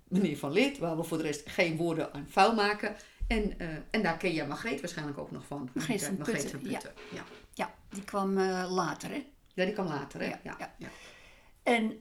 meneer 0.09 0.37
Van 0.39 0.53
Lid. 0.53 0.79
Waar 0.79 0.97
we 0.97 1.03
voor 1.03 1.17
de 1.17 1.23
rest 1.23 1.43
geen 1.51 1.77
woorden 1.77 2.13
aan 2.15 2.27
vuil 2.29 2.55
maken. 2.55 2.97
En, 3.29 3.59
eh, 3.59 3.69
en 3.91 4.03
daar 4.03 4.17
ken 4.17 4.33
jij 4.33 4.47
Margreet 4.47 4.81
waarschijnlijk 4.81 5.19
ook 5.19 5.31
nog 5.31 5.47
van. 5.47 5.71
Margreet 5.75 6.03
van 6.05 6.17
Margreet 6.17 6.41
Putten, 6.43 6.61
van 6.61 6.71
Putten. 6.71 6.93
Ja. 7.13 7.25
Ja, 7.55 7.75
die 7.91 8.05
kwam 8.05 8.39
eh, 8.39 8.67
later, 8.71 9.11
hè? 9.11 9.27
ja, 9.55 9.65
die 9.65 9.73
kwam 9.75 9.87
later 9.87 10.21
hè. 10.21 10.27
Ja, 10.27 10.41
Ja, 10.43 10.57
ja. 10.59 10.75
ja. 10.79 10.89
En 11.63 11.97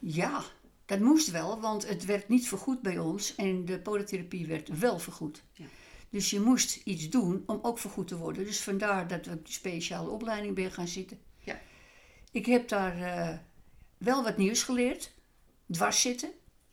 ja, 0.00 0.42
dat 0.86 1.00
moest 1.00 1.30
wel, 1.30 1.60
want 1.60 1.88
het 1.88 2.04
werd 2.04 2.28
niet 2.28 2.48
vergoed 2.48 2.82
bij 2.82 2.98
ons. 2.98 3.34
En 3.34 3.64
de 3.64 3.78
podotherapie 3.80 4.46
werd 4.46 4.78
wel 4.78 4.98
vergoed. 4.98 5.42
Ja. 5.52 5.64
Dus 6.12 6.30
je 6.30 6.40
moest 6.40 6.80
iets 6.84 7.08
doen 7.08 7.42
om 7.46 7.58
ook 7.62 7.78
vergoed 7.78 8.08
te 8.08 8.16
worden. 8.16 8.44
Dus 8.44 8.60
vandaar 8.60 9.08
dat 9.08 9.26
ik 9.26 9.46
de 9.46 9.52
speciale 9.52 10.10
opleiding 10.10 10.54
ben 10.54 10.70
gaan 10.72 10.88
zitten. 10.88 11.18
Ja. 11.38 11.60
Ik 12.30 12.46
heb 12.46 12.68
daar 12.68 13.02
eh, 13.02 13.36
wel 13.98 14.22
wat 14.22 14.36
nieuws 14.36 14.62
geleerd. 14.62 15.12
Dwars 15.70 16.00
zitten. 16.00 16.30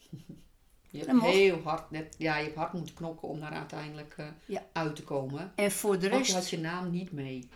Je 0.92 0.98
hebt 1.00 1.12
mocht. 1.12 1.26
heel 1.34 1.62
hard, 1.62 1.92
net, 1.92 2.16
ja, 2.18 2.38
je 2.38 2.44
hebt 2.44 2.56
hard 2.56 2.74
moeten 2.74 2.96
knokken 2.96 3.28
om 3.28 3.40
daar 3.40 3.52
uiteindelijk 3.52 4.14
eh, 4.18 4.26
Ja. 4.46 4.66
uit 4.74 4.96
te 4.96 5.04
komen. 5.04 5.52
En 5.56 5.72
voor 5.72 6.00
de 6.00 6.10
Want 6.10 6.28
je 6.28 6.34
rest... 6.34 6.44
had 6.44 6.50
je 6.50 6.60
naam 6.60 6.92
niet 6.92 7.12
mee. 7.12 7.50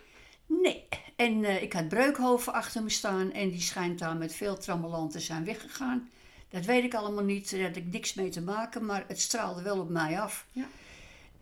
Nee. 0.46 0.88
En 1.16 1.44
eh, 1.44 1.62
ik 1.62 1.74
had 1.74 1.88
Breukhoven 1.88 2.54
achter 2.54 2.84
me 2.84 2.90
staan. 2.90 3.32
En 3.32 3.50
die 3.50 3.62
schijnt 3.62 4.00
daar 4.00 4.16
met 4.16 4.34
veel 4.34 4.58
trammeland 4.58 5.12
te 5.12 5.20
zijn 5.20 5.46
weggegaan. 5.46 6.10
Dat 6.50 6.66
weet 6.66 6.84
ik 6.84 6.94
allemaal 6.94 7.24
niet. 7.24 7.52
Daar 7.52 7.62
had 7.62 7.76
ik 7.76 7.86
niks 7.92 8.14
mee 8.14 8.30
te 8.30 8.42
maken. 8.42 8.86
Maar 8.86 9.04
het 9.08 9.22
straalde 9.22 9.62
wel 9.62 9.80
op 9.80 9.90
mij 9.90 10.22
af. 10.22 10.46
Ja. 10.52 10.66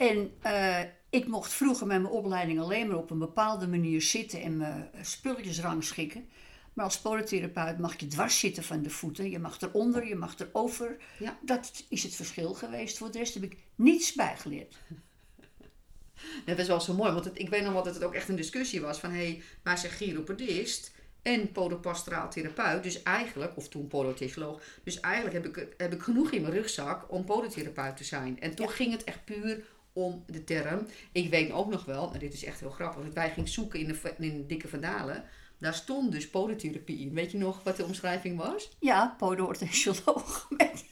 En 0.02 0.34
eh, 0.42 0.80
ik 1.10 1.28
mocht 1.28 1.54
vroeger 1.54 1.88
met 1.88 2.02
mijn 2.02 2.14
opleiding 2.14 2.60
alleen 2.60 2.88
maar 2.88 2.98
op 2.98 3.12
een 3.12 3.20
bepaalde 3.20 3.68
manier 3.68 4.02
zitten 4.02 4.42
en 4.42 4.58
mijn 4.58 4.90
spulletjes 5.02 5.60
rangschikken. 5.60 6.30
Maar 6.74 6.86
als 6.86 7.00
podotherapeut 7.00 7.80
mag 7.80 8.00
je 8.00 8.08
dwars 8.08 8.40
zitten 8.40 8.64
van 8.64 8.82
de 8.82 8.90
voeten. 8.90 9.30
Je 9.30 9.40
mag 9.40 9.62
eronder, 9.62 10.08
je 10.08 10.16
mag 10.16 10.40
erover. 10.40 10.98
Ja. 11.20 11.38
Dat 11.42 11.84
is 11.90 12.04
het 12.04 12.16
verschil 12.16 12.54
geweest. 12.54 12.98
Voor 12.98 13.12
de 13.12 13.18
rest 13.18 13.34
heb 13.34 13.44
ik 13.44 13.58
niets 13.76 14.14
bijgeleerd. 14.14 14.76
Dat 16.46 16.58
is 16.58 16.68
wel 16.68 16.82
zo 16.82 16.94
mooi, 16.94 17.12
want 17.12 17.26
het, 17.26 17.40
ik 17.40 17.50
weet 17.50 17.64
nog 17.64 17.74
wel 17.74 17.84
dat 17.84 17.94
het 17.94 18.04
ook 18.04 18.14
echt 18.14 18.30
een 18.30 18.36
discussie 18.36 18.82
was 18.82 19.00
van... 19.00 19.12
hé, 19.12 19.18
hey, 19.18 19.42
wij 19.64 19.78
zijn 19.78 19.92
chiropedist 19.92 20.92
en 21.22 21.52
podopastoraal 21.52 22.30
therapeut, 22.30 22.84
dus 22.84 23.04
eigenlijk... 23.04 23.58
of 23.58 23.70
toen 23.70 23.88
podotechnoloog, 23.88 24.62
dus 24.84 25.00
eigenlijk 25.00 25.36
heb 25.36 25.58
ik, 25.58 25.76
heb 25.78 25.94
ik 25.94 26.02
genoeg 26.02 26.32
in 26.32 26.42
mijn 26.42 26.54
rugzak 26.54 27.12
om 27.12 27.26
podotherapeut 27.26 27.98
te 27.98 28.04
zijn. 28.04 28.40
En 28.40 28.56
toen 28.56 28.70
ging 28.70 28.92
het 28.92 29.04
echt 29.04 29.26
puur 29.26 29.64
om 29.94 30.24
de 30.28 30.44
term. 30.44 30.88
Ik 31.12 31.30
weet 31.30 31.52
ook 31.52 31.70
nog 31.70 31.86
wel, 31.86 32.14
en 32.14 32.20
dit 32.20 32.34
is 32.34 32.44
echt 32.44 32.60
heel 32.60 32.70
grappig... 32.70 33.04
dat 33.04 33.14
wij 33.14 33.32
gingen 33.32 33.50
zoeken 33.50 33.80
in 33.80 33.88
de, 33.88 34.14
in 34.18 34.38
de 34.38 34.46
Dikke 34.46 34.68
Vandalen... 34.68 35.24
Daar 35.58 35.74
stond 35.74 36.12
dus 36.12 36.30
podotherapie 36.30 37.00
in. 37.00 37.14
Weet 37.14 37.32
je 37.32 37.38
nog 37.38 37.64
wat 37.64 37.78
de 37.78 37.84
omschrijving 37.86 38.38
was? 38.38 38.70
Ja, 38.80 39.16
podoorthesioloog. 39.18 40.48
Met 40.50 40.86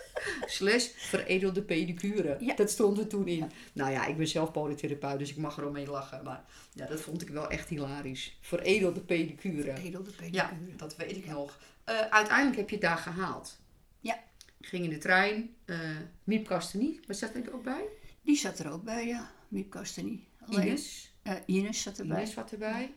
Slash 0.46 0.86
veredelde 0.96 1.62
pedicure. 1.62 2.36
Ja. 2.40 2.54
Dat 2.54 2.70
stond 2.70 2.98
er 2.98 3.06
toen 3.06 3.28
in. 3.28 3.50
Nou 3.72 3.90
ja, 3.90 4.06
ik 4.06 4.16
ben 4.16 4.26
zelf 4.28 4.52
podotherapeut, 4.52 5.18
dus 5.18 5.30
ik 5.30 5.36
mag 5.36 5.56
er 5.58 5.64
ook 5.64 5.72
mee 5.72 5.86
lachen. 5.86 6.24
Maar 6.24 6.44
ja, 6.72 6.86
dat 6.86 7.00
vond 7.00 7.22
ik 7.22 7.28
wel 7.28 7.48
echt 7.50 7.68
hilarisch. 7.68 8.36
Veredelde 8.40 9.00
pedicure. 9.00 9.72
Edelde 9.74 10.10
Ja, 10.30 10.46
pedicure. 10.46 10.76
dat 10.76 10.96
weet 10.96 11.16
ik 11.16 11.26
nog. 11.26 11.58
Eh, 11.84 12.00
uiteindelijk 12.00 12.56
heb 12.56 12.68
je 12.68 12.76
het 12.76 12.84
daar 12.84 12.98
gehaald. 12.98 13.58
Ja. 14.00 14.18
Ging 14.60 14.84
in 14.84 14.90
de 14.90 14.98
trein. 14.98 15.54
eh 15.64 15.78
Miep 16.24 16.46
Kastenie, 16.46 17.00
wat 17.06 17.16
zat 17.16 17.34
er 17.34 17.54
ook 17.54 17.62
bij? 17.62 17.84
Die 18.26 18.36
zat 18.36 18.58
er 18.58 18.72
ook 18.72 18.82
bij, 18.82 19.06
ja. 19.06 19.30
Miep. 19.48 19.76
Alleen, 19.76 20.26
Ines. 20.66 21.14
eh, 21.22 21.34
Ines 21.46 21.82
zat 21.82 21.98
erbij. 21.98 22.16
Ines 22.18 22.32
zat 22.32 22.52
erbij. 22.52 22.94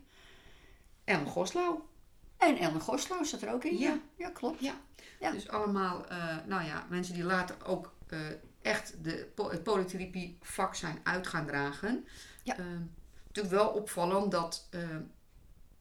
Ellen 1.04 1.28
Goslau. 1.28 1.80
En 2.38 2.58
Ellen 2.58 2.82
Goslau 2.82 3.26
zat 3.26 3.42
er 3.42 3.54
ook 3.54 3.64
in. 3.64 3.78
Ja. 3.78 3.90
Ja, 3.90 4.00
ja 4.18 4.30
klopt. 4.30 4.60
Ja. 4.60 4.82
Ja. 5.20 5.32
Dus 5.32 5.48
allemaal, 5.48 6.08
eh, 6.08 6.38
nou 6.46 6.64
ja, 6.66 6.86
mensen 6.90 7.14
die 7.14 7.24
later 7.24 7.66
ook 7.66 7.94
eh, 8.08 8.20
echt 8.62 9.04
de, 9.04 9.28
het 9.36 9.64
polytherapie 9.64 10.38
vak 10.42 10.76
zijn 10.76 11.00
uit 11.04 11.28
gaan 11.28 11.46
dragen. 11.46 12.06
Ja. 12.44 12.58
Eh, 12.58 12.66
natuurlijk 13.28 13.56
wel 13.56 13.70
opvallend 13.70 14.32
dat 14.32 14.70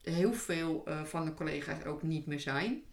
heel 0.01 0.33
veel 0.33 0.87
van 1.03 1.25
de 1.25 1.33
collega's 1.33 1.79
er 1.79 1.87
ook 1.87 2.03
niet 2.03 2.25
meer 2.25 2.39
zijn. 2.39 2.83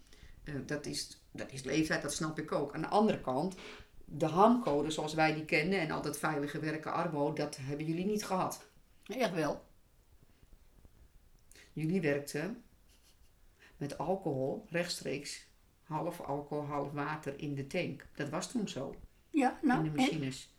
Dat, 0.65 0.85
is, 0.85 1.21
dat 1.31 1.51
is 1.51 1.63
leeftijd, 1.63 2.01
dat 2.01 2.13
snap 2.13 2.39
ik 2.39 2.51
ook. 2.51 2.73
Aan 2.73 2.81
de 2.81 2.87
andere 2.87 3.21
kant, 3.21 3.55
de 4.11 4.25
HAM-code 4.25 4.91
zoals 4.91 5.13
wij 5.13 5.33
die 5.33 5.45
kennen 5.45 5.79
en 5.79 5.91
altijd 5.91 6.17
veilige 6.17 6.59
werken 6.59 6.93
Arbo, 6.93 7.33
dat 7.33 7.57
hebben 7.61 7.85
jullie 7.85 8.05
niet 8.05 8.25
gehad. 8.25 8.65
Echt 9.07 9.33
wel. 9.33 9.65
Jullie 11.73 12.01
werkten 12.01 12.63
met 13.77 13.97
alcohol 13.97 14.65
rechtstreeks, 14.69 15.45
half 15.83 16.21
alcohol, 16.21 16.65
half 16.65 16.91
water 16.91 17.39
in 17.39 17.55
de 17.55 17.67
tank. 17.67 18.05
Dat 18.15 18.29
was 18.29 18.51
toen 18.51 18.67
zo. 18.67 18.95
Ja, 19.29 19.59
in 19.61 19.67
nou, 19.67 19.83
de 19.83 19.89
en, 19.89 19.95
machines. 19.95 20.55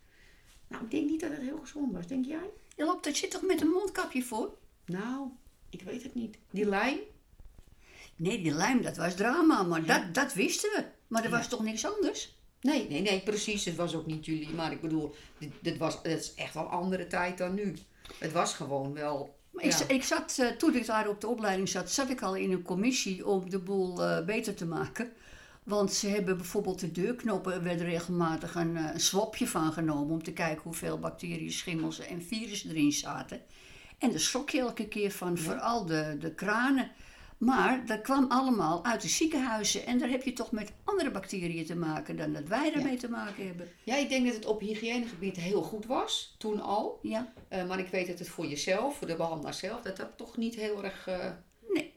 Nou, 0.67 0.83
ik 0.83 0.91
denk 0.91 1.09
niet 1.09 1.19
dat 1.19 1.31
het 1.31 1.41
heel 1.41 1.59
gezond 1.59 1.93
was. 1.93 2.07
Denk 2.07 2.25
jij? 2.25 2.49
je 2.75 2.85
loopt, 2.85 3.03
dat 3.03 3.15
zit 3.15 3.31
toch 3.31 3.41
met 3.41 3.61
een 3.61 3.67
mondkapje 3.67 4.23
voor? 4.23 4.57
Nou, 4.85 5.27
ik 5.69 5.81
weet 5.81 6.03
het 6.03 6.15
niet. 6.15 6.37
Die 6.49 6.65
lijn? 6.65 6.97
Nee, 8.15 8.41
die 8.41 8.51
lijm, 8.51 8.81
dat 8.81 8.97
was 8.97 9.15
drama, 9.15 9.63
maar 9.63 9.85
Ja. 9.85 9.99
dat, 9.99 10.13
dat 10.13 10.33
wisten 10.33 10.69
we. 10.69 10.85
Maar 11.07 11.23
er 11.23 11.29
Ja. 11.29 11.37
was 11.37 11.47
toch 11.47 11.63
niks 11.63 11.85
anders? 11.85 12.37
Nee, 12.61 12.87
nee, 12.89 13.01
nee, 13.01 13.19
precies. 13.19 13.65
Het 13.65 13.75
was 13.75 13.95
ook 13.95 14.05
niet 14.05 14.25
jullie. 14.25 14.49
Maar 14.49 14.71
ik 14.71 14.81
bedoel, 14.81 15.15
dit, 15.37 15.51
dit 15.61 15.77
was, 15.77 15.93
het 16.03 16.19
is 16.19 16.33
echt 16.33 16.53
wel 16.53 16.63
een 16.63 16.69
andere 16.69 17.07
tijd 17.07 17.37
dan 17.37 17.53
nu. 17.53 17.73
Het 18.17 18.31
was 18.31 18.53
gewoon 18.53 18.93
wel... 18.93 19.37
Ik, 19.57 19.73
ik 19.73 20.03
zat, 20.03 20.37
eh, 20.39 20.47
toen 20.47 20.75
ik 20.75 20.85
daar 20.85 21.07
op 21.07 21.21
de 21.21 21.27
opleiding 21.27 21.69
zat, 21.69 21.91
zat 21.91 22.09
ik 22.09 22.21
al 22.21 22.35
in 22.35 22.51
een 22.51 22.61
commissie 22.61 23.27
om 23.27 23.49
de 23.49 23.59
boel 23.59 24.03
eh, 24.03 24.25
beter 24.25 24.55
te 24.55 24.65
maken. 24.65 25.11
Want 25.63 25.93
ze 25.93 26.07
hebben 26.07 26.37
bijvoorbeeld 26.37 26.79
de 26.79 26.91
deurknoppen, 26.91 27.53
er 27.53 27.63
werd 27.63 27.81
regelmatig 27.81 28.55
een, 28.55 28.77
eh, 28.77 28.93
een 28.93 28.99
swapje 28.99 29.47
van 29.47 29.73
genomen 29.73 30.13
om 30.13 30.23
te 30.23 30.33
kijken 30.33 30.63
hoeveel 30.63 30.99
bacteriën, 30.99 31.51
schimmels 31.51 31.99
en 31.99 32.21
virussen 32.21 32.69
erin 32.69 32.91
zaten. 32.91 33.41
En 33.97 34.09
daar 34.09 34.19
schrok 34.19 34.49
je 34.49 34.59
elke 34.59 34.87
keer 34.87 35.11
van, 35.11 35.37
vooral 35.37 35.85
de, 35.85 36.17
de 36.19 36.33
kranen. 36.33 36.91
Maar 37.39 37.85
dat 37.85 38.01
kwam 38.01 38.25
allemaal 38.29 38.85
uit 38.85 39.01
de 39.01 39.07
ziekenhuizen. 39.07 39.85
En 39.85 39.97
daar 39.97 40.09
heb 40.09 40.23
je 40.23 40.33
toch 40.33 40.51
met 40.51 40.71
andere 40.83 41.11
bacteriën 41.11 41.65
te 41.65 41.75
maken 41.75 42.17
dan 42.17 42.33
dat 42.33 42.47
wij 42.47 42.73
ermee 42.73 42.97
te 42.97 43.09
maken 43.09 43.47
hebben. 43.47 43.67
Ja, 43.83 43.95
ik 43.95 44.09
denk 44.09 44.25
dat 44.25 44.35
het 44.35 44.45
op 44.45 44.59
hygiënegebied 44.59 45.37
heel 45.37 45.61
goed 45.61 45.85
was, 45.85 46.35
toen 46.37 46.61
al. 46.61 46.99
Ja, 47.01 47.33
Eh, 47.47 47.67
maar 47.67 47.79
ik 47.79 47.87
weet 47.87 48.07
dat 48.07 48.19
het 48.19 48.29
voor 48.29 48.45
jezelf, 48.45 48.97
voor 48.97 49.07
de 49.07 49.15
behandelaar 49.15 49.53
zelf, 49.53 49.81
dat 49.81 49.97
dat 49.97 50.17
toch 50.17 50.37
niet 50.37 50.55
heel 50.55 50.83
erg... 50.83 51.07
eh, 51.07 51.31
nee. 51.73 51.93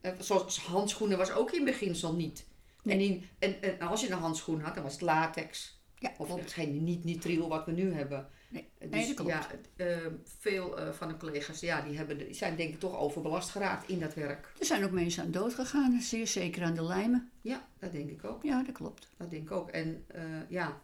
eh, 0.00 0.12
zoals 0.18 0.58
handschoenen 0.60 1.18
was 1.18 1.32
ook 1.32 1.50
in 1.50 1.64
beginsel 1.64 2.14
niet. 2.14 2.48
En, 2.84 3.00
in, 3.00 3.24
en, 3.38 3.62
en 3.62 3.80
als 3.88 4.00
je 4.00 4.10
een 4.10 4.18
handschoen 4.18 4.60
had, 4.60 4.74
dan 4.74 4.82
was 4.82 4.92
het 4.92 5.02
latex. 5.02 5.78
Ja, 5.98 6.12
Of 6.18 6.34
het 6.34 6.52
geen 6.52 6.84
niet 6.84 7.04
nitriel 7.04 7.48
wat 7.48 7.66
we 7.66 7.72
nu 7.72 7.92
hebben. 7.92 8.28
Nee, 8.50 8.68
Dus 8.78 8.90
nee, 8.90 9.06
dat 9.06 9.14
klopt. 9.16 9.30
ja, 9.30 9.46
eh, 9.76 9.96
veel 10.38 10.78
eh, 10.78 10.92
van 10.92 11.08
de 11.08 11.16
collega's 11.16 11.60
ja, 11.60 11.80
die, 11.80 11.96
hebben, 11.96 12.18
die 12.18 12.34
zijn 12.34 12.56
denk 12.56 12.72
ik 12.74 12.80
toch 12.80 12.98
overbelast 12.98 13.50
geraakt 13.50 13.88
in 13.88 13.98
dat 13.98 14.14
werk. 14.14 14.52
Er 14.58 14.64
zijn 14.66 14.84
ook 14.84 14.90
mensen 14.90 15.22
aan 15.22 15.30
dood 15.30 15.54
gegaan, 15.54 16.00
zeer 16.00 16.26
zeker 16.26 16.62
aan 16.62 16.74
de 16.74 16.82
lijmen. 16.82 17.30
Ja, 17.40 17.68
dat 17.78 17.92
denk 17.92 18.10
ik 18.10 18.24
ook. 18.24 18.42
Ja, 18.42 18.62
dat 18.62 18.74
klopt. 18.74 19.08
Dat 19.16 19.30
denk 19.30 19.42
ik 19.42 19.50
ook. 19.50 19.68
En 19.70 20.04
eh, 20.08 20.22
ja, 20.48 20.80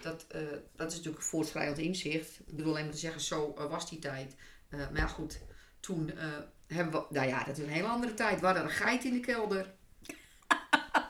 dat, 0.00 0.24
eh, 0.28 0.40
dat 0.76 0.88
is 0.90 0.96
natuurlijk 0.96 1.22
een 1.22 1.28
voortschrijdend 1.28 1.78
inzicht. 1.78 2.40
Ik 2.46 2.56
bedoel 2.56 2.72
alleen 2.72 2.84
maar 2.84 2.92
te 2.94 2.98
zeggen, 2.98 3.20
zo 3.20 3.54
eh, 3.58 3.70
was 3.70 3.90
die 3.90 3.98
tijd. 3.98 4.34
Eh, 4.68 4.78
maar 4.78 5.00
ja, 5.00 5.06
goed, 5.06 5.40
toen 5.80 6.10
eh, 6.16 6.26
hebben 6.66 7.00
we... 7.00 7.06
Nou 7.14 7.28
ja, 7.28 7.44
dat 7.44 7.58
is 7.58 7.64
een 7.64 7.70
hele 7.70 7.86
andere 7.88 8.14
tijd. 8.14 8.40
We 8.40 8.46
hadden 8.46 8.64
een 8.64 8.70
geit 8.70 9.04
in 9.04 9.12
de 9.12 9.20
kelder. 9.20 9.74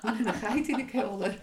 Hadden 0.01 0.27
een 0.35 0.35
geit 0.35 0.69
in 0.69 0.77
de 0.77 0.85
kelder. 0.85 1.39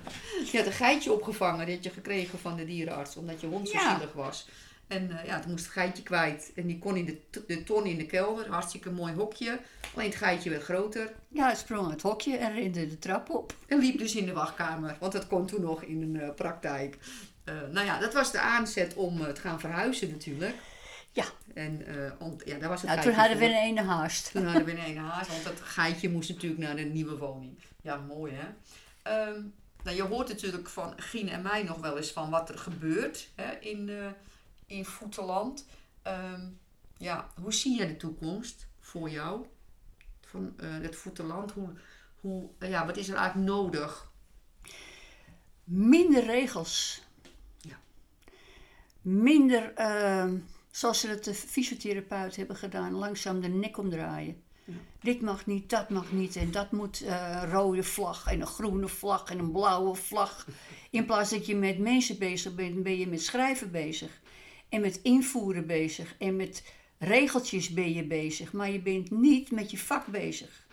Je 0.51 0.57
had 0.57 0.65
een 0.65 0.71
geitje 0.71 1.11
opgevangen, 1.13 1.65
dat 1.65 1.75
had 1.75 1.83
je 1.83 1.89
gekregen 1.89 2.39
van 2.39 2.55
de 2.55 2.65
dierenarts, 2.65 3.15
omdat 3.15 3.41
je 3.41 3.47
hond 3.47 3.69
zo 3.69 3.77
Ja. 3.77 3.95
zielig 3.97 4.13
was. 4.13 4.47
En 4.87 5.19
eh, 5.19 5.25
ja, 5.27 5.39
toen 5.39 5.51
moest 5.51 5.63
het 5.63 5.73
geitje 5.73 6.03
kwijt. 6.03 6.51
En 6.55 6.67
die 6.67 6.79
kon 6.79 6.95
in 6.95 7.05
de, 7.05 7.41
de 7.47 7.63
ton 7.63 7.85
in 7.85 7.97
de 7.97 8.05
kelder. 8.05 8.49
Hartstikke 8.49 8.91
mooi 8.91 9.13
hokje. 9.13 9.59
Alleen 9.95 10.07
het 10.09 10.17
geitje 10.17 10.49
werd 10.49 10.63
groter. 10.63 11.13
Ja, 11.27 11.49
het 11.49 11.57
sprong 11.57 11.89
het 11.91 12.01
hokje 12.01 12.37
en 12.37 12.53
rende 12.53 12.87
de 12.87 12.99
trap 12.99 13.29
op. 13.29 13.53
En 13.67 13.79
liep 13.79 13.97
dus 13.97 14.15
in 14.15 14.25
de 14.25 14.33
wachtkamer, 14.33 14.97
want 14.99 15.11
dat 15.11 15.27
kon 15.27 15.45
toen 15.45 15.61
nog 15.61 15.83
in 15.83 16.01
een 16.01 16.21
eh, 16.21 16.29
praktijk. 16.35 16.97
Eh, 17.43 17.53
nou 17.71 17.85
ja, 17.85 17.99
dat 17.99 18.13
was 18.13 18.31
de 18.31 18.39
aanzet 18.39 18.93
om 18.93 19.17
te 19.33 19.41
gaan 19.41 19.59
verhuizen 19.59 20.09
natuurlijk. 20.11 20.55
Ja. 21.15 21.25
En 21.53 21.85
eh, 21.85 22.31
ja, 22.45 22.57
daar 22.59 22.69
was 22.69 22.81
het 22.81 22.89
Nou, 22.89 23.01
toen 23.01 23.13
hadden 23.13 23.37
we 23.37 23.45
een 23.45 23.55
ene 23.55 23.81
haast. 23.81 24.31
Toen 24.31 24.45
hadden 24.45 24.65
we 24.65 24.71
een 24.71 24.77
ene 24.77 24.99
haas, 24.99 25.27
want 25.27 25.43
dat 25.43 25.61
geitje 25.61 26.09
moest 26.09 26.29
natuurlijk 26.29 26.61
naar 26.61 26.75
de 26.75 26.81
nieuwe 26.81 27.17
woning. 27.17 27.59
Ja, 27.81 27.97
mooi 27.97 28.33
hè. 28.33 28.47
Ehm, 29.01 29.41
nou, 29.83 29.95
je 29.95 30.03
hoort 30.03 30.27
natuurlijk 30.27 30.69
van 30.69 30.93
Gien 30.95 31.29
en 31.29 31.41
mij 31.41 31.63
nog 31.63 31.77
wel 31.77 31.97
eens 31.97 32.11
van 32.11 32.29
wat 32.29 32.49
er 32.49 32.57
gebeurt 32.57 33.29
hè, 33.35 33.51
in, 33.59 33.89
eh 33.89 34.07
in 34.65 34.85
Voeteland. 34.85 35.65
Ehm, 36.01 36.47
ja, 36.97 37.29
hoe 37.41 37.53
zie 37.53 37.79
je 37.79 37.87
de 37.87 37.97
toekomst 37.97 38.67
voor 38.79 39.09
jou? 39.09 39.45
Van 40.21 40.53
eh, 40.57 40.69
het 40.69 40.95
Voeteland, 40.95 41.51
hoe, 41.51 41.69
hoe, 42.19 42.49
ja, 42.59 42.85
wat 42.85 42.97
is 42.97 43.09
er 43.09 43.15
eigenlijk 43.15 43.49
nodig? 43.49 44.11
Minder 45.63 46.25
regels. 46.25 47.01
Ja. 47.57 47.79
Minder, 49.01 49.73
ehm, 49.73 50.37
zoals 50.75 50.99
ze 50.99 51.07
het 51.07 51.23
de 51.23 51.33
fysiotherapeut 51.33 52.35
hebben 52.35 52.55
gedaan, 52.55 52.93
langzaam 52.93 53.41
de 53.41 53.47
nek 53.47 53.77
omdraaien. 53.77 54.43
Ja. 54.63 54.73
Dit 55.01 55.21
mag 55.21 55.45
niet, 55.45 55.69
dat 55.69 55.89
mag 55.89 56.11
niet. 56.11 56.35
En 56.35 56.51
dat 56.51 56.71
moet 56.71 57.01
eh, 57.01 57.43
rode 57.51 57.83
vlag 57.83 58.25
en 58.25 58.41
een 58.41 58.47
groene 58.47 58.87
vlag 58.87 59.29
en 59.29 59.39
een 59.39 59.51
blauwe 59.51 59.95
vlag. 59.95 60.47
In 60.89 61.05
plaats 61.05 61.29
dat 61.29 61.45
je 61.45 61.55
met 61.55 61.77
mensen 61.77 62.17
bezig 62.17 62.55
bent, 62.55 62.83
ben 62.83 62.97
je 62.97 63.07
met 63.07 63.21
schrijven 63.21 63.71
bezig. 63.71 64.21
En 64.69 64.81
met 64.81 64.99
invoeren 65.01 65.67
bezig. 65.67 66.15
En 66.19 66.35
met 66.35 66.63
regeltjes 66.97 67.69
ben 67.69 67.93
je 67.93 68.03
bezig. 68.03 68.53
Maar 68.53 68.71
je 68.71 68.81
bent 68.81 69.11
niet 69.11 69.51
met 69.51 69.71
je 69.71 69.77
vak 69.77 70.05
bezig. 70.07 70.67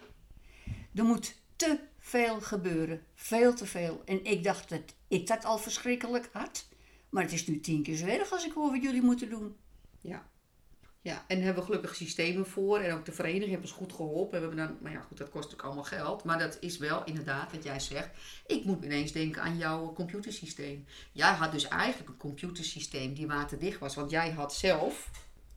Er 0.95 1.05
moet 1.05 1.35
te 1.57 1.79
veel 1.99 2.41
gebeuren. 2.41 3.03
Veel 3.15 3.55
te 3.55 3.67
veel. 3.67 4.03
En 4.05 4.25
ik 4.25 4.45
dacht 4.45 4.69
dat 4.69 4.95
ik 5.09 5.27
dat 5.27 5.45
al 5.45 5.59
verschrikkelijk 5.59 6.29
had. 6.33 6.69
Maar 7.09 7.23
het 7.23 7.33
is 7.33 7.47
nu 7.47 7.61
tien 7.61 7.83
keer 7.83 7.97
zo 7.97 8.07
erg 8.07 8.33
als 8.33 8.47
ik 8.47 8.53
hoor 8.53 8.71
wat 8.71 8.83
jullie 8.83 9.03
moeten 9.03 9.31
doen. 9.31 9.57
Ja. 10.03 10.31
Ja, 11.01 11.25
en 11.29 11.43
hebben 11.43 11.63
we 11.63 11.69
gelukkig 11.69 11.95
systemen 11.97 12.47
voor. 12.47 12.79
En 12.79 12.95
ook 12.95 13.05
de 13.05 13.13
vereniging 13.13 13.51
heeft 13.51 13.63
ons 13.63 13.73
goed 13.73 13.93
geholpen. 13.93 14.41
We 14.41 14.47
hebben 14.47 14.67
dan, 14.67 14.79
maar 14.81 14.93
ja, 14.93 15.01
goed, 15.01 15.19
dat 15.19 15.27
kost 15.31 15.43
natuurlijk 15.45 15.65
allemaal 15.65 15.85
geld. 15.85 16.25
Maar 16.25 16.39
dat 16.39 16.57
is 16.61 16.79
wel 16.79 17.05
inderdaad 17.05 17.53
wat 17.53 17.65
jij 17.65 17.81
zegt. 17.81 18.11
Ik 18.47 18.65
moet 18.65 18.85
ineens 18.85 19.13
denken 19.13 19.43
aan 19.43 19.57
jouw 19.59 19.93
computersysteem. 19.93 20.85
Jij 21.13 21.33
had 21.33 21.53
dus 21.53 21.69
eigenlijk 21.69 22.09
een 22.11 22.17
computersysteem 22.17 23.15
die 23.15 23.27
waterdicht 23.27 23.79
was. 23.79 23.95
Want 23.95 24.11
jij 24.11 24.31
had 24.31 24.55
zelf, 24.55 25.11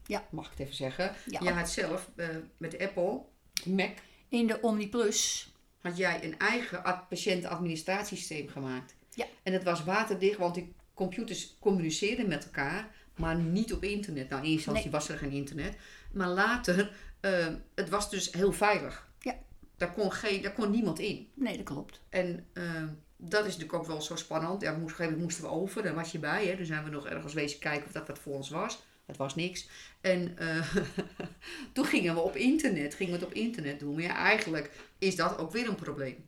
Ja. 0.06 0.26
mag 0.30 0.44
ik 0.44 0.50
het 0.50 0.60
even 0.60 0.74
zeggen. 0.74 1.14
Ja. 1.26 1.40
Jij 1.42 1.52
had 1.52 1.70
zelf 1.70 2.10
eh, 2.16 2.28
met 2.56 2.70
de 2.70 2.80
Apple, 2.80 3.20
Mac, 3.64 3.96
In 4.28 4.46
de 4.46 4.60
OmniPlus. 4.60 5.52
had 5.80 5.96
jij 5.96 6.24
een 6.24 6.38
eigen 6.38 6.84
ad- 6.84 7.08
patiëntenadministratiesysteem 7.08 8.48
gemaakt. 8.48 8.94
Ja. 9.14 9.26
En 9.42 9.52
dat 9.52 9.62
was 9.62 9.84
waterdicht, 9.84 10.38
want 10.38 10.54
die 10.54 10.74
computers 10.94 11.56
communiceerden 11.60 12.28
met 12.28 12.44
elkaar, 12.44 12.94
maar 13.16 13.36
niet 13.36 13.72
op 13.72 13.84
internet. 13.84 14.28
Nou, 14.28 14.42
in 14.42 14.50
eerste 14.50 14.66
instantie 14.66 14.90
was 14.90 15.08
er 15.08 15.18
geen 15.18 15.30
internet. 15.30 15.76
Maar 16.12 16.28
later, 16.28 16.92
eh, 17.20 17.46
het 17.74 17.88
was 17.88 18.10
dus 18.10 18.32
heel 18.32 18.52
veilig. 18.52 19.08
Ja. 19.20 19.38
Daar 19.76 19.92
kon, 19.92 20.12
geen, 20.12 20.42
daar 20.42 20.52
kon 20.52 20.70
niemand 20.70 20.98
in. 20.98 21.28
Nee, 21.34 21.56
dat 21.56 21.66
klopt. 21.66 22.00
En 22.08 22.46
eh, 22.52 22.82
dat 23.16 23.40
is 23.40 23.56
natuurlijk 23.56 23.72
ook 23.72 23.86
wel 23.86 24.02
zo 24.02 24.16
spannend. 24.16 24.62
Ja, 24.62 24.70
op 24.70 24.76
een 24.76 24.82
gegeven 24.82 25.04
moment 25.04 25.22
moesten 25.22 25.44
we 25.44 25.50
over, 25.50 25.82
daar 25.82 25.94
was 25.94 26.12
je 26.12 26.18
bij. 26.18 26.46
Hè? 26.46 26.56
Toen 26.56 26.66
zijn 26.66 26.84
we 26.84 26.90
nog 26.90 27.06
ergens 27.06 27.34
wezen 27.34 27.58
kijken 27.58 27.86
of 27.86 27.92
dat 27.92 28.06
wat 28.06 28.18
voor 28.18 28.34
ons 28.34 28.50
was. 28.50 28.78
Het 29.06 29.16
was 29.16 29.34
niks. 29.34 29.68
En 30.00 30.38
eh, 30.38 30.76
toen 31.72 31.84
gingen 31.84 32.14
we 32.14 32.20
op 32.20 32.36
internet, 32.36 32.94
gingen 32.94 33.12
we 33.12 33.18
het 33.18 33.28
op 33.28 33.34
internet 33.34 33.80
doen. 33.80 33.94
Maar 33.94 34.02
ja, 34.02 34.14
eigenlijk 34.14 34.70
is 34.98 35.16
dat 35.16 35.38
ook 35.38 35.52
weer 35.52 35.68
een 35.68 35.74
probleem. 35.74 36.24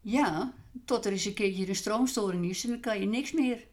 Ja, 0.00 0.54
tot 0.84 1.06
er 1.06 1.12
eens 1.12 1.24
een 1.24 1.34
keertje 1.34 1.68
een 1.68 1.74
stroomstoring 1.74 2.50
is 2.50 2.64
en 2.64 2.70
dan 2.70 2.80
kan 2.80 3.00
je 3.00 3.06
niks 3.06 3.32
meer. 3.32 3.66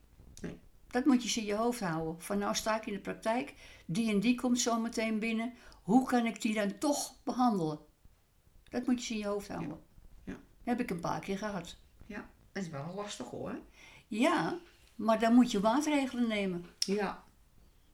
Dat 0.92 1.06
moet 1.06 1.18
je 1.18 1.24
eens 1.24 1.38
in 1.38 1.46
je 1.46 1.54
hoofd 1.56 1.80
houden. 1.80 2.22
Van 2.22 2.38
nou 2.38 2.56
sta 2.56 2.78
ik 2.78 2.86
in 2.86 2.94
de 2.94 3.00
praktijk, 3.00 3.54
die 3.86 4.12
en 4.12 4.20
die 4.20 4.36
komt 4.36 4.60
zo 4.60 4.80
meteen 4.80 5.20
binnen. 5.20 5.54
Hoe 5.84 6.06
kan 6.08 6.26
ik 6.26 6.42
die 6.42 6.54
dan 6.54 6.78
toch 6.78 7.16
behandelen? 7.24 7.80
Dat 8.70 8.86
moet 8.86 8.96
je 8.96 9.00
eens 9.00 9.10
in 9.12 9.18
je 9.18 9.26
hoofd 9.26 9.48
houden. 9.48 9.80
Ja. 10.26 10.40
Heb 10.64 10.80
ik 10.80 10.90
een 10.90 11.00
paar 11.00 11.20
keer 11.20 11.38
gehad. 11.38 11.78
Ja, 12.06 12.30
dat 12.52 12.64
is 12.64 12.70
wel 12.70 12.94
lastig 12.96 13.28
hoor. 13.30 13.60
Ja, 14.08 14.60
maar 14.96 15.20
dan 15.20 15.34
moet 15.34 15.52
je 15.52 15.60
maatregelen 15.60 16.28
nemen. 16.28 16.66
Ja, 16.80 17.24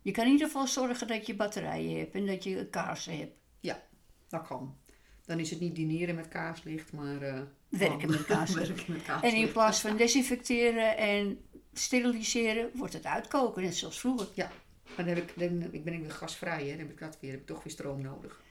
Je 0.01 0.11
kan 0.11 0.25
in 0.25 0.31
ieder 0.31 0.47
geval 0.47 0.67
zorgen 0.67 1.07
dat 1.07 1.25
je 1.25 1.35
batterijen 1.35 1.99
hebt 1.99 2.15
en 2.15 2.25
dat 2.25 2.43
je 2.43 2.67
kaarsen 2.69 3.17
hebt. 3.17 3.33
ja, 3.59 3.83
dat 4.27 4.47
kan. 4.47 4.77
Dan 5.25 5.39
is 5.39 5.49
het 5.49 5.59
niet 5.59 5.75
dineren 5.75 6.15
met 6.15 6.27
kaarslicht, 6.27 6.93
maar... 6.93 7.21
eh, 7.21 7.41
Werken 7.69 8.09
met 8.15 8.25
kaarslicht. 8.25 8.67
werken 8.87 8.93
met 8.93 9.23
En 9.23 9.35
in 9.35 9.51
plaats 9.51 9.79
van 9.81 9.97
desinfecteren 9.97 10.97
en 10.97 11.45
steriliseren, 11.79 12.69
wordt 12.73 12.93
het 12.93 13.05
uitkoken, 13.05 13.63
net 13.63 13.75
zoals 13.75 13.99
vroeger. 13.99 14.27
Ja, 14.33 14.51
maar 14.95 15.05
dan, 15.05 15.15
heb 15.15 15.17
ik, 15.17 15.39
dan 15.39 15.69
ik 15.71 15.83
ben 15.83 15.93
ik 15.93 16.01
weer 16.01 16.11
gasvrij, 16.11 16.63
hè. 16.63 16.69
dan 16.69 16.77
heb 16.77 16.89
ik 16.89 16.99
dat 16.99 17.17
weer, 17.21 17.31
heb 17.31 17.39
ik 17.39 17.45
toch 17.45 17.63
weer 17.63 17.73
stroom 17.73 18.01
nodig. 18.01 18.41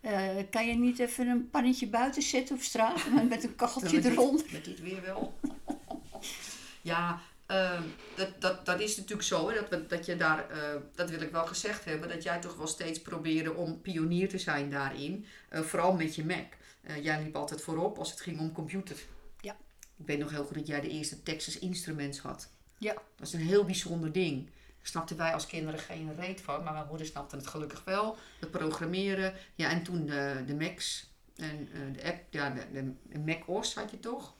Eh, 0.00 0.36
kan 0.50 0.66
je 0.66 0.74
niet 0.74 0.98
even 0.98 1.26
een 1.28 1.50
pannetje 1.50 1.86
buiten 1.88 2.22
zetten 2.22 2.56
op 2.56 2.62
straat 2.62 3.10
met- 3.14 3.28
met 3.34 3.44
een 3.44 3.54
kacheltje 3.54 3.96
met 3.96 4.04
eronder? 4.04 4.46
Met 4.52 4.64
dit 4.64 4.80
weer 4.80 5.02
wel. 5.02 5.38
ja, 6.82 7.20
ehm, 7.46 7.82
dat, 8.16 8.40
dat, 8.40 8.66
dat 8.66 8.80
is 8.80 8.96
natuurlijk 8.96 9.28
zo. 9.28 9.48
Hè, 9.48 9.54
dat, 9.54 9.68
we, 9.68 9.86
dat 9.86 10.06
je 10.06 10.16
daar, 10.16 10.50
eh, 10.50 10.80
dat 10.94 11.10
wil 11.10 11.20
ik 11.20 11.30
wel 11.30 11.46
gezegd 11.46 11.84
hebben, 11.84 12.08
dat 12.08 12.22
jij 12.22 12.40
toch 12.40 12.56
wel 12.56 12.66
steeds 12.66 13.02
probeerde 13.02 13.54
om 13.54 13.80
pionier 13.80 14.28
te 14.28 14.38
zijn 14.38 14.70
daarin. 14.70 15.26
Eh, 15.48 15.60
vooral 15.60 15.92
met 15.92 16.14
je 16.14 16.24
Mac. 16.24 16.56
Jij 17.02 17.22
liep 17.22 17.36
altijd 17.36 17.62
voorop 17.62 17.98
als 17.98 18.10
het 18.10 18.20
ging 18.20 18.40
om 18.40 18.52
computer. 18.52 18.96
Ja. 19.40 19.56
Ik 19.96 20.06
weet 20.06 20.18
nog 20.18 20.30
heel 20.30 20.44
goed 20.44 20.54
dat 20.54 20.66
jij 20.66 20.80
de 20.80 20.88
eerste 20.88 21.22
Texas 21.22 21.58
Instruments 21.58 22.18
had. 22.18 22.50
Ja. 22.78 22.94
Dat 23.16 23.26
is 23.26 23.32
een 23.32 23.40
heel 23.40 23.64
bijzonder 23.64 24.12
ding. 24.12 24.44
Daar 24.44 24.86
snapten 24.86 25.16
wij 25.16 25.32
als 25.32 25.46
kinderen 25.46 25.80
geen 25.80 26.14
reet 26.14 26.40
van, 26.40 26.62
maar 26.62 26.72
mijn 26.72 26.86
moeder 26.88 27.06
snapte 27.06 27.36
het 27.36 27.46
gelukkig 27.46 27.84
wel. 27.84 28.16
Het 28.40 28.50
programmeren. 28.50 29.34
Ja, 29.54 29.70
en 29.70 29.82
toen 29.82 30.06
de, 30.06 30.42
de 30.46 30.54
Macs 30.54 31.10
en 31.36 31.68
eh, 31.72 31.94
de 31.94 32.08
app, 32.08 32.24
ja, 32.30 32.50
de, 32.50 32.94
de, 33.02 33.18
Mac 33.18 33.48
OS 33.48 33.74
had 33.74 33.90
je 33.90 34.00
toch? 34.00 34.34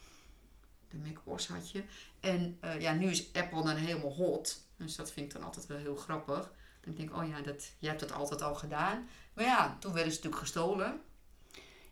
De 0.91 0.97
Mac 0.97 1.19
OS 1.25 1.49
had 1.49 1.71
je. 1.71 1.83
En 2.21 2.57
eh, 2.61 2.81
ja, 2.81 2.93
nu 2.93 3.11
is 3.11 3.33
Apple 3.33 3.63
dan 3.63 3.77
helemaal 3.77 4.15
hot. 4.15 4.67
Dus 4.77 4.97
dat 4.97 5.13
vind 5.13 5.27
ik 5.27 5.33
dan 5.33 5.43
altijd 5.43 5.67
wel 5.67 5.79
heel 5.79 5.97
grappig. 5.97 6.53
Dan 6.81 6.95
denk 6.95 7.11
ik, 7.11 7.17
oh 7.17 7.29
ja, 7.29 7.41
dat, 7.41 7.73
jij 7.79 7.89
hebt 7.89 8.01
dat 8.01 8.13
altijd 8.13 8.43
al 8.43 8.55
gedaan. 8.55 9.09
Maar 9.35 9.45
ja, 9.45 9.77
toen 9.81 9.93
werden 9.93 10.13
ze 10.13 10.17
natuurlijk 10.17 10.43
gestolen. 10.43 11.01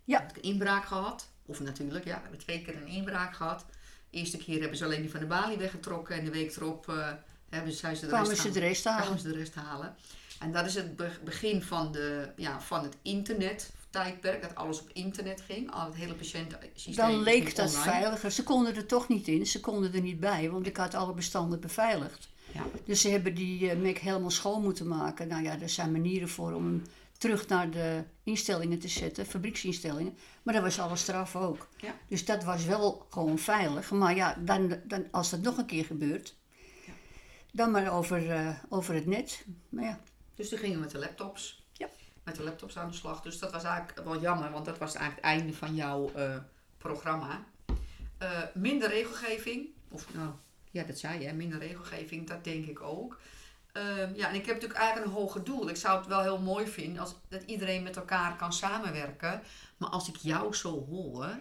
Ja. 0.04 0.20
Heb 0.20 0.30
ik 0.30 0.36
een 0.36 0.50
inbraak 0.50 0.84
gehad. 0.84 1.28
Of 1.46 1.60
natuurlijk, 1.60 2.04
ja, 2.04 2.14
we 2.14 2.20
hebben 2.20 2.38
twee 2.38 2.62
keer 2.62 2.76
een 2.76 2.86
inbraak 2.86 3.34
gehad. 3.34 3.64
De 4.16 4.22
eerste 4.22 4.36
keer 4.36 4.60
hebben 4.60 4.78
ze 4.78 4.84
alleen 4.84 5.00
die 5.00 5.10
van 5.10 5.20
de 5.20 5.26
balie 5.26 5.56
weggetrokken. 5.56 6.16
En 6.16 6.24
de 6.24 6.30
week 6.30 6.56
erop 6.56 6.88
eh, 6.88 7.08
hebben 7.48 7.72
ze, 7.72 7.78
zijn 7.78 7.96
ze 7.96 8.00
de 8.00 8.06
Kwamen 8.06 8.28
rest 8.28 8.40
ze 8.42 8.48
halen. 8.48 8.60
de 8.62 8.68
rest 8.68 8.84
halen. 8.84 9.02
Kwamen 9.02 9.20
ze 9.20 9.28
de 9.28 9.34
rest 9.38 9.54
halen. 9.54 9.94
En 10.40 10.52
dat 10.52 10.66
is 10.66 10.74
het 10.74 10.96
be- 10.96 11.18
begin 11.24 11.62
van, 11.62 11.92
de, 11.92 12.28
ja, 12.36 12.60
van 12.60 12.82
het 12.82 12.96
internet-tijdperk. 13.02 14.42
Dat 14.42 14.54
alles 14.54 14.80
op 14.80 14.90
internet 14.92 15.40
ging. 15.40 15.70
Al 15.72 15.84
het 15.86 15.94
hele 15.94 16.14
patiëntensysteem. 16.14 16.94
Dan 16.94 17.22
leek 17.22 17.56
dat 17.56 17.68
online. 17.68 17.90
veiliger. 17.90 18.30
Ze 18.30 18.42
konden 18.42 18.76
er 18.76 18.86
toch 18.86 19.08
niet 19.08 19.28
in, 19.28 19.46
ze 19.46 19.60
konden 19.60 19.94
er 19.94 20.00
niet 20.00 20.20
bij, 20.20 20.50
want 20.50 20.66
ik 20.66 20.76
had 20.76 20.94
alle 20.94 21.12
bestanden 21.14 21.60
beveiligd. 21.60 22.28
Ja. 22.52 22.62
Dus 22.84 23.00
ze 23.00 23.08
hebben 23.08 23.34
die 23.34 23.70
eh, 23.70 23.76
Mac 23.78 23.96
helemaal 23.98 24.30
schoon 24.30 24.62
moeten 24.62 24.86
maken. 24.88 25.28
Nou 25.28 25.42
ja, 25.42 25.60
er 25.60 25.68
zijn 25.68 25.92
manieren 25.92 26.28
voor 26.28 26.52
om 26.52 26.64
hem 26.64 26.82
terug 27.18 27.48
naar 27.48 27.70
de 27.70 28.04
instellingen 28.22 28.78
te 28.78 28.88
zetten, 28.88 29.26
fabrieksinstellingen. 29.26 30.16
Maar 30.42 30.54
dat 30.54 30.62
was 30.62 30.78
alles 30.78 31.00
straf 31.00 31.36
ook. 31.36 31.68
Ja. 31.76 31.94
Dus 32.08 32.24
dat 32.24 32.44
was 32.44 32.64
wel 32.64 33.06
gewoon 33.10 33.38
veilig. 33.38 33.90
Maar 33.90 34.14
ja, 34.14 34.36
dan, 34.38 34.80
dan, 34.84 35.06
als 35.10 35.30
dat 35.30 35.40
nog 35.40 35.56
een 35.58 35.66
keer 35.66 35.84
gebeurt, 35.84 36.36
Ja. 36.86 36.92
dan 37.52 37.70
maar 37.70 37.92
over, 37.92 38.30
eh, 38.30 38.56
over 38.68 38.94
het 38.94 39.06
net. 39.06 39.44
Maar 39.68 39.84
ja, 39.84 40.00
Dus 40.34 40.48
toen 40.48 40.58
gingen 40.58 40.74
we 40.76 40.82
met 40.82 40.90
de 40.90 40.98
laptops. 40.98 41.64
Ja. 41.72 41.88
Met 42.24 42.36
de 42.36 42.42
laptops 42.42 42.78
aan 42.78 42.88
de 42.88 42.94
slag. 42.96 43.20
Dus 43.22 43.38
dat 43.38 43.52
was 43.52 43.64
eigenlijk 43.64 44.04
wel 44.08 44.20
jammer, 44.20 44.50
want 44.50 44.64
dat 44.64 44.78
was 44.78 44.94
eigenlijk 44.94 45.26
het 45.26 45.36
einde 45.38 45.56
van 45.56 45.74
jouw 45.74 46.10
eh, 46.14 46.36
programma. 46.78 47.44
Eh, 48.18 48.42
minder 48.54 48.88
regelgeving. 48.88 49.66
Of 49.88 50.14
nou, 50.14 50.30
ja, 50.70 50.82
dat 50.84 50.98
zei 50.98 51.20
je, 51.20 51.26
hè, 51.26 51.32
minder 51.32 51.58
regelgeving, 51.58 52.26
dat 52.28 52.44
denk 52.44 52.66
ik 52.66 52.80
ook. 52.82 53.20
Ehm, 53.76 54.14
ja, 54.14 54.28
en 54.28 54.34
ik 54.34 54.46
heb 54.46 54.54
natuurlijk 54.54 54.80
eigenlijk 54.80 55.10
een 55.10 55.20
hoger 55.20 55.44
doel. 55.44 55.68
Ik 55.68 55.76
zou 55.76 55.98
het 55.98 56.06
wel 56.06 56.22
heel 56.22 56.40
mooi 56.40 56.66
vinden 56.66 57.02
als 57.02 57.14
dat 57.28 57.42
iedereen 57.42 57.82
met 57.82 57.96
elkaar 57.96 58.36
kan 58.36 58.52
samenwerken. 58.52 59.42
Maar 59.76 59.88
als 59.88 60.08
ik 60.08 60.16
jou 60.16 60.54
zo 60.54 60.86
hoor, 60.88 61.38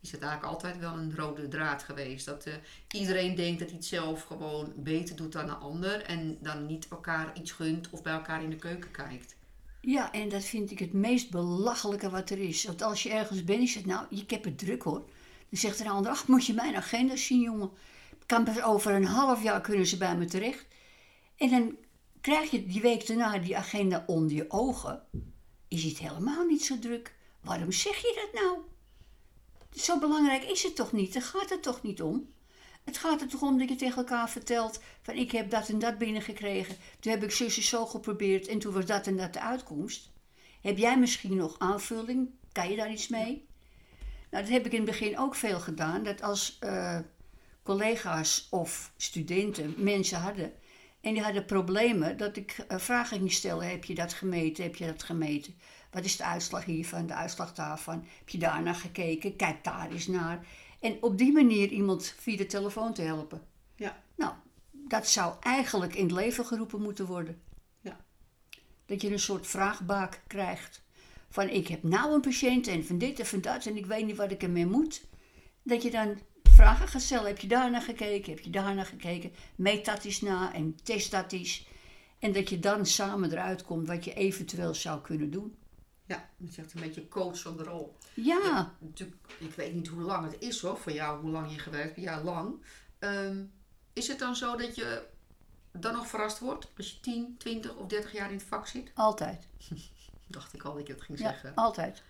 is 0.00 0.12
het 0.12 0.22
eigenlijk 0.22 0.52
altijd 0.52 0.78
wel 0.78 0.92
een 0.92 1.16
rode 1.16 1.48
draad 1.48 1.82
geweest. 1.82 2.26
Dat 2.26 2.44
eh, 2.44 2.54
iedereen 2.90 3.34
denkt 3.34 3.58
dat 3.58 3.68
hij 3.68 3.76
het 3.76 3.86
zelf 3.86 4.22
gewoon 4.22 4.72
beter 4.76 5.16
doet 5.16 5.32
dan 5.32 5.48
een 5.48 5.58
ander. 5.58 6.02
En 6.02 6.38
dan 6.40 6.66
niet 6.66 6.88
elkaar 6.88 7.38
iets 7.38 7.52
gunt 7.52 7.90
of 7.90 8.02
bij 8.02 8.12
elkaar 8.12 8.42
in 8.42 8.50
de 8.50 8.56
keuken 8.56 8.90
kijkt. 8.90 9.36
Ja, 9.80 10.12
en 10.12 10.28
dat 10.28 10.44
vind 10.44 10.70
ik 10.70 10.78
het 10.78 10.92
meest 10.92 11.30
belachelijke 11.30 12.10
wat 12.10 12.30
er 12.30 12.38
is. 12.38 12.64
Want 12.64 12.82
als 12.82 13.02
je 13.02 13.10
ergens 13.10 13.44
bent, 13.44 13.62
is 13.62 13.74
het 13.74 13.86
nou, 13.86 14.06
ik 14.10 14.30
heb 14.30 14.44
het 14.44 14.58
druk 14.58 14.82
hoor. 14.82 15.02
Dan 15.48 15.58
zegt 15.58 15.80
een 15.80 15.88
ander, 15.88 16.10
ach, 16.10 16.26
moet 16.28 16.46
je 16.46 16.54
mijn 16.54 16.76
agenda 16.76 17.16
zien, 17.16 17.40
jongen. 17.40 17.70
Kan 18.26 18.62
over 18.62 18.92
een 18.92 19.06
half 19.06 19.42
jaar 19.42 19.60
kunnen 19.60 19.86
ze 19.86 19.96
bij 19.96 20.16
me 20.16 20.24
terecht. 20.24 20.66
En 21.36 21.50
dan 21.50 21.76
krijg 22.20 22.50
je 22.50 22.66
die 22.66 22.80
week 22.80 23.06
daarna 23.06 23.38
die 23.38 23.56
agenda 23.56 24.04
onder 24.06 24.36
je 24.36 24.50
ogen. 24.50 25.02
Is 25.68 25.82
het 25.82 25.98
helemaal 25.98 26.44
niet 26.44 26.64
zo 26.64 26.78
druk? 26.78 27.14
Waarom 27.40 27.72
zeg 27.72 27.96
je 27.96 28.28
dat 28.32 28.42
nou? 28.42 28.58
Zo 29.74 29.98
belangrijk 29.98 30.44
is 30.44 30.62
het 30.62 30.76
toch 30.76 30.92
niet? 30.92 31.12
Daar 31.12 31.22
gaat 31.22 31.50
het 31.50 31.62
toch 31.62 31.82
niet 31.82 32.02
om? 32.02 32.32
Het 32.84 32.98
gaat 32.98 33.20
er 33.20 33.28
toch 33.28 33.42
om 33.42 33.58
dat 33.58 33.68
je 33.68 33.76
tegen 33.76 33.96
elkaar 33.96 34.30
vertelt 34.30 34.80
van 35.02 35.14
ik 35.14 35.30
heb 35.30 35.50
dat 35.50 35.68
en 35.68 35.78
dat 35.78 35.98
binnengekregen. 35.98 36.76
Toen 37.00 37.12
heb 37.12 37.22
ik 37.22 37.30
zus 37.30 37.56
en 37.56 37.62
zo 37.62 37.86
geprobeerd 37.86 38.46
en 38.46 38.58
toen 38.58 38.72
was 38.72 38.86
dat 38.86 39.06
en 39.06 39.16
dat 39.16 39.32
de 39.32 39.40
uitkomst. 39.40 40.10
Heb 40.60 40.78
jij 40.78 40.98
misschien 40.98 41.36
nog 41.36 41.58
aanvulling? 41.58 42.30
Kan 42.52 42.70
je 42.70 42.76
daar 42.76 42.92
iets 42.92 43.08
mee? 43.08 43.46
Nou, 44.30 44.44
dat 44.44 44.52
heb 44.52 44.66
ik 44.66 44.72
in 44.72 44.80
het 44.80 44.90
begin 44.90 45.18
ook 45.18 45.34
veel 45.34 45.60
gedaan. 45.60 46.02
Dat 46.02 46.22
als 46.22 46.56
eh, 46.60 46.98
collega's 47.62 48.46
of 48.50 48.92
studenten 48.96 49.74
mensen 49.76 50.18
hadden 50.20 50.52
en 51.04 51.14
die 51.14 51.22
hadden 51.22 51.44
problemen, 51.44 52.16
dat 52.16 52.36
ik 52.36 52.64
eh, 52.68 52.78
vragen 52.78 53.16
ging 53.18 53.32
stellen. 53.32 53.70
Heb 53.70 53.84
je 53.84 53.94
dat 53.94 54.12
gemeten? 54.12 54.64
Heb 54.64 54.76
je 54.76 54.86
dat 54.86 55.02
gemeten? 55.02 55.54
Wat 55.90 56.04
is 56.04 56.16
de 56.16 56.24
uitslag 56.24 56.64
hiervan, 56.64 57.06
de 57.06 57.14
uitslag 57.14 57.54
daarvan? 57.54 58.04
Heb 58.18 58.28
je 58.28 58.38
daar 58.38 58.62
naar 58.62 58.74
gekeken? 58.74 59.36
Kijk 59.36 59.64
daar 59.64 59.90
eens 59.90 60.06
naar. 60.06 60.46
En 60.80 60.96
op 61.00 61.18
die 61.18 61.32
manier 61.32 61.68
iemand 61.68 62.14
via 62.18 62.36
de 62.36 62.46
telefoon 62.46 62.94
te 62.94 63.02
helpen. 63.02 63.42
Ja. 63.76 64.02
Nou, 64.14 64.32
dat 64.70 65.08
zou 65.08 65.34
eigenlijk 65.40 65.94
in 65.94 66.02
het 66.02 66.12
leven 66.12 66.46
geroepen 66.46 66.82
moeten 66.82 67.06
worden. 67.06 67.42
Ja. 67.80 67.96
Dat 68.86 69.02
je 69.02 69.12
een 69.12 69.18
soort 69.18 69.46
vraagbaak 69.46 70.22
krijgt. 70.26 70.82
Van 71.28 71.48
ik 71.48 71.68
heb 71.68 71.82
nou 71.82 72.14
een 72.14 72.20
patiënt 72.20 72.66
en 72.66 72.86
van 72.86 72.98
dit 72.98 73.18
en 73.18 73.26
van 73.26 73.40
dat 73.40 73.66
en 73.66 73.76
ik 73.76 73.86
weet 73.86 74.06
niet 74.06 74.16
wat 74.16 74.30
ik 74.30 74.42
ermee 74.42 74.66
moet. 74.66 75.04
Dat 75.62 75.82
je 75.82 75.90
dan 75.90 76.18
vragen 76.54 77.00
stellen. 77.00 77.26
Heb 77.26 77.38
je 77.38 77.46
daar 77.46 77.70
naar 77.70 77.82
gekeken? 77.82 78.32
Heb 78.34 78.44
je 78.44 78.50
daar 78.50 78.74
naar 78.74 78.86
gekeken? 78.86 79.32
Meet 79.56 79.84
dat 79.84 80.04
eens 80.04 80.20
na 80.20 80.54
en 80.54 80.78
test 80.82 81.10
dat 81.10 81.32
eens. 81.32 81.66
En 82.18 82.32
dat 82.32 82.48
je 82.48 82.58
dan 82.58 82.86
samen 82.86 83.32
eruit 83.32 83.62
komt 83.64 83.86
wat 83.86 84.04
je 84.04 84.14
eventueel 84.14 84.74
zou 84.74 85.00
kunnen 85.00 85.30
doen. 85.30 85.56
Ja, 86.06 86.28
je 86.36 86.52
zegt 86.52 86.74
een 86.74 86.80
beetje 86.80 87.08
coach 87.08 87.40
van 87.40 87.56
de 87.56 87.62
rol. 87.62 87.96
Ja, 88.14 88.74
ik 89.38 89.54
weet 89.56 89.74
niet 89.74 89.88
hoe 89.88 90.00
lang 90.02 90.30
het 90.32 90.40
is 90.42 90.60
hoor, 90.60 90.76
voor 90.76 90.92
jou, 90.92 91.20
hoe 91.20 91.30
lang 91.30 91.52
je 91.52 91.58
gewerkt 91.58 91.94
hebt. 91.96 92.06
Ja, 92.06 92.22
lang. 92.22 92.54
Ehm, 92.98 93.42
is 93.92 94.08
het 94.08 94.18
dan 94.18 94.36
zo 94.36 94.56
dat 94.56 94.74
je 94.74 95.06
dan 95.72 95.92
nog 95.92 96.06
verrast 96.06 96.38
wordt 96.38 96.68
als 96.76 96.90
je 96.90 97.00
10, 97.00 97.34
20 97.38 97.74
of 97.76 97.86
30 97.86 98.12
jaar 98.12 98.28
in 98.30 98.36
het 98.36 98.46
vak 98.46 98.66
zit? 98.66 98.90
altijd. 98.94 99.46
Dacht 100.26 100.54
ik 100.54 100.62
al 100.62 100.74
dat 100.74 100.86
je 100.86 100.92
het 100.92 101.02
ging 101.02 101.18
Ja, 101.18 101.28
zeggen. 101.28 101.54
altijd. 101.54 102.02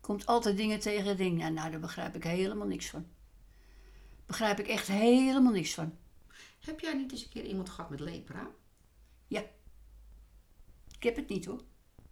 Komt 0.00 0.26
altijd 0.26 0.56
dingen 0.56 0.80
tegen 0.80 1.10
en 1.10 1.16
denk, 1.16 1.38
nou, 1.38 1.52
nou, 1.52 1.70
daar 1.70 1.80
begrijp 1.80 2.14
ik 2.14 2.24
helemaal 2.24 2.66
niks 2.66 2.86
van. 2.90 3.06
Begrijp 4.26 4.58
ik 4.58 4.66
echt 4.66 4.86
helemaal 4.86 5.52
niks 5.52 5.74
van. 5.74 5.96
Heb 6.60 6.80
jij 6.80 6.94
niet 6.94 7.12
eens 7.12 7.22
een 7.22 7.30
keer 7.30 7.44
iemand 7.44 7.68
gehad 7.68 7.90
met 7.90 8.00
lepra? 8.00 8.50
Ja. 9.26 9.44
Ik 10.96 11.02
heb 11.02 11.16
het 11.16 11.28
niet 11.28 11.44
hoor. 11.44 11.62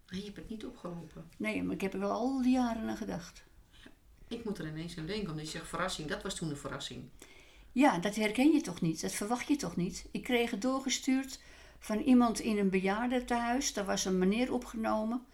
Je 0.06 0.24
hebt 0.24 0.36
het 0.36 0.48
niet 0.48 0.64
opgelopen. 0.64 1.28
Nee, 1.36 1.62
maar 1.62 1.74
ik 1.74 1.80
heb 1.80 1.92
er 1.92 1.98
wel 1.98 2.10
al 2.10 2.42
die 2.42 2.52
jaren 2.52 2.88
aan 2.88 2.96
gedacht. 2.96 3.44
Ik 4.28 4.44
moet 4.44 4.58
er 4.58 4.66
ineens 4.66 4.98
aan 4.98 5.06
denken, 5.06 5.30
omdat 5.30 5.44
je 5.44 5.50
zegt 5.50 5.68
verrassing. 5.68 6.08
Dat 6.08 6.22
was 6.22 6.34
toen 6.34 6.50
een 6.50 6.56
verrassing. 6.56 7.08
Ja, 7.72 7.98
dat 7.98 8.14
herken 8.14 8.52
je 8.52 8.60
toch 8.60 8.80
niet? 8.80 9.00
Dat 9.00 9.12
verwacht 9.12 9.48
je 9.48 9.56
toch 9.56 9.76
niet? 9.76 10.06
Ik 10.10 10.22
kreeg 10.22 10.50
het 10.50 10.62
doorgestuurd 10.62 11.40
van 11.78 11.98
iemand 11.98 12.40
in 12.40 12.58
een 12.58 12.70
bejaardentehuis. 12.70 13.72
Daar 13.72 13.84
was 13.84 14.04
een 14.04 14.18
meneer 14.18 14.52
opgenomen. 14.52 15.26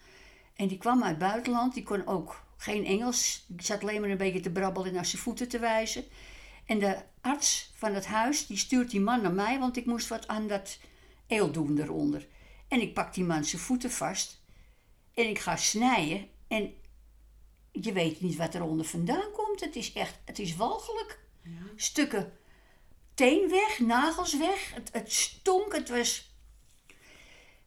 En 0.55 0.69
die 0.69 0.79
kwam 0.79 1.03
uit 1.03 1.11
het 1.11 1.19
buitenland. 1.19 1.75
Die 1.75 1.83
kon 1.83 2.07
ook 2.07 2.45
geen 2.57 2.85
Engels. 2.85 3.45
Die 3.49 3.67
zat 3.67 3.83
alleen 3.83 4.01
maar 4.01 4.11
een 4.11 4.17
beetje 4.17 4.41
te 4.41 4.51
brabbelen 4.51 4.89
en 4.89 4.95
naar 4.95 5.07
zijn 5.07 5.23
voeten 5.23 5.49
te 5.49 5.59
wijzen. 5.59 6.05
En 6.71 6.79
de 6.79 6.97
arts 7.21 7.71
van 7.75 7.95
het 7.95 8.07
huis, 8.07 8.47
die 8.47 8.57
stuurt 8.57 8.91
die 8.91 9.01
man 9.01 9.23
naar 9.23 9.33
mij, 9.33 9.59
want 9.59 9.77
ik 9.77 9.87
moest 9.87 10.09
wat 10.09 10.29
aan 10.29 10.49
dat 10.49 10.79
eel 11.27 11.53
doen 11.53 11.79
eronder. 11.79 12.27
En 12.69 12.81
ik 12.81 12.95
pak 12.95 13.15
die 13.15 13.25
man 13.25 13.45
zijn 13.45 13.63
voeten 13.63 13.91
vast. 13.91 14.43
En 15.15 15.29
ik 15.29 15.39
ga 15.39 15.57
snijden. 15.57 16.29
En 16.49 16.75
je 17.73 17.93
weet 17.93 18.21
niet 18.21 18.37
wat 18.37 18.55
eronder 18.55 18.87
vandaan 18.87 19.31
komt. 19.33 19.61
Het 19.61 19.77
is 19.77 19.93
echt, 19.93 20.19
het 20.25 20.39
is 20.39 20.57
walgelijk. 20.57 21.19
Stukken 21.77 22.33
teen 23.15 23.49
weg, 23.49 23.79
nagels 23.79 24.39
weg. 24.39 24.75
Het, 24.75 24.89
het 24.93 25.13
stonk, 25.13 25.75
het 25.75 25.89
was... 25.89 26.35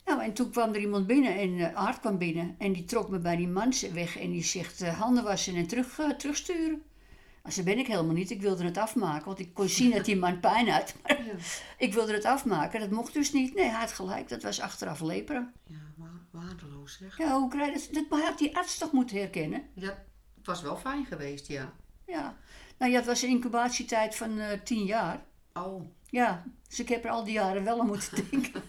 Nou, 0.06 0.22
en 0.22 0.34
toen 0.34 0.52
kwam 0.52 0.74
er 0.74 0.80
iemand 0.80 1.08
binnen 1.08 1.36
en 1.36 1.50
uh, 1.50 1.76
Art 1.76 2.00
kwam 2.00 2.18
binnen. 2.18 2.56
En 2.58 2.74
die 2.74 2.86
trok 2.86 3.10
me 3.10 3.20
bij 3.20 3.36
die 3.36 3.48
man 3.48 3.74
weg 3.94 4.20
en 4.20 4.32
die 4.32 4.44
zegt 4.44 4.82
eh, 4.82 5.00
handen 5.00 5.24
wassen 5.24 5.56
en 5.56 5.68
terug, 5.68 6.00
eh, 6.00 6.10
terugsturen. 6.10 6.84
Nou, 7.44 7.56
zo 7.56 7.64
ben 7.64 7.78
ik 7.78 7.88
helemaal 7.88 8.14
niet. 8.14 8.30
Ik 8.30 8.42
wilde 8.42 8.64
het 8.64 8.78
afmaken, 8.78 9.26
want 9.26 9.40
ik 9.40 9.54
kon 9.54 9.70
zien 9.70 9.92
dat 9.92 10.06
die 10.06 10.16
man 10.18 10.40
pijn 10.40 10.70
had. 10.70 10.94
Maar 11.04 11.18
Ja, 11.26 11.34
ik 11.78 11.94
wilde 11.94 12.14
het 12.14 12.26
afmaken, 12.26 12.80
dat 12.80 12.90
mocht 12.92 13.14
dus 13.14 13.32
niet. 13.32 13.54
Nee, 13.56 13.70
hij 13.70 13.80
had 13.80 13.92
gelijk, 13.92 14.30
dat 14.30 14.44
was 14.44 14.60
achteraf 14.60 15.00
lepra. 15.02 15.52
ja 15.68 15.76
wa- 15.96 16.08
waardeloos 16.42 16.98
zeg. 16.98 17.18
Ja, 17.18 17.40
hoe 17.40 17.50
krijg 17.50 17.74
je 17.88 17.92
dat? 17.94 18.10
Dat 18.10 18.22
had 18.22 18.38
die 18.38 18.58
arts 18.58 18.78
toch 18.78 18.92
moeten 18.92 19.18
herkennen? 19.18 19.64
Ja, 19.74 20.04
het 20.38 20.46
was 20.46 20.62
wel 20.62 20.78
fijn 20.78 21.06
geweest, 21.06 21.48
ja. 21.48 21.74
Ja. 22.06 22.38
Nou 22.78 22.92
ja, 22.92 22.98
het 22.98 23.06
was 23.08 23.22
een 23.22 23.30
incubatietijd 23.30 24.16
van 24.16 24.40
eh, 24.40 24.60
tien 24.64 24.86
jaar. 24.86 25.24
Oh, 25.54 25.82
Ja, 26.10 26.44
dus 26.68 26.80
ik 26.80 26.90
heb 26.90 27.04
er 27.06 27.10
al 27.12 27.24
die 27.24 27.34
jaren 27.34 27.64
wel 27.64 27.80
aan 27.80 27.88
moeten 27.88 28.16
denken. 28.32 28.62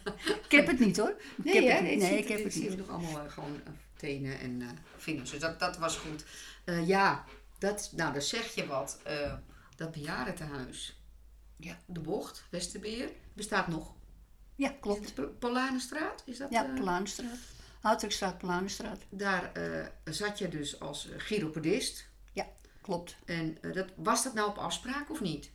ik 0.45 0.51
heb 0.51 0.67
het 0.67 0.79
niet 0.79 0.97
hoor. 0.97 1.15
Ik 1.43 1.53
heb 1.53 1.69
het 1.69 1.83
niet. 1.91 1.99
Nee, 1.99 2.19
ik 2.19 2.29
heb 2.29 2.45
het 2.45 2.55
niet. 2.55 2.77
nog 2.77 2.89
allemaal 2.89 3.25
eh, 3.25 3.31
gewoon 3.33 3.61
eh, 3.65 3.73
tenen 3.97 4.41
en 4.41 4.79
vingers. 4.97 5.31
Dus 5.31 5.41
dat, 5.41 5.59
dat 5.61 5.79
was 5.79 5.97
goed. 5.97 6.25
Ja, 6.87 7.25
dat, 7.65 7.91
nou, 7.97 8.13
dan 8.13 8.23
zeg 8.23 8.55
je 8.55 8.67
wat. 8.67 8.99
Eh, 9.05 9.35
dat 9.77 9.93
bejaardentehuis. 9.93 10.99
Ja. 11.57 11.79
De 11.87 12.01
bocht, 12.01 12.45
Westerbeer, 12.51 13.11
bestaat 13.33 13.69
nog. 13.69 13.93
Ja, 14.55 14.75
klopt. 14.81 15.39
Polanenstraat? 15.39 16.23
Is 16.27 16.39
dat, 16.39 16.51
Ja, 16.51 16.67
eh, 16.69 16.75
Plaanstraat. 16.75 17.39
Houtwerkstraat, 17.81 18.39
Plaanstraat. 18.39 19.01
daar 19.09 19.53
eh, 19.53 19.87
zat 20.05 20.39
je 20.39 20.49
dus 20.49 20.81
als 20.81 21.11
eh, 21.11 21.19
chiropedist. 21.19 22.09
Ja, 22.33 22.47
klopt. 22.81 23.17
En 23.25 23.59
eh, 23.61 23.73
dat, 23.73 23.89
was 23.97 24.23
dat 24.25 24.35
nou 24.35 24.49
op 24.49 24.59
afspraak 24.59 25.11
of 25.11 25.21
niet? 25.21 25.51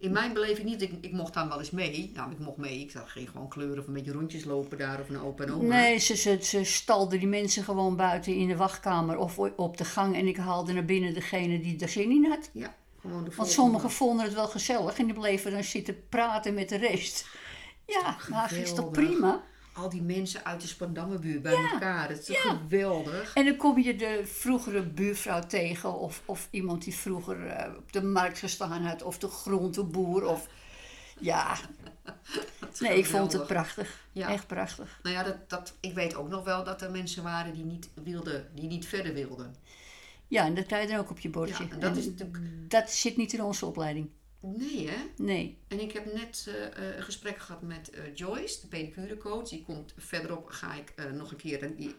In 0.00 0.12
mijn 0.12 0.32
beleving 0.32 0.68
niet. 0.68 0.82
Ik, 0.82 0.92
ik 1.00 1.12
mocht 1.12 1.34
dan 1.34 1.48
wel 1.48 1.58
eens 1.58 1.70
mee. 1.70 2.10
Nou, 2.14 2.30
ik 2.30 2.38
mocht 2.38 2.56
mee. 2.56 2.80
Ik 2.80 2.90
zag 2.90 3.12
geen 3.12 3.26
gewoon 3.26 3.48
kleuren 3.48 3.78
of 3.78 3.86
een 3.86 3.92
beetje 3.92 4.12
rondjes 4.12 4.44
lopen 4.44 4.78
daar 4.78 5.00
of 5.00 5.08
een 5.08 5.20
open 5.20 5.46
en 5.46 5.54
oma. 5.54 5.74
Nee, 5.74 5.98
ze, 5.98 6.16
ze, 6.16 6.38
ze 6.42 6.64
stalden 6.64 7.18
die 7.18 7.28
mensen 7.28 7.64
gewoon 7.64 7.96
buiten 7.96 8.34
in 8.34 8.48
de 8.48 8.56
wachtkamer 8.56 9.18
of 9.18 9.38
op 9.38 9.76
de 9.76 9.84
gang. 9.84 10.16
En 10.16 10.26
ik 10.26 10.36
haalde 10.36 10.72
naar 10.72 10.84
binnen 10.84 11.14
degene 11.14 11.60
die 11.60 11.80
er 11.80 11.88
zin 11.88 12.10
in 12.10 12.24
had. 12.24 12.50
Ja, 12.52 12.74
gewoon 13.00 13.24
de 13.24 13.30
Want 13.36 13.50
sommigen 13.50 13.90
vonden 13.90 14.24
het 14.24 14.34
wel 14.34 14.48
gezellig 14.48 14.98
en 14.98 15.04
die 15.04 15.14
bleven 15.14 15.50
dan 15.50 15.64
zitten 15.64 16.08
praten 16.08 16.54
met 16.54 16.68
de 16.68 16.76
rest. 16.76 17.26
Ja, 17.86 18.16
maar 18.30 18.52
is 18.52 18.74
toch 18.74 18.90
prima? 18.90 19.42
Al 19.72 19.88
die 19.88 20.02
mensen 20.02 20.44
uit 20.44 20.60
de 20.60 20.66
Spandammebuurt 20.66 21.42
bij 21.42 21.68
elkaar. 21.72 22.08
Dat 22.08 22.18
is 22.18 22.26
ja. 22.26 22.40
geweldig? 22.40 23.34
En 23.34 23.44
dan 23.44 23.56
kom 23.56 23.78
je 23.78 23.96
de 23.96 24.22
vroegere 24.24 24.82
buurvrouw 24.82 25.40
tegen 25.46 25.98
of, 25.98 26.22
of 26.24 26.48
iemand 26.50 26.84
die 26.84 26.94
vroeger 26.94 27.46
eh, 27.46 27.76
op 27.76 27.92
de 27.92 28.02
markt 28.02 28.38
gestaan 28.38 28.82
had 28.82 29.02
of 29.02 29.18
de 29.18 29.28
groenteboer 29.28 30.24
of... 30.24 30.48
Ja, 31.18 31.56
nee, 32.80 32.98
ik 32.98 33.06
vond 33.06 33.32
het 33.32 33.46
prachtig. 33.46 34.04
Ja. 34.12 34.28
Echt 34.28 34.46
prachtig. 34.46 35.00
Nou 35.02 35.14
ja, 35.14 35.22
dat, 35.22 35.48
dat, 35.48 35.74
ik 35.80 35.94
weet 35.94 36.14
ook 36.14 36.28
nog 36.28 36.44
wel 36.44 36.64
dat 36.64 36.82
er 36.82 36.90
mensen 36.90 37.22
waren 37.22 37.52
die 37.52 37.64
niet, 37.64 37.88
wilden, 37.94 38.48
die 38.54 38.68
niet 38.68 38.86
verder 38.86 39.14
wilden. 39.14 39.54
Ja, 40.28 40.44
en 40.44 40.54
dat 40.54 40.66
krijg 40.66 40.82
je 40.82 40.90
dan 40.90 40.98
ook 40.98 41.10
op 41.10 41.18
je 41.18 41.30
bordje. 41.30 41.64
Ja, 41.64 41.74
dat 41.76 41.90
En 41.90 41.96
is 41.96 42.06
natuurlijk... 42.06 42.38
dat 42.70 42.90
zit 42.90 43.16
niet 43.16 43.32
in 43.32 43.42
onze 43.42 43.66
opleiding. 43.66 44.10
Nee, 44.40 44.88
hè? 44.88 44.96
Nee. 45.16 45.58
En 45.68 45.80
ik 45.80 45.92
heb 45.92 46.12
net 46.12 46.46
eh, 46.48 46.96
een 46.96 47.02
gesprek 47.02 47.38
gehad 47.38 47.62
met 47.62 47.90
eh, 47.90 48.14
Joyce, 48.14 48.60
de 48.60 48.66
pedicurecoach. 48.66 49.48
Die 49.48 49.62
komt 49.64 49.94
verderop, 49.96 50.48
ga 50.48 50.74
ik 50.74 50.94
nog 51.12 51.30
een 51.30 51.36
keer 51.36 51.62
een, 51.62 51.94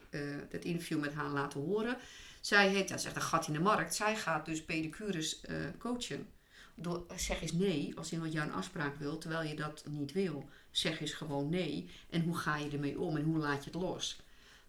het 0.50 0.66
interview 0.66 1.00
met 1.00 1.14
haar 1.14 1.30
laten 1.30 1.60
horen. 1.60 1.98
Zij 2.42 2.70
heeft, 2.70 2.90
dat 2.90 3.00
is 3.00 3.06
echt 3.06 3.16
een 3.16 3.22
gat 3.22 3.48
in 3.48 3.54
de 3.54 3.60
markt. 3.60 3.96
Zij 3.96 4.16
gaat 4.16 4.46
dus 4.46 4.66
pedicures 4.66 5.42
coachen. 5.78 6.28
Door, 6.76 7.06
zeg 7.16 7.42
eens 7.42 7.52
nee 7.52 7.94
als 7.98 8.12
iemand 8.12 8.34
jou 8.34 8.48
een 8.48 8.54
afspraak 8.54 8.96
wil, 8.96 9.18
terwijl 9.18 9.50
je 9.50 9.56
dat 9.56 9.84
niet 9.90 10.12
wil. 10.12 10.50
Zeg 10.72 11.02
eens 11.02 11.14
gewoon 11.14 11.50
nee. 11.50 11.90
En 12.10 12.22
hoe 12.22 12.38
ga 12.38 12.58
je 12.58 12.70
ermee 12.70 13.00
om 13.00 13.18
en 13.18 13.24
hoe 13.24 13.38
laat 13.38 13.64
je 13.64 13.70
het 13.70 13.82
los? 13.82 14.22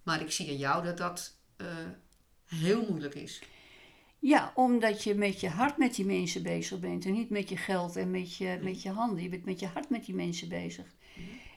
Maar 0.03 0.21
ik 0.21 0.33
zie 0.33 0.49
aan 0.49 0.57
jou 0.57 0.85
dat 0.85 0.97
dat 0.97 1.35
heel 2.45 2.87
moeilijk 2.89 3.15
is. 3.15 3.43
Ja, 4.25 4.53
omdat 4.55 5.05
je 5.05 5.15
met 5.15 5.41
je 5.41 5.49
hart 5.49 5.77
met 5.77 5.95
die 5.95 6.05
mensen 6.05 6.43
bezig 6.43 6.81
bent 6.81 7.05
en 7.05 7.13
niet 7.13 7.31
met 7.31 7.49
je 7.49 7.57
geld 7.57 7.97
en 7.97 8.11
met 8.11 8.37
je, 8.37 8.59
met 8.63 8.83
je 8.83 8.91
handen. 8.91 9.23
Je 9.23 9.29
bent 9.29 9.45
met 9.45 9.61
je 9.61 9.67
hart 9.67 9.91
met 9.91 10.05
die 10.05 10.15
mensen 10.15 10.49
bezig. 10.49 10.87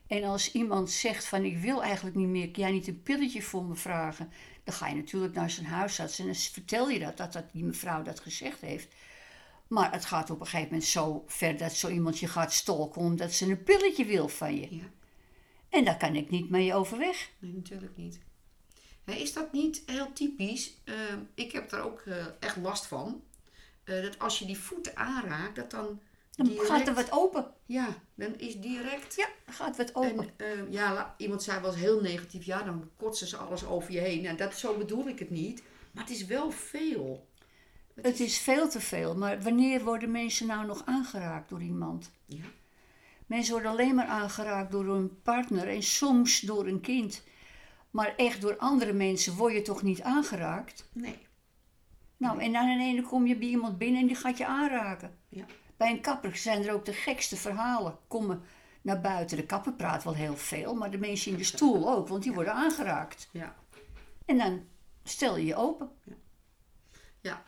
En 0.07 0.23
als 0.23 0.51
iemand 0.51 0.91
zegt 0.91 1.25
van 1.25 1.43
ik 1.43 1.57
wil 1.57 1.83
eigenlijk 1.83 2.15
niet 2.15 2.27
meer, 2.27 2.51
kan 2.51 2.63
jij 2.63 2.71
niet 2.71 2.87
een 2.87 3.01
pilletje 3.01 3.41
voor 3.41 3.65
me 3.65 3.75
vragen? 3.75 4.29
Dan 4.63 4.73
ga 4.73 4.87
je 4.87 4.95
natuurlijk 4.95 5.33
naar 5.33 5.49
zijn 5.49 5.65
huisarts 5.65 6.19
en 6.19 6.25
dan 6.25 6.35
vertel 6.35 6.89
je 6.89 6.99
dat, 6.99 7.17
dat, 7.17 7.33
dat 7.33 7.51
die 7.51 7.63
mevrouw 7.63 8.03
dat 8.03 8.19
gezegd 8.19 8.61
heeft. 8.61 8.95
Maar 9.67 9.91
het 9.91 10.05
gaat 10.05 10.29
op 10.29 10.39
een 10.39 10.45
gegeven 10.45 10.67
moment 10.67 10.87
zo 10.87 11.23
ver 11.27 11.57
dat 11.57 11.73
zo 11.73 11.89
iemand 11.89 12.19
je 12.19 12.27
gaat 12.27 12.53
stalken 12.53 13.01
omdat 13.01 13.33
ze 13.33 13.49
een 13.49 13.63
pilletje 13.63 14.05
wil 14.05 14.27
van 14.27 14.55
je. 14.55 14.75
Ja. 14.75 14.89
En 15.69 15.85
daar 15.85 15.97
kan 15.97 16.15
ik 16.15 16.29
niet 16.29 16.49
mee 16.49 16.73
overweg. 16.73 17.31
Nee, 17.39 17.53
natuurlijk 17.53 17.97
niet. 17.97 18.19
Is 19.05 19.33
dat 19.33 19.51
niet 19.51 19.83
heel 19.85 20.13
typisch? 20.13 20.73
Eh, 20.83 20.93
ik 21.33 21.51
heb 21.51 21.71
er 21.71 21.81
ook 21.81 21.99
eh, 22.05 22.25
echt 22.39 22.57
last 22.57 22.85
van. 22.85 23.21
Eh, 23.83 24.01
dat 24.01 24.19
als 24.19 24.39
je 24.39 24.45
die 24.45 24.57
voeten 24.57 24.97
aanraakt, 24.97 25.55
dat 25.55 25.71
dan. 25.71 25.99
Dan 26.35 26.47
direct- 26.47 26.67
gaat 26.67 26.87
er 26.87 26.93
wat 26.93 27.11
open. 27.11 27.51
Ja, 27.65 27.87
dan 28.15 28.33
is 28.37 28.59
direct. 28.59 29.15
Ja, 29.15 29.27
gaat 29.47 29.77
wat 29.77 29.95
open. 29.95 30.29
En, 30.37 30.47
eh, 30.47 30.71
ja, 30.71 31.15
iemand 31.17 31.43
zei 31.43 31.61
wel 31.61 31.71
eens 31.71 31.79
heel 31.79 32.01
negatief. 32.01 32.45
Ja, 32.45 32.63
dan 32.63 32.89
kotsen 32.97 33.27
ze 33.27 33.37
alles 33.37 33.65
over 33.65 33.91
je 33.91 33.99
heen. 33.99 34.25
En 34.25 34.35
dat, 34.37 34.57
zo 34.57 34.77
bedoel 34.77 35.07
ik 35.07 35.19
het 35.19 35.29
niet. 35.29 35.63
Maar 35.91 36.03
het 36.03 36.13
is 36.13 36.25
wel 36.25 36.51
veel. 36.51 37.27
Het 38.01 38.19
is 38.19 38.37
veel 38.37 38.69
te 38.69 38.79
veel, 38.79 39.15
maar 39.15 39.41
wanneer 39.41 39.83
worden 39.83 40.11
mensen 40.11 40.47
nou 40.47 40.65
nog 40.65 40.81
aangeraakt 40.85 41.49
door 41.49 41.61
iemand? 41.61 42.11
Ja. 42.25 42.43
Mensen 43.25 43.53
worden 43.53 43.71
alleen 43.71 43.95
maar 43.95 44.05
aangeraakt 44.07 44.71
door 44.71 44.85
hun 44.85 45.21
partner 45.21 45.67
en 45.67 45.83
soms 45.83 46.39
door 46.39 46.67
een 46.67 46.81
kind. 46.81 47.23
Maar 47.95 48.13
echt 48.15 48.41
door 48.41 48.57
andere 48.57 48.93
mensen 48.93 49.35
word 49.35 49.53
je 49.53 49.61
toch 49.61 49.81
niet 49.81 50.01
aangeraakt? 50.01 50.89
Nee. 50.93 51.17
Nou, 52.17 52.39
en 52.39 52.53
dan 52.53 52.67
ineens 52.67 53.07
kom 53.07 53.27
je 53.27 53.35
bij 53.35 53.47
iemand 53.47 53.77
binnen 53.77 54.01
en 54.01 54.07
die 54.07 54.15
gaat 54.15 54.37
je 54.37 54.45
aanraken. 54.45 55.17
Ja. 55.29 55.45
Bij 55.77 55.91
een 55.91 56.01
kapper 56.01 56.35
zijn 56.35 56.63
er 56.63 56.73
ook 56.73 56.85
de 56.85 56.93
gekste 56.93 57.35
verhalen. 57.35 57.97
Komen 58.07 58.41
naar 58.81 59.01
buiten. 59.01 59.37
De 59.37 59.45
kapper 59.45 59.73
praat 59.73 60.03
wel 60.03 60.15
heel 60.15 60.37
veel, 60.37 60.75
maar 60.75 60.91
de 60.91 60.97
mensen 60.97 61.31
in 61.31 61.37
de 61.37 61.43
stoel 61.43 61.89
ook, 61.89 62.07
want 62.07 62.23
die 62.23 62.33
worden 62.33 62.53
aangeraakt. 62.53 63.29
Ja. 63.31 63.55
En 64.25 64.37
dan 64.37 64.63
stel 65.03 65.37
je 65.37 65.45
je 65.45 65.55
open. 65.55 65.89
Ja, 66.03 66.13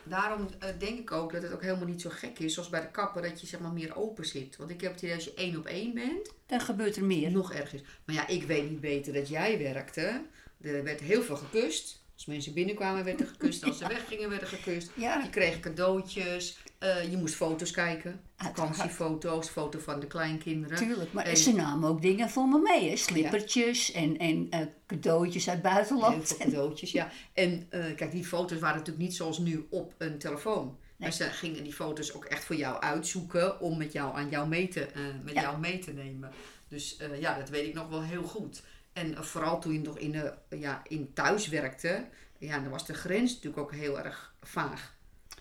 daarom 0.03 0.47
eh, 0.59 0.69
denk 0.79 0.99
ik 0.99 1.11
ook 1.11 1.31
dat 1.31 1.41
het 1.41 1.51
ook 1.53 1.61
helemaal 1.61 1.87
niet 1.87 2.01
zo 2.01 2.09
gek 2.13 2.39
is, 2.39 2.53
zoals 2.53 2.69
bij 2.69 2.81
de 2.81 2.91
kapper, 2.91 3.21
dat 3.21 3.41
je 3.41 3.47
zeg 3.47 3.59
maar 3.59 3.71
meer 3.71 3.95
open 3.95 4.25
zit. 4.25 4.55
Want 4.57 4.69
ik 4.69 4.81
heb 4.81 4.91
het 4.91 5.01
idee 5.01 5.15
als 5.15 5.23
je 5.23 5.33
één 5.33 5.57
op 5.57 5.65
één 5.65 5.93
bent, 5.93 6.33
Dan 6.45 6.61
gebeurt 6.61 6.95
er 6.95 7.03
meer. 7.03 7.31
nog 7.31 7.53
ergens. 7.53 7.81
Maar 8.05 8.15
ja, 8.15 8.27
ik 8.27 8.43
weet 8.43 8.69
niet 8.69 8.81
beter 8.81 9.13
dat 9.13 9.29
jij 9.29 9.57
werkte. 9.57 10.21
Er 10.61 10.83
werd 10.83 10.99
heel 10.99 11.23
veel 11.23 11.35
gekust. 11.35 12.05
Als 12.13 12.25
mensen 12.25 12.53
binnenkwamen 12.53 13.03
werd 13.03 13.19
er 13.19 13.27
gekust. 13.27 13.63
Als 13.63 13.77
ze 13.77 13.87
weggingen 13.97 14.29
werd 14.29 14.41
er 14.41 14.47
gekust. 14.47 14.91
Ja. 14.93 15.21
Je 15.23 15.29
kreeg 15.29 15.59
cadeautjes. 15.59 16.57
Eh, 16.79 17.11
je 17.11 17.17
moest 17.17 17.35
foto's 17.35 17.71
kijken. 17.71 18.19
Vakantiefoto's, 18.35 19.49
foto 19.49 19.79
van 19.79 19.99
de 19.99 20.07
kleinkinderen. 20.07 20.77
Tuurlijk, 20.77 21.13
maar 21.13 21.25
En- 21.25 21.37
ze 21.37 21.53
namen 21.55 21.89
ook 21.89 22.01
dingen 22.01 22.29
voor 22.29 22.47
me 22.47 22.59
mee. 22.59 22.89
Hè? 22.89 22.95
Slippertjes 22.95 23.91
en, 23.91 24.17
en 24.17 24.47
eh, 24.49 24.59
cadeautjes 24.87 25.49
uit 25.49 25.57
het 25.57 25.65
Heel 25.65 25.75
buitenland. 25.75 26.27
veel 26.27 26.37
cadeautjes, 26.37 26.91
ja. 26.91 27.11
En 27.33 27.65
eh, 27.69 27.95
kijk, 27.95 28.11
die 28.11 28.25
foto's 28.25 28.59
waren 28.59 28.77
natuurlijk 28.77 29.05
niet 29.05 29.15
zoals 29.15 29.37
nu 29.37 29.67
op 29.69 29.93
een 29.97 30.17
telefoon. 30.17 30.77
Maar 30.97 31.13
ze 31.13 31.23
gingen 31.23 31.63
die 31.63 31.73
foto's 31.73 32.13
ook 32.13 32.25
echt 32.25 32.43
voor 32.45 32.55
jou 32.55 32.81
uitzoeken 32.81 33.59
om 33.59 33.77
met 33.77 33.91
jou 33.91 34.15
aan 34.15 34.29
jou 34.29 34.47
mee 34.47 34.67
te, 34.67 34.87
met 35.23 35.33
Ja. 35.33 35.41
jou 35.41 35.59
mee 35.59 35.79
te 35.79 35.91
nemen. 35.93 36.31
Dus 36.67 36.97
ja, 37.19 37.37
dat 37.37 37.49
weet 37.49 37.67
ik 37.67 37.73
nog 37.73 37.87
wel 37.89 38.01
heel 38.03 38.23
goed. 38.23 38.61
En 38.93 39.23
vooral 39.25 39.59
toen 39.59 39.73
je 39.73 39.79
nog 39.79 39.97
in, 39.97 40.23
ja, 40.49 40.81
in 40.87 41.13
thuis 41.13 41.47
werkte, 41.47 42.05
ja, 42.37 42.59
dan 42.59 42.69
was 42.69 42.85
de 42.85 42.93
grens 42.93 43.31
natuurlijk 43.33 43.57
ook 43.61 43.71
heel 43.73 43.99
erg 43.99 44.33
vaag. 44.41 44.95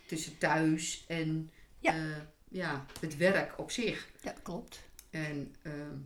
Tussen 0.06 0.38
thuis 0.38 1.04
en 1.08 1.50
Ja. 1.78 1.94
eh, 1.94 2.00
ja, 2.48 2.86
het 3.00 3.16
werk 3.16 3.58
op 3.58 3.70
zich. 3.70 4.08
Ja, 4.22 4.34
klopt. 4.42 4.80
En 5.10 5.54
ehm, 5.62 5.96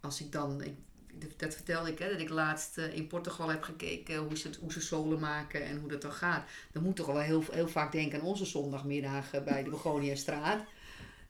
als 0.00 0.20
ik 0.20 0.32
dan, 0.32 0.62
ik, 0.62 0.74
dat 1.38 1.54
vertelde 1.54 1.90
ik, 1.90 1.98
hè, 1.98 2.10
dat 2.10 2.20
ik 2.20 2.28
laatst 2.28 2.78
eh, 2.78 2.94
in 2.94 3.06
Portugal 3.06 3.48
heb 3.48 3.62
gekeken 3.62 4.16
hoe 4.16 4.36
ze, 4.36 4.50
hoe 4.60 4.72
ze 4.72 4.80
zolen 4.80 5.20
maken 5.20 5.64
en 5.64 5.78
hoe 5.80 5.88
dat 5.88 6.02
dan 6.02 6.12
gaat. 6.12 6.48
Dan 6.72 6.82
moet 6.82 6.96
toch 6.96 7.06
wel 7.06 7.18
heel, 7.20 7.44
heel 7.50 7.68
vaak 7.68 7.92
denken 7.92 8.20
aan 8.20 8.26
onze 8.26 8.44
zondagmiddagen 8.44 9.44
bij 9.44 9.62
de 9.62 9.70
Begoniastraat. 9.70 10.64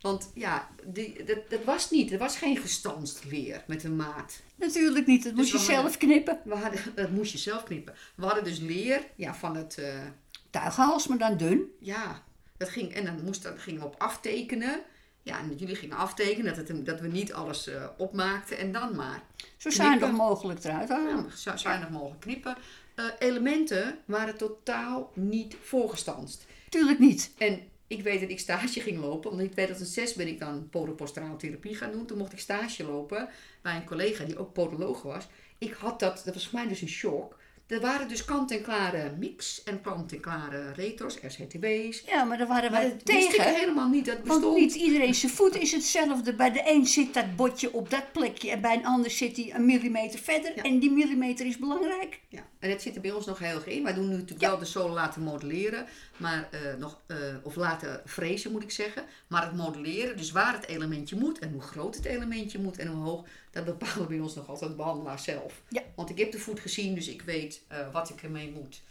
Want 0.01 0.31
ja, 0.35 0.69
die, 0.87 1.25
dat, 1.25 1.51
dat 1.51 1.65
was 1.65 1.91
niet, 1.91 2.13
er 2.13 2.19
was 2.19 2.37
geen 2.37 2.57
gestanst 2.57 3.25
leer 3.25 3.65
met 3.67 3.85
een 3.85 3.97
maat. 3.97 4.41
Natuurlijk 4.55 5.07
niet, 5.07 5.25
dat 5.25 5.37
Dus 5.37 5.53
moet 5.53 5.61
je 5.67 5.73
hadden- 5.73 5.91
zelf 5.93 5.97
knippen. 5.97 6.41
We 6.45 6.55
hadden, 6.55 6.81
dat 6.95 7.11
moest 7.11 7.33
je 7.33 7.39
zelf 7.39 7.63
knippen. 7.63 7.95
We 8.15 8.25
hadden 8.25 8.45
dus 8.45 8.59
leer 8.59 9.07
ja, 9.17 9.35
van 9.35 9.57
het, 9.57 9.79
eh, 9.79 10.03
Tuighals, 10.51 11.07
maar 11.07 11.19
dan 11.19 11.37
dun. 11.37 11.73
ja, 11.81 12.23
dat 12.57 12.69
ging, 12.69 12.95
en 12.95 13.05
dan 13.05 13.25
moest, 13.25 13.43
dat 13.43 13.59
gingen 13.59 13.81
we 13.81 13.87
op 13.87 13.95
aftekenen. 13.99 14.81
Ja, 15.23 15.39
en 15.39 15.57
jullie 15.57 15.75
gingen 15.75 15.97
aftekenen 15.97 16.57
dat, 16.57 16.69
het, 16.69 16.87
dat 16.87 17.01
we 17.01 17.09
niet 17.09 17.33
alles 17.33 17.67
eh, 17.67 17.87
opmaakten 17.97 18.59
en 18.59 18.73
dan 18.73 18.97
maar. 18.97 19.23
Zo 19.57 19.71
zuinig 19.71 20.11
mogelijk 20.11 20.65
eruit 20.65 20.89
halen. 20.89 21.25
Ja, 21.25 21.37
zo 21.37 21.57
zuinig 21.57 21.91
mogelijk 21.91 22.21
knippen. 22.21 22.57
Eh, 22.95 23.05
elementen 23.19 23.99
waren 24.05 24.37
totaal 24.37 25.11
niet 25.15 25.57
voorgestanst. 25.63 26.47
Tuurlijk 26.69 26.99
niet. 26.99 27.33
En 27.39 27.61
ik 27.87 28.03
weet 28.03 28.21
dat 28.21 28.31
ik 28.31 28.39
stage 28.39 28.81
ging 28.81 29.01
lopen. 29.01 29.31
Want 29.31 29.43
in 29.43 29.51
2006 29.51 30.15
ben 30.15 30.29
ik 30.29 30.39
dan 30.39 30.69
podopostrale 30.71 31.37
therapie 31.37 31.77
gaan 31.77 31.93
doen. 31.93 32.07
Toen 32.07 32.19
mocht 32.19 32.33
ik 32.33 32.39
stage 32.39 32.85
lopen 32.85 33.29
bij 33.63 33.77
een 33.77 33.85
collega 33.85 34.25
die 34.25 34.39
ook 34.39 34.53
podoloog 34.53 35.03
was. 35.03 35.27
Ik 35.59 35.73
had 35.73 36.01
dat, 36.01 36.23
dat 36.25 36.35
was 36.35 36.49
voor 36.49 36.59
mij 36.59 36.69
dus 36.69 36.81
een 36.81 36.89
shock. 36.89 37.39
Er 37.71 37.81
waren 37.81 38.09
dus 38.09 38.25
kant-en-klare 38.25 39.13
mix 39.19 39.63
en 39.63 39.81
kant-en-klare 39.81 40.73
retors, 40.73 41.15
SHTB's. 41.29 42.03
Ja, 42.07 42.25
maar 42.25 42.39
daar 42.39 42.47
waren 42.47 42.73
Maar 42.73 42.83
we 42.83 42.89
dat 42.89 43.05
tegen. 43.07 43.55
helemaal 43.55 43.89
niet. 43.89 44.05
Dat 44.05 44.15
Want 44.17 44.29
bestond. 44.41 44.57
niet 44.57 44.75
iedereen 44.75 45.15
zijn 45.15 45.33
voet 45.33 45.57
is 45.57 45.73
hetzelfde. 45.73 46.35
Bij 46.35 46.51
de 46.53 46.63
een 46.65 46.87
zit 46.87 47.15
dat 47.15 47.37
botje 47.37 47.73
op 47.73 47.91
dat 47.91 48.13
plekje 48.13 48.51
en 48.51 48.61
bij 48.61 48.75
een 48.77 48.87
ander 48.87 49.11
zit 49.11 49.37
hij 49.37 49.53
een 49.55 49.67
millimeter 49.67 50.19
verder. 50.19 50.53
Ja. 50.57 50.63
En 50.63 50.79
die 50.79 50.91
millimeter 50.91 51.47
is 51.47 51.59
belangrijk. 51.59 52.21
Ja, 52.29 52.43
en 52.61 52.71
dat 52.71 52.83
zit 52.83 52.95
er 52.95 53.01
bij 53.01 53.11
ons 53.11 53.27
nog 53.27 53.39
heel 53.39 53.55
erg 53.55 53.67
in. 53.67 53.83
Wij 53.83 53.95
doen 53.95 54.09
nu 54.09 54.13
natuurlijk 54.15 54.41
Ja. 54.41 54.49
wel 54.49 54.59
de 54.59 54.65
solo 54.65 54.95
laten 54.95 55.23
modelleren, 55.23 55.87
maar, 56.17 56.49
eh, 56.51 56.75
nog, 56.79 57.01
eh, 57.07 57.17
of 57.43 57.55
laten 57.57 58.03
frezen 58.07 58.53
moet 58.53 58.63
ik 58.63 58.71
zeggen. 58.71 59.05
Maar 59.27 59.43
het 59.43 59.57
modelleren, 59.57 60.17
dus 60.17 60.31
waar 60.31 60.53
het 60.53 60.67
elementje 60.67 61.17
moet 61.17 61.39
en 61.39 61.53
hoe 61.53 61.63
groot 61.63 61.97
het 61.97 62.05
elementje 62.05 62.59
moet 62.59 62.79
en 62.79 62.87
hoe 62.87 63.05
hoog, 63.05 63.27
dat 63.51 63.65
bepalen 63.65 64.09
bij 64.09 64.19
ons 64.21 64.35
nog 64.35 64.49
altijd 64.49 64.71
de 64.71 64.77
behandelaar 64.77 65.19
zelf. 65.19 65.63
Ja. 65.69 65.83
Want 65.95 66.11
ik 66.11 66.19
heb 66.19 66.33
de 66.33 66.39
voet 66.39 66.61
gezien, 66.61 66.95
dus 66.95 67.09
ik 67.09 67.23
weet 67.23 67.63
eh, 67.69 67.93
wat 67.93 68.11
ik 68.11 68.23
ermee 68.23 68.51
moet. 68.51 68.83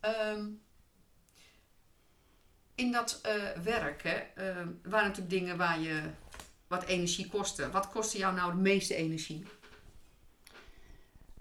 Ehm, 0.00 0.44
in 2.74 2.92
dat 2.92 3.20
werk 3.62 4.02
hè, 4.02 4.10
eh, 4.34 4.54
waren 4.82 5.08
natuurlijk 5.08 5.30
dingen 5.30 5.56
waar 5.56 5.80
je 5.80 6.00
wat 6.66 6.84
energie 6.84 7.28
kostte. 7.28 7.70
Wat 7.70 7.88
kostte 7.88 8.18
jou 8.18 8.34
nou 8.34 8.52
de 8.52 8.60
meeste 8.60 8.94
energie? 8.94 9.44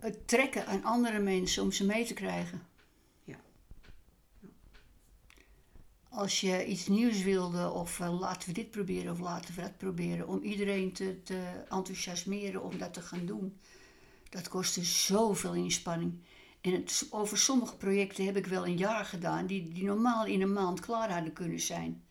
Het 0.03 0.27
trekken 0.27 0.67
aan 0.67 0.83
andere 0.83 1.19
mensen 1.19 1.63
om 1.63 1.71
ze 1.71 1.85
mee 1.85 2.05
te 2.05 2.13
krijgen. 2.13 2.61
Ja. 3.23 3.39
Als 6.09 6.41
je 6.41 6.65
iets 6.65 6.87
nieuws 6.87 7.21
wilde, 7.21 7.71
of 7.71 7.99
eh, 7.99 8.19
laten 8.19 8.47
we 8.47 8.53
dit 8.53 8.71
proberen 8.71 9.11
of 9.11 9.19
laten 9.19 9.55
we 9.55 9.61
dat 9.61 9.77
proberen, 9.77 10.27
om 10.27 10.41
iedereen 10.41 10.93
te, 10.93 11.23
te 11.23 11.63
enthousiasmeren 11.69 12.63
om 12.63 12.77
dat 12.77 12.93
te 12.93 13.01
gaan 13.01 13.25
doen, 13.25 13.57
dat 14.29 14.47
kostte 14.47 14.83
zoveel 14.83 15.53
inspanning. 15.53 16.13
En 16.61 16.71
het, 16.71 17.07
over 17.09 17.37
sommige 17.37 17.75
projecten 17.75 18.25
heb 18.25 18.37
ik 18.37 18.45
wel 18.45 18.65
een 18.65 18.77
jaar 18.77 19.05
gedaan, 19.05 19.47
die, 19.47 19.67
die 19.69 19.83
normaal 19.83 20.25
in 20.25 20.41
een 20.41 20.53
maand 20.53 20.79
klaar 20.79 21.13
hadden 21.13 21.33
kunnen 21.33 21.59
zijn. 21.59 22.03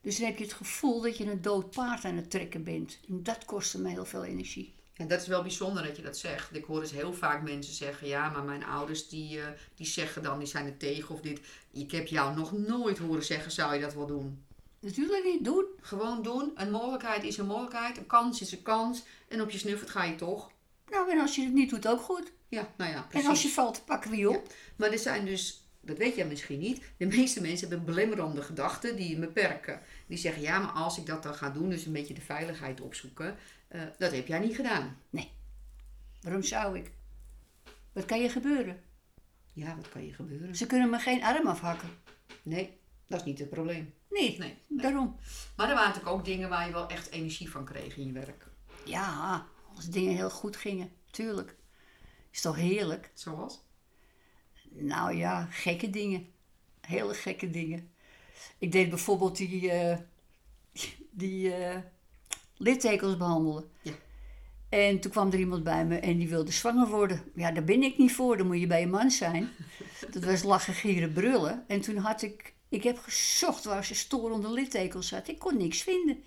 Dus 0.00 0.16
dan 0.16 0.26
heb 0.26 0.38
je 0.38 0.44
het 0.44 0.52
gevoel 0.52 1.00
dat 1.00 1.16
je 1.16 1.30
een 1.30 1.42
dood 1.42 1.70
paard 1.70 2.04
aan 2.04 2.16
het 2.16 2.30
trekken 2.30 2.64
bent. 2.64 3.00
En 3.08 3.22
dat 3.22 3.44
kostte 3.44 3.80
me 3.80 3.88
heel 3.88 4.04
veel 4.04 4.24
energie. 4.24 4.76
En 4.98 5.08
dat 5.08 5.20
is 5.20 5.26
wel 5.26 5.42
bijzonder 5.42 5.82
dat 5.82 5.96
je 5.96 6.02
dat 6.02 6.18
zegt. 6.18 6.56
Ik 6.56 6.64
hoor 6.64 6.80
dus 6.80 6.90
heel 6.90 7.12
vaak 7.12 7.42
mensen 7.42 7.74
zeggen: 7.74 8.08
ja, 8.08 8.28
maar 8.28 8.42
mijn 8.42 8.64
ouders 8.64 9.08
die, 9.08 9.40
eh, 9.40 9.46
die 9.74 9.86
zeggen 9.86 10.22
dan, 10.22 10.38
die 10.38 10.48
zijn 10.48 10.66
er 10.66 10.76
tegen 10.76 11.14
of 11.14 11.20
dit. 11.20 11.40
Ik 11.70 11.90
heb 11.90 12.06
jou 12.06 12.36
nog 12.36 12.52
nooit 12.52 12.98
horen 12.98 13.24
zeggen: 13.24 13.52
zou 13.52 13.74
je 13.74 13.80
dat 13.80 13.94
wel 13.94 14.06
doen? 14.06 14.44
Natuurlijk 14.80 15.24
niet 15.24 15.44
doen. 15.44 15.64
Gewoon 15.80 16.22
doen. 16.22 16.52
Een 16.54 16.70
mogelijkheid 16.70 17.24
is 17.24 17.38
een 17.38 17.46
mogelijkheid. 17.46 17.98
Een 17.98 18.06
kans 18.06 18.40
is 18.40 18.52
een 18.52 18.62
kans. 18.62 19.02
En 19.28 19.42
op 19.42 19.50
je 19.50 19.58
snuffert 19.58 19.90
ga 19.90 20.04
je 20.04 20.14
toch. 20.14 20.50
Nou, 20.90 21.10
en 21.10 21.20
als 21.20 21.34
je 21.34 21.44
het 21.44 21.54
niet 21.54 21.70
doet, 21.70 21.88
ook 21.88 22.00
goed. 22.00 22.32
Ja, 22.48 22.68
nou 22.76 22.90
ja, 22.90 23.02
precies. 23.02 23.24
En 23.24 23.30
als 23.30 23.42
je 23.42 23.48
valt, 23.48 23.84
pakken 23.84 24.10
we 24.10 24.16
je 24.16 24.30
op. 24.30 24.52
Maar 24.76 24.92
er 24.92 24.98
zijn 24.98 25.24
dus 25.24 25.62
dat 25.88 25.98
weet 25.98 26.16
jij 26.16 26.26
misschien 26.26 26.58
niet. 26.58 26.80
De 26.96 27.06
meeste 27.06 27.40
mensen 27.40 27.68
hebben 27.68 27.86
belemmerende 27.86 28.42
gedachten 28.42 28.96
die 28.96 29.08
je 29.08 29.18
beperken. 29.18 29.80
Die 30.06 30.18
zeggen, 30.18 30.42
ja, 30.42 30.58
maar 30.58 30.70
als 30.70 30.98
ik 30.98 31.06
dat 31.06 31.22
dan 31.22 31.34
ga 31.34 31.50
doen, 31.50 31.70
dus 31.70 31.86
een 31.86 31.92
beetje 31.92 32.14
de 32.14 32.20
veiligheid 32.20 32.80
opzoeken, 32.80 33.36
eh, 33.68 33.82
dat 33.98 34.12
heb 34.12 34.26
jij 34.26 34.38
niet 34.38 34.56
gedaan. 34.56 34.96
Nee. 35.10 35.30
Waarom 36.20 36.42
zou 36.42 36.78
ik? 36.78 36.92
Wat 37.92 38.04
kan 38.04 38.20
je 38.20 38.28
gebeuren? 38.28 38.82
Ja, 39.52 39.76
wat 39.76 39.88
kan 39.88 40.06
je 40.06 40.12
gebeuren? 40.12 40.56
Ze 40.56 40.66
kunnen 40.66 40.90
me 40.90 40.98
geen 40.98 41.22
arm 41.22 41.46
afhakken. 41.46 41.88
Nee, 42.42 42.78
dat 43.06 43.20
is 43.20 43.26
niet 43.26 43.38
het 43.38 43.50
probleem. 43.50 43.94
Nee, 44.10 44.38
Nee, 44.38 44.58
daarom. 44.68 45.16
Maar 45.56 45.68
er 45.68 45.74
waren 45.74 45.88
natuurlijk 45.88 46.16
ook 46.16 46.24
dingen 46.24 46.48
waar 46.48 46.66
je 46.66 46.72
wel 46.72 46.88
echt 46.88 47.10
energie 47.10 47.50
van 47.50 47.64
kreeg 47.64 47.96
in 47.96 48.06
je 48.06 48.12
werk. 48.12 48.46
Ja, 48.84 49.46
als 49.74 49.86
dingen 49.86 50.14
heel 50.14 50.30
goed 50.30 50.56
gingen, 50.56 50.92
tuurlijk. 51.10 51.56
Is 52.30 52.40
toch 52.40 52.56
heerlijk? 52.56 53.10
Zoals? 53.14 53.66
Nou 54.70 55.14
ja, 55.14 55.46
gekke 55.50 55.90
dingen. 55.90 56.32
Hele 56.80 57.14
gekke 57.14 57.50
dingen. 57.50 57.92
Ik 58.58 58.72
deed 58.72 58.88
bijvoorbeeld 58.88 59.36
die, 59.36 59.70
eh, 59.70 59.98
die 61.10 61.54
eh, 61.54 61.80
littekens 62.58 63.16
behandelen. 63.16 63.64
Ja. 63.82 63.92
En 64.68 65.00
toen 65.00 65.10
kwam 65.10 65.30
er 65.32 65.38
iemand 65.38 65.64
bij 65.64 65.86
me 65.86 65.96
en 65.96 66.18
die 66.18 66.28
wilde 66.28 66.52
zwanger 66.52 66.88
worden. 66.88 67.22
Ja, 67.34 67.50
daar 67.50 67.64
ben 67.64 67.82
ik 67.82 67.98
niet 67.98 68.12
voor, 68.12 68.36
dan 68.36 68.46
moet 68.46 68.60
je 68.60 68.66
bij 68.66 68.82
een 68.82 68.90
man 68.90 69.10
zijn. 69.10 69.48
Dat 70.12 70.24
was 70.24 70.42
lachen, 70.42 70.74
gieren, 70.74 71.12
brullen. 71.12 71.64
En 71.66 71.80
toen 71.80 71.96
had 71.96 72.22
ik, 72.22 72.54
ik 72.68 72.82
heb 72.82 72.98
gezocht 72.98 73.64
waar 73.64 73.84
ze 73.84 73.94
storende 73.94 74.50
littekens 74.52 75.08
zat. 75.08 75.28
Ik 75.28 75.38
kon 75.38 75.56
niks 75.56 75.82
vinden. 75.82 76.22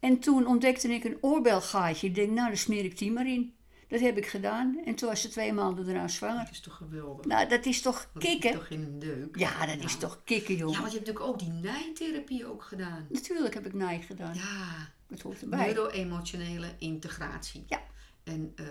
En 0.00 0.18
toen 0.18 0.46
ontdekte 0.46 0.88
ik 0.88 1.04
een 1.04 1.18
oorbelgaatje. 1.20 2.06
Ik 2.06 2.14
denk, 2.14 2.30
nou, 2.30 2.48
dan 2.48 2.56
smeer 2.56 2.84
ik 2.84 2.98
die 2.98 3.12
maar 3.12 3.26
in. 3.28 3.54
Dat 3.88 4.00
heb 4.00 4.16
ik 4.16 4.26
gedaan. 4.26 4.80
En 4.84 4.94
toen 4.94 5.08
was 5.08 5.20
ze 5.20 5.28
twee 5.28 5.52
maanden 5.52 5.84
daarna 5.84 6.08
zwanger. 6.08 6.44
Dat 6.44 6.52
is 6.52 6.60
toch 6.60 6.76
geweldig? 6.76 7.26
Nou, 7.26 7.48
dat 7.48 7.66
is 7.66 7.80
toch 7.82 8.08
Dat 8.14 8.22
zit 8.22 8.32
kicken? 8.32 8.52
toch 8.52 8.68
in 8.68 8.82
een 8.82 8.98
deuk? 8.98 9.36
Ja, 9.38 9.66
dat 9.66 9.84
is 9.84 9.96
toch 9.96 10.20
kicken, 10.24 10.54
Ja, 10.54 10.60
jongen. 10.60 10.80
want 10.80 10.92
je 10.92 10.98
hebt 10.98 11.06
natuurlijk 11.08 11.34
ook 11.34 11.38
die 11.38 11.70
nijtherapie 11.70 12.46
ook 12.46 12.62
gedaan. 12.62 13.06
Natuurlijk 13.10 13.54
heb 13.54 13.66
ik 13.66 13.74
naai 13.74 14.02
gedaan. 14.02 14.34
Ja, 14.34 14.90
Hoort 15.20 15.42
erbij. 15.42 15.66
neuro-emotionele 15.66 16.74
integratie. 16.78 17.64
Ja. 17.68 17.82
En 18.24 18.52
eh, 18.56 18.66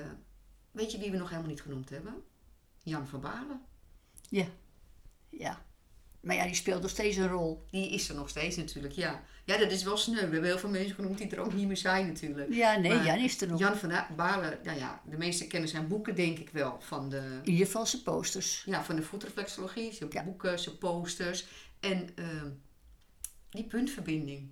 weet 0.72 0.92
je 0.92 0.98
wie 0.98 1.12
we 1.12 1.18
nog 1.18 1.30
helemaal 1.30 1.50
niet 1.50 1.62
genoemd 1.62 1.90
hebben? 1.90 2.14
Jan 2.84 3.08
van 3.08 3.22
Balen. 3.22 3.62
Ja. 4.30 4.46
Ja. 5.30 5.66
Maar 6.22 6.36
ja, 6.36 6.46
die 6.46 6.56
speelt 6.56 6.82
nog 6.82 6.92
steeds 6.92 7.18
een 7.18 7.28
rol. 7.28 7.66
Die 7.72 7.90
is 7.90 8.10
er 8.10 8.16
nog 8.16 8.30
steeds 8.30 8.56
natuurlijk, 8.56 8.94
ja. 8.94 9.24
Ja, 9.46 9.58
dat 9.58 9.72
is 9.72 9.84
wel 9.84 9.98
sneu. 9.98 10.16
We 10.16 10.22
hebben 10.22 10.44
heel 10.44 10.58
veel 10.60 10.70
mensen 10.70 10.96
genoemd 10.96 11.18
die 11.18 11.30
er 11.30 11.40
ook 11.40 11.54
niet 11.54 11.68
meer 11.68 11.78
zijn 11.78 12.08
natuurlijk. 12.08 12.54
Ja, 12.54 12.78
nee, 12.78 12.94
Maar 12.96 13.06
Jan 13.06 13.18
is 13.20 13.42
er 13.42 13.48
nog. 13.48 13.60
Jan 13.60 13.76
van 13.78 13.92
Balen, 14.16 14.60
nou 14.64 14.78
ja, 14.78 15.02
de 15.10 15.18
meeste 15.18 15.48
kennen 15.48 15.70
zijn 15.70 15.88
boeken 15.88 16.16
denk 16.16 16.38
ik 16.40 16.50
wel. 16.50 16.78
Van 16.82 17.10
de, 17.10 17.40
In 17.44 17.52
ieder 17.52 17.66
geval 17.66 17.86
zijn 17.86 18.04
posters. 18.04 18.64
ja, 18.66 18.84
van 18.84 18.96
de 18.96 19.02
voetreflexologie, 19.04 19.94
zijn 19.94 20.10
Ja. 20.14 20.24
boeken, 20.24 20.60
zijn 20.60 20.78
posters. 20.78 21.46
En 21.80 22.10
ehm, 22.16 22.50
die 23.50 23.64
puntverbinding. 23.64 24.52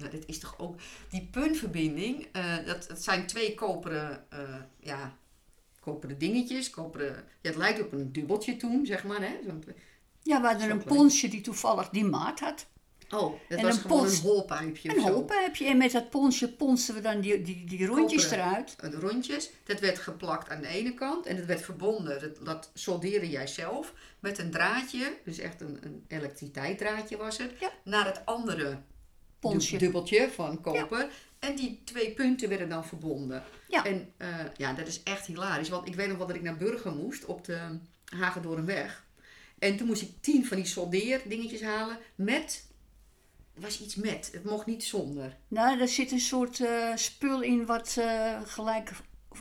Nou, 0.00 0.12
dat 0.12 0.22
is 0.26 0.38
toch 0.38 0.54
ook... 0.58 0.76
Die 1.10 1.28
puntverbinding, 1.30 2.26
eh, 2.32 2.56
dat, 2.66 2.84
dat 2.88 3.02
zijn 3.02 3.26
twee 3.26 3.54
koperen, 3.54 4.24
eh, 4.30 4.38
ja, 4.80 5.16
koperen 5.80 6.18
dingetjes. 6.18 6.70
Koperen, 6.70 7.14
ja, 7.40 7.48
het 7.50 7.56
lijkt 7.56 7.80
op 7.80 7.92
een 7.92 8.12
dubbeltje 8.12 8.56
toen, 8.56 8.86
zeg 8.86 9.04
maar. 9.04 9.20
Hè? 9.20 9.38
Ja, 10.22 10.40
we 10.40 10.46
hadden 10.46 10.66
Zo 10.66 10.72
een 10.74 10.82
klein. 10.82 10.96
ponsje 10.96 11.28
die 11.28 11.40
toevallig 11.40 11.88
die 11.88 12.04
maat 12.04 12.40
had. 12.40 12.66
Oh, 13.10 13.32
dat 13.48 13.58
En 13.58 13.64
was 13.64 13.74
een 13.76 13.80
gewoon 13.80 13.98
pons- 14.00 14.16
een 14.16 14.22
holpijpje 14.22 14.88
Een 14.94 15.00
zo. 15.00 15.12
holpijpje. 15.12 15.66
En 15.66 15.76
met 15.76 15.92
dat 15.92 16.10
ponsje 16.10 16.52
ponsten 16.52 16.94
we 16.94 17.00
dan 17.00 17.20
die, 17.20 17.42
die, 17.42 17.64
die 17.66 17.86
rondjes 17.86 18.22
Koperen. 18.22 18.44
eruit. 18.44 18.76
De 18.80 18.90
rondjes, 19.00 19.50
dat 19.64 19.80
werd 19.80 19.98
geplakt 19.98 20.48
aan 20.50 20.60
de 20.60 20.66
ene 20.68 20.94
kant 20.94 21.26
en 21.26 21.36
dat 21.36 21.44
werd 21.44 21.60
verbonden, 21.62 22.20
dat, 22.20 22.44
dat 22.44 22.70
soldeerde 22.74 23.28
jij 23.28 23.46
zelf, 23.46 23.92
met 24.20 24.38
een 24.38 24.50
draadje, 24.50 25.16
dus 25.24 25.38
echt 25.38 25.60
een, 25.60 25.78
een 25.82 26.04
elektriciteitsdraadje 26.08 27.16
was 27.16 27.38
het, 27.38 27.52
Ja. 27.60 27.70
naar 27.84 28.06
het 28.06 28.26
andere 28.26 28.78
Ponsje. 29.40 29.70
du- 29.70 29.78
dubbeltje 29.78 30.30
van 30.30 30.60
koper. 30.60 31.10
En 31.38 31.56
die 31.56 31.80
twee 31.84 32.10
punten 32.10 32.48
werden 32.48 32.68
dan 32.68 32.84
verbonden. 32.86 33.42
Ja. 33.68 33.84
En 33.84 34.12
eh, 34.16 34.28
ja, 34.56 34.72
dat 34.72 34.86
is 34.86 35.02
echt 35.02 35.26
hilarisch, 35.26 35.68
want 35.68 35.88
ik 35.88 35.94
weet 35.94 36.08
nog 36.08 36.16
wel 36.18 36.26
dat 36.26 36.36
ik 36.36 36.42
naar 36.42 36.56
Burger 36.56 36.92
moest 36.92 37.24
op 37.24 37.44
de 37.44 37.78
Hagendorenweg. 38.04 39.04
En 39.58 39.76
toen 39.76 39.86
moest 39.86 40.02
ik 40.02 40.10
tien 40.20 40.46
van 40.46 40.56
die 40.56 40.66
soldeerdingetjes 40.66 41.62
halen 41.62 41.98
met, 42.14 42.64
er 43.54 43.60
was 43.60 43.80
iets 43.80 43.94
met, 43.94 44.30
het 44.32 44.44
mocht 44.44 44.66
niet 44.66 44.84
zonder. 44.84 45.36
Nou, 45.48 45.78
daar 45.78 45.88
zit 45.88 46.10
een 46.10 46.20
soort 46.20 46.60
eh, 46.60 46.96
spul 46.96 47.42
in 47.42 47.66
wat 47.66 47.96
eh, 47.98 48.40
gelijk 48.44 48.90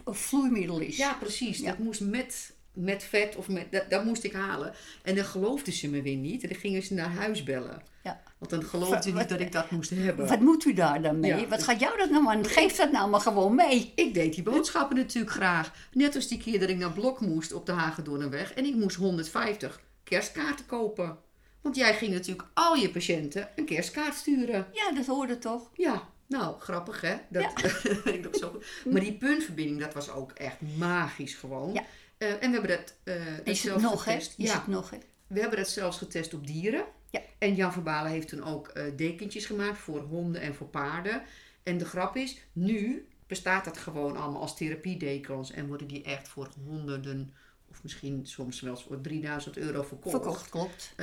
een 0.05 0.15
vloeimiddel 0.15 0.79
is. 0.79 0.97
Ja, 0.97 1.13
precies. 1.13 1.59
Ja. 1.59 1.69
Dat 1.69 1.77
moest 1.77 2.01
met, 2.01 2.53
met 2.79 3.03
vet 3.03 3.35
of 3.35 3.47
met. 3.47 3.71
Dat, 3.71 3.89
dat 3.89 4.03
moest 4.05 4.23
ik 4.23 4.33
halen. 4.33 4.73
En 5.03 5.15
dan 5.15 5.25
geloofden 5.25 5.73
ze 5.73 5.89
me 5.89 6.01
weer 6.01 6.15
niet. 6.15 6.43
En 6.43 6.49
dan 6.49 6.57
gingen 6.57 6.83
ze 6.83 6.93
naar 6.93 7.09
huis 7.11 7.43
bellen. 7.43 7.81
Ja. 8.03 8.21
Want 8.37 8.51
dan 8.51 8.63
geloofden 8.63 9.03
ze 9.03 9.11
Wat- 9.11 9.19
niet 9.19 9.29
dat 9.29 9.39
ik 9.39 9.51
dat 9.51 9.71
moest 9.71 9.89
hebben. 9.89 10.27
Wat 10.27 10.39
moet 10.39 10.65
u 10.65 10.73
daar 10.73 11.01
dan 11.01 11.19
mee? 11.19 11.35
Ja, 11.35 11.47
wat 11.47 11.63
gaat 11.63 11.79
jou 11.79 11.97
dat 11.97 12.09
nou 12.09 12.27
aan? 12.27 12.45
Geef 12.45 12.75
dat 12.75 12.91
nou 12.91 13.09
maar 13.09 13.19
gewoon 13.19 13.55
mee. 13.55 13.91
Ik 13.95 14.13
deed 14.13 14.33
die 14.33 14.43
boodschappen 14.43 14.95
natuurlijk 14.97 15.33
graag. 15.33 15.73
Net 15.93 16.15
als 16.15 16.27
die 16.27 16.37
keer 16.39 16.59
dat 16.59 16.69
ik 16.69 16.77
naar 16.77 16.91
Blok 16.91 17.19
moest 17.21 17.53
op 17.53 17.65
de 17.65 17.71
Hagedornweg. 17.71 18.53
En 18.53 18.65
ik 18.65 18.75
moest 18.75 18.95
150 18.95 19.81
kerstkaarten 20.03 20.65
kopen. 20.65 21.17
Want 21.61 21.75
jij 21.75 21.93
ging 21.93 22.11
natuurlijk 22.13 22.47
al 22.53 22.75
je 22.75 22.89
patiënten 22.89 23.49
een 23.55 23.65
kerstkaart 23.65 24.15
sturen. 24.15 24.67
Ja, 24.71 24.91
dat 24.91 25.05
hoorde 25.05 25.37
toch? 25.37 25.69
Ja, 25.73 26.09
nou, 26.27 26.59
grappig 26.59 27.01
hè? 27.01 27.15
Dat, 27.29 27.43
ik 28.13 28.23
dacht 28.23 28.37
zo. 28.37 28.61
Maar 28.89 29.01
die 29.01 29.13
puntverbinding, 29.13 29.79
dat 29.79 29.93
was 29.93 30.09
ook 30.11 30.31
echt 30.31 30.57
magisch 30.77 31.33
gewoon. 31.35 31.73
Ja. 31.73 31.83
Eh, 32.19 32.31
en 32.31 32.39
we 32.39 32.57
hebben 32.59 32.67
dat, 32.69 32.93
dat 33.03 33.17
Is 33.43 33.63
het 33.63 33.71
zelf 33.71 33.81
nog, 33.81 34.03
getest. 34.03 34.33
Is 34.37 34.45
ja, 34.49 34.57
het 34.57 34.67
nog, 34.67 34.89
hè? 34.89 34.97
we 35.27 35.39
hebben 35.39 35.57
dat 35.57 35.69
zelfs 35.69 35.97
getest 35.97 36.33
op 36.33 36.47
dieren. 36.47 36.85
Ja. 37.09 37.21
En 37.37 37.55
Jan 37.55 37.73
Verbalen 37.73 38.11
heeft 38.11 38.27
toen 38.27 38.43
ook 38.43 38.67
eh, 38.67 38.83
dekentjes 38.95 39.45
gemaakt 39.45 39.77
voor 39.77 39.99
honden 40.01 40.41
en 40.41 40.55
voor 40.55 40.67
paarden. 40.67 41.21
En 41.63 41.77
de 41.77 41.85
grap 41.85 42.15
is, 42.15 42.37
nu 42.53 43.07
bestaat 43.27 43.65
dat 43.65 43.77
gewoon 43.77 44.17
allemaal 44.17 44.41
als 44.41 44.55
therapiedekens. 44.57 45.51
En 45.51 45.67
worden 45.67 45.87
die 45.87 46.03
echt 46.03 46.27
voor 46.27 46.49
honderden, 46.65 47.33
of 47.69 47.83
misschien 47.83 48.27
soms 48.27 48.61
wel 48.61 48.77
voor 48.77 49.01
3000 49.01 49.57
euro 49.57 49.83
verkocht. 49.83 50.15
Verkocht, 50.15 50.49
klopt. 50.49 50.93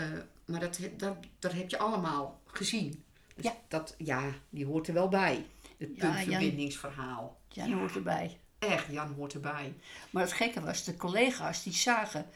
Maar 0.45 0.61
dat, 0.61 0.79
dat, 0.97 1.17
dat 1.39 1.53
heb 1.53 1.71
je 1.71 1.79
allemaal 1.79 2.41
gezien. 2.45 3.05
Dus 3.35 3.45
Ja. 3.45 3.57
Dat, 3.69 3.95
ja, 3.99 4.23
die 4.51 4.67
hoort 4.67 4.89
er 4.89 4.95
wel 4.95 5.09
bij. 5.09 5.47
Het 5.79 5.89
Ja, 5.95 6.03
Jan- 6.07 6.15
puntverbindingsverhaal. 6.15 7.41
Ja, 7.49 7.69
hoort 7.73 7.95
erbij. 7.95 8.39
Echt, 8.67 8.87
Jan 8.91 9.15
hoort 9.17 9.35
erbij. 9.35 9.75
Maar 10.11 10.23
het 10.23 10.33
gekke 10.33 10.61
was, 10.61 10.85
de 10.85 10.97
collega's 10.97 11.63
die 11.63 11.73
zagen 11.73 12.27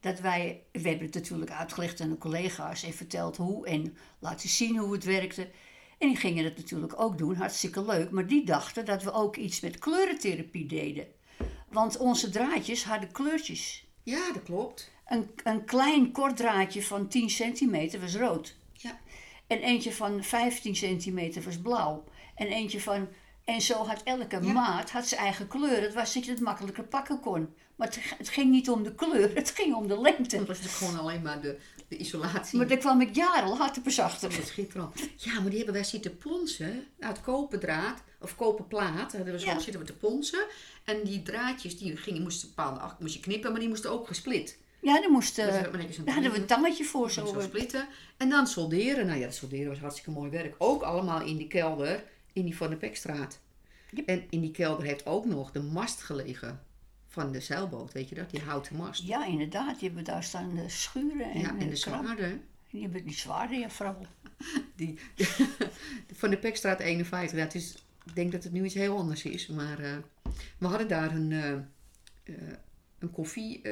dat 0.00 0.20
wij... 0.20 0.62
We 0.72 0.88
hebben 0.88 1.06
het 1.06 1.14
natuurlijk 1.14 1.50
uitgelegd 1.50 2.00
aan 2.00 2.10
de 2.10 2.18
collega's 2.18 2.82
en 2.82 2.92
verteld 2.92 3.36
hoe 3.36 3.66
en 3.66 3.96
laten 4.18 4.48
zien 4.48 4.76
hoe 4.76 4.92
het 4.92 5.04
werkte. 5.04 5.50
En 5.98 6.08
die 6.08 6.16
gingen 6.16 6.44
het 6.44 6.56
natuurlijk 6.56 7.00
ook 7.00 7.18
doen, 7.18 7.34
hartstikke 7.34 7.84
leuk. 7.84 8.10
Maar 8.10 8.26
die 8.26 8.44
dachten 8.44 8.84
dat 8.84 9.02
we 9.02 9.12
ook 9.12 9.36
iets 9.36 9.60
met 9.60 9.78
kleurentherapie 9.78 10.66
deden. 10.66 11.06
Want 11.68 11.96
onze 11.96 12.30
draadjes 12.30 12.84
hadden 12.84 13.12
kleurtjes. 13.12 13.86
Ja, 14.02 14.32
dat 14.32 14.42
klopt. 14.42 14.90
Een, 15.06 15.30
een 15.44 15.64
klein 15.64 16.12
kort 16.12 16.36
draadje 16.36 16.82
van 16.82 17.08
10 17.08 17.30
centimeter 17.30 18.00
was 18.00 18.16
rood. 18.16 18.56
Ja. 18.72 18.98
En 19.46 19.58
eentje 19.58 19.92
van 19.92 20.24
15 20.24 20.76
centimeter 20.76 21.42
was 21.42 21.58
blauw. 21.58 22.04
En 22.34 22.46
eentje 22.46 22.80
van... 22.80 23.08
En 23.46 23.60
zo 23.60 23.74
had 23.74 24.02
elke 24.04 24.38
Ja. 24.42 24.52
maat 24.52 24.90
had 24.90 25.06
zijn 25.06 25.20
eigen 25.20 25.48
kleur. 25.48 25.82
Het 25.82 25.94
was 25.94 26.14
dat 26.14 26.24
je 26.24 26.30
het 26.30 26.40
makkelijker 26.40 26.84
pakken 26.84 27.20
kon. 27.20 27.54
Maar 27.76 27.86
het, 27.88 27.98
het 28.18 28.28
ging 28.28 28.50
niet 28.50 28.70
om 28.70 28.82
de 28.82 28.94
kleur, 28.94 29.34
het 29.34 29.50
ging 29.50 29.74
om 29.74 29.88
de 29.88 30.00
lengte. 30.00 30.36
Dat 30.36 30.46
was 30.46 30.58
gewoon 30.74 30.98
alleen 30.98 31.22
maar 31.22 31.40
de, 31.40 31.58
de 31.88 31.96
isolatie. 31.96 32.58
Maar 32.58 32.66
daar 32.68 32.76
kwam 32.76 33.00
ik 33.00 33.14
jaren 33.14 33.48
later 33.58 33.82
pas 33.82 33.98
achter. 33.98 34.30
Dat 34.30 34.38
is 34.38 34.46
schitterend. 34.46 34.94
Ja, 35.16 35.32
maar 35.34 35.48
die 35.48 35.56
hebben 35.56 35.74
wij 35.74 35.84
zitten 35.84 36.16
ponsen 36.16 36.84
uit 37.00 37.20
koperdraad 37.20 38.02
of 38.20 38.36
koperplaat. 38.36 38.94
Daar 38.96 39.16
hadden 39.16 39.32
we 39.32 39.40
zo 39.40 39.46
Ja. 39.46 39.58
zitten 39.58 39.80
we 39.80 39.86
te 39.86 39.96
ponsen. 39.96 40.44
En 40.84 41.00
die 41.04 41.22
draadjes 41.22 41.78
die 41.78 41.96
gingen, 41.96 42.22
moesten 42.22 42.48
bepaalde 42.48 42.80
ach- 42.80 42.96
moest 43.00 43.14
je 43.14 43.20
knippen, 43.20 43.50
maar 43.50 43.60
die 43.60 43.68
moesten 43.68 43.90
ook 43.90 44.06
gesplit. 44.06 44.58
Ja, 44.80 45.00
daar, 45.00 45.10
moest, 45.10 45.36
we 45.36 45.42
hebben 45.42 45.78
netjes 45.78 45.96
een 45.98 46.04
daar 46.04 46.14
hadden 46.14 46.32
we 46.32 46.38
een 46.38 46.46
tangetje 46.46 46.84
voor. 46.84 47.10
Zo. 47.10 47.26
Zo 47.26 47.40
splitten. 47.40 47.88
En 48.16 48.28
dan 48.28 48.46
solderen. 48.46 49.06
Nou 49.06 49.18
ja, 49.18 49.24
dat 49.24 49.34
solderen 49.34 49.68
was 49.68 49.78
hartstikke 49.78 50.10
mooi 50.10 50.30
werk. 50.30 50.54
Ook 50.58 50.82
allemaal 50.82 51.20
in 51.22 51.36
die 51.36 51.46
kelder, 51.46 52.04
in 52.36 52.44
die 52.44 52.56
Van 52.56 52.70
de 52.70 52.76
Pekstraat. 52.76 53.40
Yep. 53.90 54.06
En 54.08 54.24
in 54.30 54.40
die 54.40 54.50
kelder 54.50 54.84
heeft 54.84 55.06
ook 55.06 55.24
nog 55.24 55.52
de 55.52 55.62
mast 55.62 56.02
gelegen 56.02 56.62
van 57.06 57.32
de 57.32 57.40
zeilboot, 57.40 57.92
weet 57.92 58.08
je 58.08 58.14
dat? 58.14 58.30
Die 58.30 58.40
houten 58.40 58.76
mast. 58.76 59.02
Ja, 59.02 59.26
inderdaad. 59.26 59.78
Die 59.78 59.88
hebben 59.88 60.04
daar 60.04 60.24
staan 60.24 60.54
de 60.54 60.68
schuren 60.68 61.32
en, 61.32 61.40
ja, 61.40 61.48
en 61.48 61.70
de 61.70 61.78
krabben. 61.80 62.06
zwaarden. 62.06 62.44
Die 62.70 62.82
hebben 62.82 63.04
die 63.04 63.14
zwaarden, 63.14 63.58
ja, 63.58 63.70
vooral. 63.70 64.06
Die, 64.76 64.98
van 66.12 66.30
de 66.30 66.38
Pekstraat 66.38 66.80
51. 66.80 67.38
Ja, 67.38 67.44
het 67.44 67.54
is, 67.54 67.74
ik 68.04 68.14
denk 68.14 68.32
dat 68.32 68.44
het 68.44 68.52
nu 68.52 68.64
iets 68.64 68.74
heel 68.74 68.96
anders 68.96 69.24
is. 69.24 69.46
Maar 69.46 69.78
eh, 69.78 69.96
we 70.58 70.66
hadden 70.66 70.88
daar 70.88 71.14
een, 71.14 71.32
eh 71.32 71.52
eh, 72.24 72.52
een 72.98 73.10
koffie, 73.10 73.62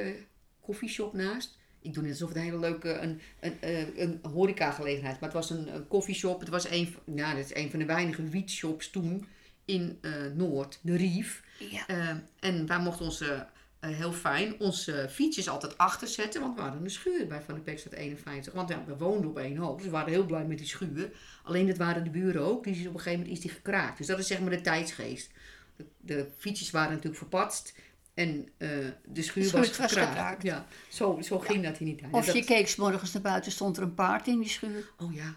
koffieshop 0.61 1.13
naast. 1.13 1.59
Ik 1.85 1.95
doe 1.95 2.03
net 2.03 2.13
alsof 2.13 2.29
het 2.29 2.37
een 2.37 2.43
hele 2.45 2.59
leuke 2.59 2.93
een, 2.93 3.21
een, 3.41 3.61
eh, 3.61 3.99
een 3.99 4.21
horecagelegenheid 4.33 5.21
Maar 5.21 5.29
het 5.33 5.39
was 5.39 5.51
een, 5.51 5.75
een 5.75 5.89
koffieshop. 5.89 6.41
Het 6.41 6.49
was 6.49 6.71
een, 6.71 6.87
van- 6.87 7.15
nou, 7.15 7.37
dat 7.37 7.45
is 7.45 7.55
een 7.55 7.71
van 7.71 7.79
de 7.79 7.85
weinige 7.85 8.23
wietshops 8.29 8.91
toen 8.91 9.27
in 9.65 9.99
eh, 10.01 10.13
Noord, 10.35 10.79
de 10.83 10.97
Rief. 10.97 11.43
Ja. 11.71 11.87
Eh, 11.87 12.09
en 12.41 12.67
wij 12.67 12.79
mochten 12.79 13.05
onze 13.05 13.47
heel 13.81 14.13
fijn 14.13 14.61
onze 14.61 15.07
fietsjes 15.11 15.49
altijd 15.49 15.79
achter 15.79 16.09
zetten. 16.09 16.41
Want 16.41 16.55
we 16.57 16.61
hadden 16.63 16.85
een 16.85 16.91
schuur 16.91 17.27
bij 17.27 17.43
Van 17.43 17.55
de 17.55 17.61
Pekstraat 17.61 17.93
51. 17.95 18.53
Want 18.53 18.69
ja, 18.69 18.85
we 18.87 18.97
woonden 18.97 19.31
op 19.31 19.39
één 19.39 19.57
hoog. 19.57 19.77
Dus 19.77 19.85
we 19.85 19.91
waren 19.91 20.13
heel 20.13 20.27
blij 20.27 20.45
met 20.45 20.59
die 20.59 20.67
schuur. 20.67 21.11
Alleen 21.43 21.67
dat 21.67 21.77
waren 21.77 22.05
de 22.05 22.11
buren 22.11 22.43
ook. 22.43 22.65
Die 22.65 22.73
is 22.75 22.81
op 22.87 22.95
een 22.95 22.99
gegeven 23.01 23.19
moment 23.19 23.37
is 23.37 23.43
die 23.43 23.51
gekraakt. 23.51 23.99
Dus 23.99 24.07
dat 24.07 24.19
is 24.19 24.27
zeg 24.27 24.41
maar 24.41 24.51
de 24.51 24.61
tijdsgeest. 24.61 25.31
De, 25.77 25.85
de 26.01 26.27
fietsjes 26.39 26.71
waren 26.71 26.91
natuurlijk 26.91 27.17
verpatst. 27.17 27.75
En 28.15 28.49
eh, 28.57 28.69
de 29.05 29.23
schuur 29.23 29.51
was 29.51 29.69
gekraakt. 29.69 30.43
Ja, 30.43 30.67
zo, 30.89 31.19
zo 31.23 31.39
ging 31.39 31.63
dat 31.65 31.79
in 31.79 31.87
die 31.87 31.95
tijd. 31.97 32.13
Of 32.13 32.27
Dat- 32.27 32.35
je 32.35 32.45
keek 32.45 32.69
's 32.69 32.77
morgens 32.77 33.13
naar 33.13 33.23
buiten, 33.23 33.53
stond 33.53 33.77
er 33.77 33.83
een 33.83 33.95
paard 33.95 34.27
in 34.27 34.39
die 34.41 34.49
schuur. 34.49 34.91
Oh 34.99 35.15
ja, 35.15 35.35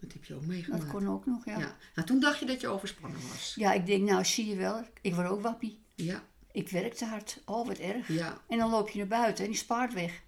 dat 0.00 0.12
heb 0.12 0.24
je 0.24 0.34
ook 0.34 0.40
Dat 0.40 0.48
meegemaakt. 0.48 0.86
kon 0.90 1.08
ook 1.08 1.26
nog, 1.26 1.44
ja. 1.44 1.52
ja. 1.52 1.58
ja. 1.58 1.76
Nou, 1.94 2.06
toen 2.06 2.20
dacht 2.20 2.38
je 2.38 2.46
dat 2.46 2.60
je 2.60 2.68
overspannen 2.68 3.20
was. 3.28 3.56
ik 3.74 3.86
denk, 3.86 4.08
nou 4.10 4.24
zie 4.24 4.46
je 4.46 4.56
wel, 4.56 4.84
ik 5.00 5.14
word 5.14 5.28
ook 5.28 5.42
wappie. 5.42 5.78
Ja, 5.94 6.22
Ik 6.52 6.68
werkte 6.68 7.04
hard. 7.04 7.40
Oh, 7.44 7.66
wat 7.66 7.78
erg. 7.78 8.08
ja. 8.08 8.40
En 8.48 8.58
dan 8.58 8.70
loop 8.70 8.88
je 8.88 8.98
naar 8.98 9.06
buiten 9.06 9.44
en 9.44 9.50
die 9.50 9.60
spaart 9.60 9.92
weg. 9.94 10.22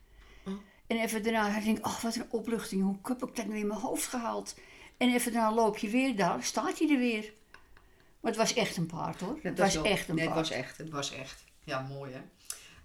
Oh. 0.46 0.52
En 0.86 0.96
even 0.96 1.22
daarna 1.22 1.60
denk 1.60 1.78
ik, 1.78 1.86
oh 1.86 2.00
wat 2.02 2.14
een 2.16 2.30
opluchting. 2.30 2.82
Hoe 2.82 2.96
heb 3.02 3.22
ik 3.28 3.36
dat 3.36 3.46
nu 3.46 3.56
in 3.58 3.66
mijn 3.66 3.80
hoofd 3.80 4.06
gehaald? 4.06 4.54
En 4.96 5.14
even 5.14 5.32
daarna 5.32 5.54
loop 5.54 5.76
je 5.78 5.88
weer 5.88 6.16
daar, 6.16 6.42
staat 6.42 6.78
hij 6.78 6.90
er 6.90 6.98
weer. 6.98 7.32
Maar 8.20 8.30
het 8.30 8.36
was 8.40 8.54
echt 8.54 8.76
een 8.76 8.86
paard 8.86 9.20
hoor. 9.20 9.38
Het 9.42 9.58
was 9.58 9.74
wel- 9.74 9.84
echt 9.84 10.08
een 10.08 10.14
nee, 10.14 10.24
paard. 10.24 10.38
Het 10.38 10.48
was 10.48 10.58
echt, 10.58 10.78
het 10.78 10.90
was 10.90 11.12
echt. 11.12 11.44
Ja, 11.64 11.80
mooi 11.80 12.12
hè. 12.12 12.20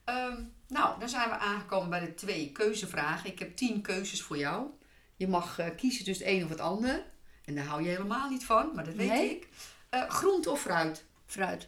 Ehm, 0.03 0.43
nou, 0.67 0.99
dan 0.99 1.09
zijn 1.09 1.30
we 1.30 1.36
aangekomen 1.38 1.89
bij 1.89 1.99
de 1.99 2.13
twee 2.13 2.51
keuzevragen. 2.51 3.30
Ik 3.32 3.39
heb 3.39 3.55
tien 3.55 3.82
keuzes 3.82 4.21
voor 4.21 4.38
jou. 4.38 4.67
Je 5.15 5.28
mag 5.28 5.59
eh, 5.59 5.75
kiezen 5.75 6.05
tussen 6.05 6.25
het 6.25 6.36
een 6.36 6.43
of 6.43 6.49
het 6.49 6.59
ander. 6.59 7.05
En 7.45 7.55
daar 7.55 7.65
hou 7.65 7.82
je 7.82 7.89
helemaal 7.89 8.30
niet 8.30 8.45
van, 8.45 8.71
maar 8.75 8.84
dat 8.86 8.93
weet 8.95 9.07
Nee. 9.09 9.30
ik. 9.36 9.47
Eh 9.89 10.09
groente 10.09 10.49
of 10.51 10.61
fruit? 10.61 11.05
Fruit. 11.25 11.67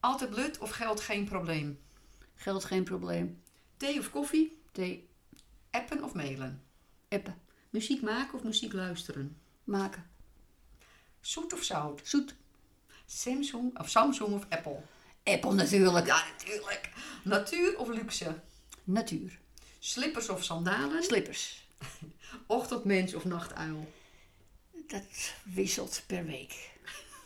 Altijd 0.00 0.30
blut 0.30 0.58
of 0.58 0.70
geld 0.70 1.00
geen 1.00 1.24
probleem? 1.24 1.80
Geld 2.34 2.64
geen 2.64 2.84
probleem. 2.84 3.42
Thee 3.76 3.98
of 3.98 4.10
koffie? 4.10 4.60
Thee, 4.72 5.08
Appen 5.70 6.02
of 6.04 6.14
mailen? 6.14 6.62
appen, 7.08 7.40
Muziek 7.70 8.02
maken 8.02 8.34
of 8.34 8.42
muziek 8.44 8.72
luisteren? 8.72 9.36
maken. 9.64 10.10
Zoet 11.20 11.52
of 11.52 11.62
zout? 11.62 12.00
Zoet. 12.04 12.34
Samsung 13.06 13.78
of 13.78 13.88
Samsung 13.88 14.34
of 14.34 14.46
Apple? 14.48 14.80
Apple 15.24 15.54
natuurlijk. 15.54 16.06
Ja, 16.06 16.24
natuurlijk. 16.38 16.90
Natuur 17.22 17.78
of 17.78 17.88
luxe? 17.88 18.40
Natuur. 18.84 19.38
Slippers 19.78 20.28
of 20.28 20.44
sandalen? 20.44 21.02
Slippers. 21.02 21.66
Ochtendmens 22.46 23.14
of 23.14 23.24
nachtuil? 23.24 23.92
Dat 24.86 25.34
wisselt 25.42 26.04
per 26.06 26.24
week. 26.24 26.70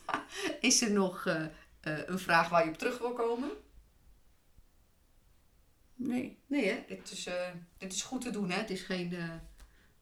Is 0.61 0.83
er 0.83 0.91
nog 0.91 1.27
eh, 1.27 1.45
eh, 1.81 1.99
een 2.07 2.19
vraag 2.19 2.49
waar 2.49 2.65
je 2.65 2.71
op 2.71 2.79
terug 2.79 2.99
wil 2.99 3.13
komen? 3.13 3.51
Nee. 5.95 6.39
Nee, 6.47 6.69
hè? 6.69 6.85
Dit 6.89 7.11
is, 7.11 7.27
eh, 7.27 7.51
dit 7.79 7.93
is 7.93 8.03
goed 8.03 8.21
te 8.21 8.31
doen, 8.31 8.51
hè? 8.51 8.59
Het 8.59 8.71
is 8.71 8.83
geen 8.83 9.41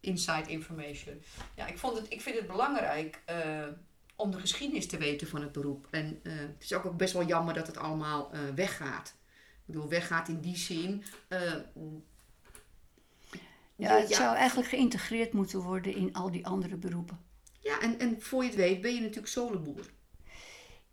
inside 0.01 0.51
information. 0.51 1.23
Ja, 1.55 1.67
ik, 1.67 1.79
vond 1.79 1.99
het, 1.99 2.07
ik 2.13 2.21
vind 2.21 2.37
het 2.37 2.47
belangrijk 2.47 3.23
om 4.17 4.31
de 4.31 4.41
geschiedenis 4.41 4.87
te 4.87 4.97
weten 4.99 5.29
van 5.29 5.41
het 5.43 5.53
beroep. 5.53 5.87
En 5.91 6.21
eh, 6.23 6.33
het 6.37 6.63
is 6.63 6.73
ook 6.73 6.97
best 6.97 7.13
wel 7.13 7.25
jammer 7.27 7.55
dat 7.55 7.67
het 7.67 7.77
allemaal 7.77 8.33
eh, 8.33 8.41
weggaat. 8.55 9.15
Ik 9.57 9.73
bedoel, 9.73 9.89
weggaat 9.89 10.29
in 10.29 10.41
die 10.41 10.57
zin. 10.57 11.05
eh, 11.29 11.53
Ja, 13.77 13.97
het 13.99 14.15
zou 14.15 14.37
eigenlijk 14.37 14.69
geïntegreerd 14.69 15.33
moeten 15.33 15.61
worden 15.61 15.95
in 15.95 16.13
al 16.15 16.31
die 16.31 16.47
andere 16.47 16.77
beroepen. 16.77 17.19
ja 17.61 17.81
en, 17.81 17.99
en 17.99 18.23
voor 18.23 18.43
je 18.43 18.49
het 18.49 18.59
weet 18.59 18.81
ben 18.81 18.95
je 18.95 19.01
natuurlijk 19.01 19.29
solenboer. 19.29 19.91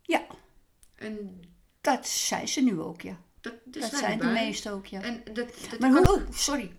Ja, 0.02 0.26
En 0.96 1.40
dat 1.82 2.08
zijn 2.08 2.48
ze 2.48 2.62
nu 2.62 2.80
ook, 2.80 3.02
ja. 3.02 3.22
dat, 3.42 3.54
dat, 3.66 3.82
Dat 3.82 3.96
zijn 4.00 4.18
de 4.20 4.26
meesten 4.26 4.72
ook, 4.72 4.86
ja. 4.86 5.02
En 5.02 5.24
dat, 5.34 5.36
dat 5.70 5.80
Maar 5.80 5.92
hoe, 5.92 6.08
oh, 6.16 6.32
sorry. 6.32 6.72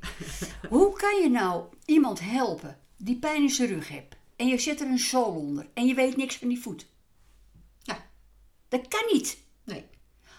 hoe 0.69 0.93
kan 0.97 1.23
je 1.23 1.29
nou 1.31 1.65
iemand 1.85 2.21
helpen 2.21 2.79
die 2.97 3.19
pijn 3.19 3.43
in 3.43 3.51
zijn 3.51 3.69
rug 3.69 3.89
heeft 3.89 4.17
en 4.43 4.49
je 4.49 4.59
zet 4.59 4.81
er 4.81 4.87
een 4.87 4.99
zool 4.99 5.35
onder 5.35 5.67
en 5.75 5.87
je 5.87 5.95
weet 5.95 6.17
niks 6.17 6.37
van 6.37 6.49
die 6.49 6.61
voet? 6.61 6.87
Ja, 7.83 7.99
Dat 8.69 8.89
kan 8.89 9.03
niet. 9.13 9.39
nee. 9.65 9.85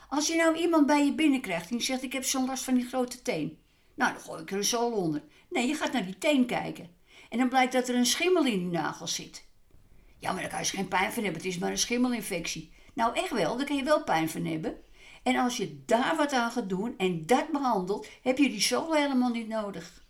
Als 0.09 0.27
je 0.27 0.35
nou 0.35 0.57
iemand 0.57 0.85
bij 0.85 1.05
je 1.05 1.13
binnenkrijgt 1.13 1.69
en 1.69 1.77
die 1.77 1.85
zegt 1.85 2.03
ik 2.03 2.13
heb 2.13 2.23
zo'n 2.23 2.45
last 2.45 2.63
van 2.63 2.73
die 2.73 2.85
grote 2.85 3.21
teen. 3.21 3.57
Nou, 3.95 4.13
dan 4.13 4.21
gooi 4.21 4.41
ik 4.41 4.51
er 4.51 4.57
een 4.57 4.63
zool 4.63 4.91
onder. 4.91 5.23
Nee, 5.49 5.67
je 5.67 5.73
gaat 5.75 5.91
naar 5.91 6.05
die 6.05 6.17
teen 6.17 6.45
kijken. 6.45 6.89
En 7.29 7.37
dan 7.37 7.49
blijkt 7.49 7.73
dat 7.73 7.87
er 7.87 7.95
een 7.95 8.05
schimmel 8.05 8.45
in 8.45 8.59
die 8.59 8.79
nagel 8.79 9.07
zit. 9.07 9.45
Ja, 10.19 10.31
maar 10.31 10.41
daar 10.41 10.49
kan 10.49 10.59
je 10.59 10.65
dus 10.65 10.73
geen 10.73 10.87
pijn 10.87 11.11
van 11.11 11.23
hebben. 11.23 11.41
Het 11.41 11.51
is 11.51 11.57
maar 11.57 11.71
een 11.71 11.77
schimmelinfectie. 11.77 12.73
Nou, 12.93 13.15
echt 13.15 13.29
wel. 13.31 13.57
Daar 13.57 13.65
kan 13.65 13.75
je 13.75 13.83
wel 13.83 14.03
pijn 14.03 14.29
van 14.29 14.45
hebben. 14.45 14.75
En 15.23 15.35
als 15.35 15.57
je 15.57 15.83
daar 15.85 16.15
wat 16.15 16.33
aan 16.33 16.51
gaat 16.51 16.69
doen 16.69 16.93
en 16.97 17.25
dat 17.25 17.51
behandelt, 17.51 18.07
heb 18.21 18.37
je 18.37 18.49
die 18.49 18.61
zool 18.61 18.93
helemaal 18.93 19.29
niet 19.29 19.47
nodig. 19.47 20.05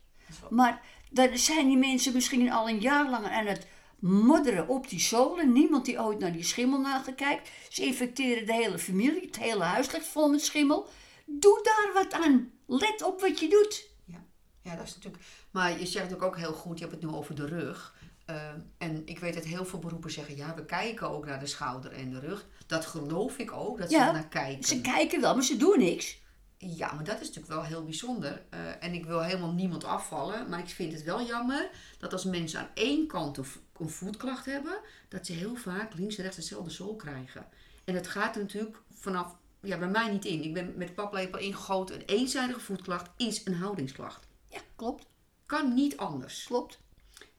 Maar 0.49 0.81
dan 1.09 1.37
zijn 1.37 1.67
die 1.67 1.77
mensen 1.77 2.13
misschien 2.13 2.51
al 2.51 2.69
een 2.69 2.79
jaar 2.79 3.09
lang 3.09 3.25
aan 3.25 3.45
het 3.45 3.67
modderen 4.03 4.67
op 4.67 4.89
die 4.89 4.99
zolen. 4.99 5.51
Niemand 5.51 5.85
die 5.85 6.01
ooit 6.01 6.19
naar 6.19 6.31
die 6.31 6.43
schimmelnagel 6.43 7.13
kijkt. 7.13 7.49
Ze 7.69 7.85
infecteren 7.85 8.45
de 8.45 8.53
hele 8.53 8.79
familie. 8.79 9.25
Het 9.25 9.39
hele 9.39 9.63
huis 9.63 9.91
ligt 9.91 10.05
vol 10.07 10.29
met 10.29 10.41
schimmel. 10.41 10.87
Doe 11.25 11.59
daar 11.63 12.03
wat 12.03 12.13
aan. 12.13 12.51
Let 12.67 13.03
op 13.03 13.21
wat 13.21 13.39
je 13.39 13.49
doet. 13.49 13.89
Ja. 14.05 14.23
ja, 14.61 14.75
dat 14.75 14.87
is 14.87 14.95
natuurlijk. 14.95 15.23
Maar 15.51 15.71
je 15.71 15.77
zegt 15.77 15.93
natuurlijk 15.93 16.23
ook 16.23 16.37
heel 16.37 16.53
goed, 16.53 16.79
je 16.79 16.85
hebt 16.85 17.01
het 17.01 17.09
nu 17.11 17.17
over 17.17 17.35
de 17.35 17.45
rug. 17.45 17.95
Eh, 18.25 18.49
en 18.77 19.01
ik 19.05 19.19
weet 19.19 19.33
dat 19.33 19.43
heel 19.43 19.65
veel 19.65 19.79
beroepen 19.79 20.11
zeggen, 20.11 20.35
ja, 20.35 20.55
we 20.55 20.65
kijken 20.65 21.09
ook 21.09 21.25
naar 21.25 21.39
de 21.39 21.45
schouder 21.45 21.91
en 21.91 22.09
de 22.09 22.19
rug. 22.19 22.45
Dat 22.67 22.85
geloof 22.85 23.37
ik 23.37 23.51
ook, 23.51 23.77
dat 23.77 23.89
ze 23.91 23.97
Ja, 23.97 24.11
naar 24.11 24.27
kijken. 24.27 24.63
Ze 24.63 24.81
kijken 24.81 25.21
wel, 25.21 25.33
maar 25.33 25.43
ze 25.43 25.57
doen 25.57 25.79
niks. 25.79 26.21
Ja, 26.65 26.91
maar 26.93 27.03
dat 27.03 27.19
is 27.21 27.27
natuurlijk 27.27 27.53
wel 27.53 27.63
heel 27.63 27.83
bijzonder. 27.83 28.41
Eh, 28.49 28.83
en 28.83 28.93
ik 28.93 29.05
wil 29.05 29.21
helemaal 29.21 29.51
niemand 29.51 29.83
afvallen, 29.83 30.49
maar 30.49 30.59
ik 30.59 30.67
vind 30.69 30.93
het 30.93 31.03
wel 31.03 31.21
jammer 31.25 31.69
dat 31.97 32.11
als 32.11 32.23
mensen 32.23 32.59
aan 32.59 32.69
één 32.73 33.07
kant 33.07 33.37
een, 33.37 33.43
vo- 33.45 33.59
een 33.77 33.89
voetklacht 33.89 34.45
hebben, 34.45 34.79
dat 35.09 35.25
ze 35.25 35.33
heel 35.33 35.55
vaak 35.55 35.93
links 35.93 36.15
en 36.15 36.21
rechts 36.23 36.37
dezelfde 36.37 36.69
zool 36.71 36.95
krijgen. 36.95 37.45
En 37.83 37.95
het 37.95 38.07
gaat 38.07 38.35
er 38.35 38.41
natuurlijk 38.41 38.77
vanaf, 38.93 39.35
ja, 39.61 39.77
bij 39.77 39.87
mij 39.87 40.11
niet 40.11 40.25
in. 40.25 40.43
Ik 40.43 40.53
ben 40.53 40.73
met 40.77 40.95
paplepel 40.95 41.39
ingegoten. 41.39 41.95
Een 41.95 42.05
eenzijdige 42.05 42.59
voetklacht 42.59 43.09
is 43.17 43.45
een 43.45 43.55
houdingsklacht. 43.55 44.27
Ja, 44.49 44.59
klopt. 44.75 45.05
Kan 45.45 45.73
niet 45.73 45.97
anders. 45.97 46.43
Klopt. 46.43 46.79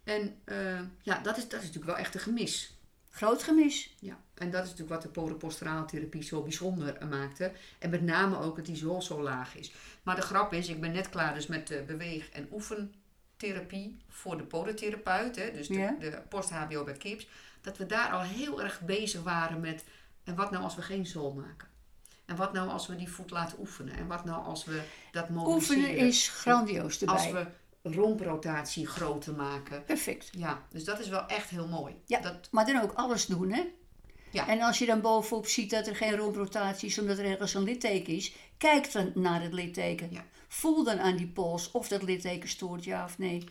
En 0.05 0.41
eh, 0.45 0.81
ja, 1.03 1.19
dat 1.19 1.37
is, 1.37 1.43
dat 1.49 1.61
is 1.61 1.67
natuurlijk 1.67 1.85
wel 1.87 1.97
echt 1.97 2.15
een 2.15 2.21
gemis. 2.21 2.74
Groot 3.15 3.43
gemis. 3.43 3.95
Ja, 4.01 4.19
en 4.35 4.51
dat 4.51 4.63
is 4.65 4.71
natuurlijk 4.71 5.03
wat 5.03 5.03
de 5.03 5.21
podoposturaaltherapie 5.21 6.23
zo 6.23 6.43
bijzonder 6.43 6.97
eh, 6.97 7.09
maakte. 7.09 7.53
En 7.79 7.91
met 7.91 8.03
name 8.03 8.39
ook 8.39 8.57
dat 8.57 8.67
die 8.67 8.77
zool 8.77 9.03
zo 9.03 9.23
laag 9.23 9.57
is. 9.57 9.73
Maar 10.03 10.17
de 10.17 10.23
grap 10.23 10.53
is, 10.53 10.69
ik 10.69 10.81
ben 10.81 10.93
net 10.93 11.09
klaar 11.09 11.35
dus 11.35 11.47
met 11.47 11.67
de 11.67 11.83
beweeg- 11.87 12.31
en 12.31 12.49
oefentherapie 12.53 13.99
voor 14.09 14.37
de 14.37 14.43
podotherapeut. 14.45 15.37
Hè, 15.37 15.53
dus 15.53 15.69
de, 15.69 15.75
Ja. 15.75 15.97
de 16.01 16.23
post-HBO 16.29 16.85
bij 16.85 16.95
KIPS. 16.95 17.29
Dat 17.61 17.77
we 17.77 17.87
daar 17.87 18.11
al 18.11 18.21
heel 18.23 18.63
erg 18.63 18.81
bezig 18.81 19.23
waren 19.23 19.61
met... 19.61 19.85
En 20.25 20.35
wat 20.35 20.51
nou 20.51 20.65
als 20.65 20.75
we 20.75 20.83
geen 20.83 21.07
zool 21.07 21.33
maken? 21.33 21.69
En 22.25 22.37
wat 22.37 22.53
nou 22.53 22.69
als 22.69 22.87
we 22.87 22.97
die 22.97 23.09
voet 23.11 23.31
laten 23.31 23.59
oefenen? 23.59 23.95
En 23.97 24.07
wat 24.07 24.25
nou 24.25 24.45
als 24.45 24.65
we 24.65 24.83
dat 25.13 25.29
mobiliseren? 25.29 25.83
Oefenen 25.85 26.07
is 26.07 26.29
grandioos 26.29 27.01
erbij. 27.01 27.15
Als 27.15 27.31
we 27.31 27.47
romprotatie 27.85 28.87
groter 28.87 29.35
maken. 29.35 29.85
Perfect. 29.85 30.29
Ja, 30.37 30.63
dus 30.71 30.85
dat 30.85 31.01
is 31.01 31.09
wel 31.09 31.27
echt 31.27 31.51
heel 31.51 31.69
mooi. 31.69 31.95
Ja, 32.07 32.21
Dat, 32.21 32.49
maar 32.51 32.67
dan 32.67 32.83
ook 32.83 32.93
alles 32.93 33.27
doen, 33.27 33.53
hè? 33.53 33.63
Ja. 34.31 34.49
En 34.49 34.61
als 34.61 34.79
je 34.79 34.87
dan 34.87 35.01
bovenop 35.01 35.47
ziet 35.47 35.71
dat 35.71 35.87
er 35.87 35.97
geen 35.97 36.17
romprotatie 36.17 36.89
is 36.89 36.99
omdat 36.99 37.19
er 37.19 37.25
ergens 37.25 37.55
een 37.55 37.63
litteken 37.63 38.15
is, 38.15 38.35
kijk 38.59 38.93
dan 38.93 39.11
naar 39.15 39.43
het 39.43 39.53
litteken. 39.53 40.09
Ja. 40.11 40.25
Voel 40.49 40.85
dan 40.85 40.99
aan 40.99 41.17
die 41.17 41.27
pols 41.27 41.71
of 41.71 41.89
dat 41.89 42.03
litteken 42.03 42.49
stoort, 42.49 42.85
ja 42.85 43.05
of 43.05 43.19
nee. 43.19 43.45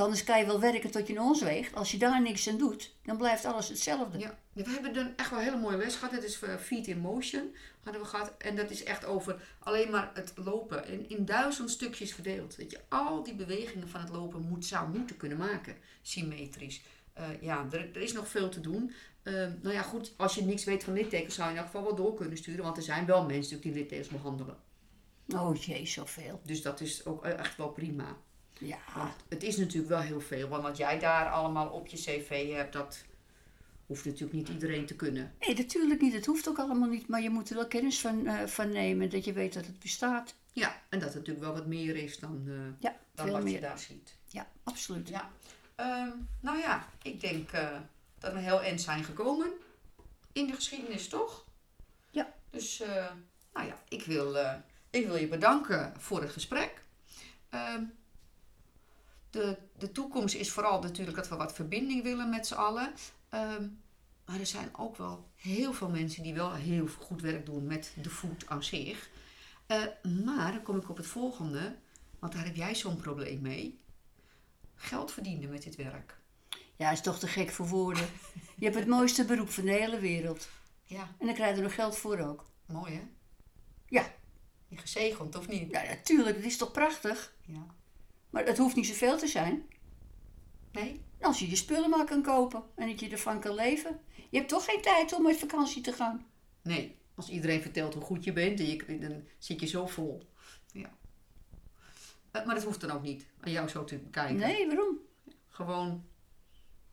Anders 0.00 0.24
kan 0.24 0.38
je 0.38 0.46
wel 0.46 0.60
werken 0.60 0.90
tot 0.90 1.06
je 1.06 1.12
een 1.12 1.20
ons 1.20 1.42
weegt. 1.42 1.74
Als 1.74 1.90
je 1.90 1.98
daar 1.98 2.22
niks 2.22 2.48
aan 2.48 2.58
doet, 2.58 2.94
dan 3.04 3.16
blijft 3.16 3.44
alles 3.44 3.68
hetzelfde. 3.68 4.18
ja. 4.18 4.38
We 4.52 4.70
hebben 4.70 4.94
dan 4.94 5.12
echt 5.16 5.30
wel 5.30 5.38
een 5.38 5.44
hele 5.44 5.58
mooie 5.58 5.76
les 5.76 5.94
gehad. 5.94 6.14
Het 6.14 6.24
is 6.24 6.42
eh, 6.42 6.56
Feet 6.56 6.86
in 6.86 6.98
Motion 6.98 7.54
hadden 7.82 8.02
we 8.02 8.08
gehad. 8.08 8.34
En 8.38 8.56
dat 8.56 8.70
is 8.70 8.84
echt 8.84 9.04
over 9.04 9.42
alleen 9.58 9.90
maar 9.90 10.10
het 10.14 10.32
lopen. 10.34 10.86
En 10.86 11.08
in 11.08 11.24
duizend 11.24 11.70
stukjes 11.70 12.14
verdeeld. 12.14 12.58
Dat 12.58 12.70
je 12.70 12.80
al 12.88 13.22
die 13.22 13.34
bewegingen 13.34 13.88
van 13.88 14.00
het 14.00 14.10
lopen 14.10 14.40
moet, 14.48 14.66
zou 14.66 14.88
moeten 14.88 15.16
kunnen 15.16 15.38
maken. 15.38 15.76
Symmetrisch. 16.02 16.82
Eh, 17.12 17.24
ja, 17.40 17.66
er, 17.70 17.90
er 17.94 18.00
is 18.00 18.12
nog 18.12 18.28
veel 18.28 18.48
te 18.48 18.60
doen. 18.60 18.92
Eh, 19.22 19.34
nou 19.34 19.74
ja, 19.74 19.82
goed. 19.82 20.12
Als 20.16 20.34
je 20.34 20.42
niks 20.42 20.64
weet 20.64 20.84
van 20.84 20.92
littekens 20.92 21.34
zou 21.34 21.48
je 21.48 21.54
in 21.54 21.60
elk 21.60 21.70
geval 21.70 21.86
wel 21.86 21.96
door 21.96 22.14
kunnen 22.14 22.36
sturen. 22.36 22.64
Want 22.64 22.76
er 22.76 22.82
zijn 22.82 23.06
wel 23.06 23.24
mensen 23.24 23.60
die 23.60 23.72
littekens 23.72 24.08
behandelen. 24.08 24.56
Oh 25.34 25.56
jee, 25.56 25.86
zoveel. 25.86 26.40
Dus 26.44 26.62
dat 26.62 26.80
is 26.80 27.06
ook 27.06 27.24
eh, 27.24 27.38
echt 27.38 27.56
wel 27.56 27.68
prima. 27.68 28.16
Ja, 28.60 28.78
Want 28.96 29.14
het 29.28 29.42
is 29.42 29.56
natuurlijk 29.56 29.88
wel 29.88 30.00
heel 30.00 30.20
veel. 30.20 30.48
Want 30.48 30.62
wat 30.62 30.76
jij 30.76 30.98
daar 30.98 31.30
allemaal 31.30 31.68
op 31.68 31.86
je 31.86 31.96
cv 31.96 32.52
hebt, 32.52 32.72
dat 32.72 33.04
hoeft 33.86 34.04
natuurlijk 34.04 34.32
niet 34.32 34.48
iedereen 34.48 34.86
te 34.86 34.96
kunnen. 34.96 35.34
nee, 35.40 35.56
natuurlijk 35.56 36.00
niet. 36.00 36.12
Het 36.12 36.26
hoeft 36.26 36.48
ook 36.48 36.58
allemaal 36.58 36.88
niet. 36.88 37.08
Maar 37.08 37.22
je 37.22 37.30
moet 37.30 37.50
er 37.50 37.56
wel 37.56 37.66
kennis 37.66 38.00
van, 38.00 38.26
eh, 38.26 38.46
van 38.46 38.72
nemen, 38.72 39.10
dat 39.10 39.24
je 39.24 39.32
weet 39.32 39.54
dat 39.54 39.66
het 39.66 39.78
bestaat. 39.78 40.34
Ja, 40.52 40.82
en 40.88 40.98
dat 40.98 41.08
het 41.08 41.18
natuurlijk 41.18 41.46
wel 41.46 41.54
wat 41.54 41.66
meer 41.66 41.96
is 41.96 42.18
dan, 42.18 42.44
eh, 42.46 42.54
Ja, 42.80 42.96
dan 43.14 43.30
wat 43.30 43.50
je 43.50 43.60
daar 43.60 43.78
ziet. 43.78 44.16
Ja, 44.24 44.46
absoluut. 44.62 45.08
Ja. 45.08 45.30
Ehm, 45.74 46.10
nou 46.40 46.58
ja, 46.58 46.86
ik 47.02 47.20
denk 47.20 47.50
eh, 47.50 47.76
dat 48.18 48.32
we 48.32 48.38
heel 48.38 48.62
eind 48.62 48.80
zijn 48.80 49.04
gekomen. 49.04 49.50
In 50.32 50.46
de 50.46 50.52
geschiedenis, 50.52 51.08
toch? 51.08 51.44
Ja. 52.10 52.34
Dus, 52.50 52.82
nou 53.52 53.66
ja, 53.66 53.82
ik 53.88 54.04
wil 54.04 54.36
Ik 54.90 55.06
wil 55.06 55.16
je 55.16 55.28
bedanken 55.28 55.92
voor 55.98 56.20
het 56.20 56.30
gesprek. 56.30 56.82
De, 59.30 59.56
de 59.78 59.92
toekomst 59.92 60.34
is 60.34 60.50
vooral 60.50 60.80
natuurlijk 60.80 61.16
dat 61.16 61.28
we 61.28 61.36
wat 61.36 61.52
verbinding 61.52 62.02
willen 62.02 62.30
met 62.30 62.46
z'n 62.46 62.54
allen. 62.54 62.92
Ehm, 63.28 63.68
maar 64.24 64.40
er 64.40 64.46
zijn 64.46 64.76
ook 64.76 64.96
wel 64.96 65.28
heel 65.34 65.72
veel 65.72 65.88
mensen 65.88 66.22
die 66.22 66.34
wel 66.34 66.52
heel 66.52 66.86
goed 66.86 67.20
werk 67.20 67.46
doen 67.46 67.66
met 67.66 67.94
de 68.02 68.10
voet 68.10 68.48
aan 68.48 68.64
zich. 68.64 69.10
Uh, 69.66 69.82
maar 70.24 70.52
dan 70.52 70.62
kom 70.62 70.76
ik 70.76 70.88
op 70.88 70.96
het 70.96 71.06
volgende, 71.06 71.76
want 72.18 72.32
daar 72.32 72.44
heb 72.44 72.56
jij 72.56 72.74
zo'n 72.74 72.96
probleem 72.96 73.40
mee. 73.40 73.80
Geld 74.74 75.12
verdienen 75.12 75.50
met 75.50 75.62
dit 75.62 75.76
werk. 75.76 76.18
Ja, 76.76 76.90
is 76.90 77.00
toch 77.00 77.18
te 77.18 77.28
gek 77.28 77.50
voor 77.50 77.68
woorden. 77.68 78.08
Je 78.56 78.64
hebt 78.64 78.76
het 78.76 78.86
mooiste 78.96 79.24
beroep 79.24 79.50
van 79.50 79.64
de 79.64 79.70
hele 79.70 79.98
wereld. 79.98 80.48
Ja. 80.84 81.08
En 81.18 81.26
dan 81.26 81.34
krijg 81.34 81.50
je 81.50 81.56
er 81.56 81.62
nog 81.62 81.74
geld 81.74 81.96
voor 81.96 82.18
ook. 82.18 82.44
Mooi 82.66 82.94
hè? 82.94 83.02
Ja. 83.86 84.12
Je 84.68 84.76
gezegend 84.76 85.36
of 85.36 85.48
niet? 85.48 85.70
Ja, 85.70 85.82
natuurlijk. 85.82 86.36
Het 86.36 86.44
is 86.44 86.56
toch 86.56 86.72
prachtig? 86.72 87.34
Ja. 87.46 87.66
Maar 88.30 88.44
het 88.44 88.58
hoeft 88.58 88.76
niet 88.76 88.86
zoveel 88.86 89.18
te 89.18 89.26
zijn. 89.26 89.68
Nee? 90.72 91.00
Als 91.20 91.38
je 91.38 91.50
je 91.50 91.56
spullen 91.56 91.90
maar 91.90 92.04
kan 92.04 92.22
kopen 92.22 92.62
en 92.74 92.88
dat 92.88 93.00
je 93.00 93.08
ervan 93.08 93.40
kan 93.40 93.54
leven. 93.54 94.00
Je 94.30 94.36
hebt 94.36 94.48
toch 94.48 94.64
geen 94.64 94.82
tijd 94.82 95.12
om 95.12 95.22
met 95.22 95.38
vakantie 95.38 95.82
te 95.82 95.92
gaan? 95.92 96.26
Nee. 96.62 96.98
Als 97.14 97.28
iedereen 97.28 97.62
vertelt 97.62 97.94
hoe 97.94 98.02
goed 98.02 98.24
je 98.24 98.32
bent, 98.32 98.58
dan 99.00 99.24
zit 99.38 99.60
je 99.60 99.66
zo 99.66 99.86
vol. 99.86 100.28
Ja. 100.72 100.90
Eh, 102.30 102.46
maar 102.46 102.54
dat 102.54 102.64
hoeft 102.64 102.80
dan 102.80 102.90
ook 102.90 103.02
niet 103.02 103.26
aan 103.40 103.52
jou 103.52 103.68
zo 103.68 103.84
te 103.84 103.98
kijken. 104.10 104.36
Nee, 104.36 104.66
waarom? 104.66 104.98
Gewoon 105.48 106.04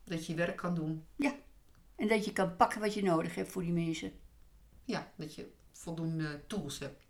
dat 0.04 0.26
je 0.26 0.32
je 0.32 0.38
werk 0.38 0.56
kan 0.56 0.74
doen. 0.74 1.04
Ja. 1.16 1.34
En 1.96 2.08
dat 2.08 2.24
je 2.24 2.32
kan 2.32 2.56
pakken 2.56 2.80
wat 2.80 2.94
je 2.94 3.02
nodig 3.02 3.34
hebt 3.34 3.52
voor 3.52 3.62
die 3.62 3.72
mensen. 3.72 4.12
Ja, 4.84 5.12
dat 5.16 5.34
je 5.34 5.52
voldoende 5.72 6.40
tools 6.46 6.78
hebt. 6.78 7.04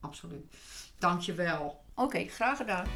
Absoluut. 0.00 0.56
Dank 0.98 1.20
je 1.20 1.34
wel. 1.34 1.84
Oké, 1.94 2.26
graag 2.26 2.56
gedaan. 2.56 2.86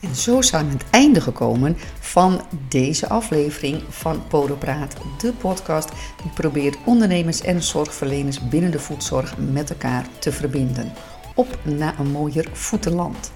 En 0.00 0.14
zo 0.14 0.42
zijn 0.42 0.64
we 0.64 0.72
aan 0.72 0.78
het 0.78 0.90
einde 0.90 1.20
gekomen 1.20 1.76
van 2.00 2.40
deze 2.68 3.08
aflevering 3.08 3.82
van 3.88 4.26
Podopraat, 4.26 4.96
de 5.18 5.32
podcast 5.32 5.88
die 6.22 6.30
probeert 6.34 6.76
ondernemers 6.84 7.40
en 7.40 7.62
zorgverleners 7.62 8.48
binnen 8.48 8.70
de 8.70 8.78
voedzorg 8.78 9.36
met 9.38 9.70
elkaar 9.70 10.06
te 10.18 10.32
verbinden. 10.32 10.92
Op 11.34 11.58
naar 11.62 11.98
een 11.98 12.10
mooier 12.10 12.48
voetenland. 12.52 13.32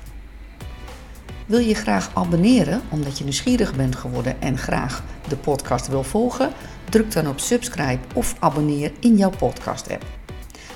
Wil 1.46 1.58
je 1.58 1.74
graag 1.74 2.10
abonneren 2.14 2.80
omdat 2.88 3.18
je 3.18 3.24
nieuwsgierig 3.24 3.76
bent 3.76 3.96
geworden 3.96 4.42
en 4.42 4.58
graag 4.58 5.02
de 5.28 5.36
podcast 5.36 5.88
wil 5.88 6.02
volgen? 6.02 6.52
Druk 6.90 7.12
dan 7.12 7.28
op 7.28 7.40
subscribe 7.40 8.00
of 8.14 8.34
abonneer 8.38 8.92
in 9.00 9.16
jouw 9.16 9.30
podcast-app. 9.30 10.04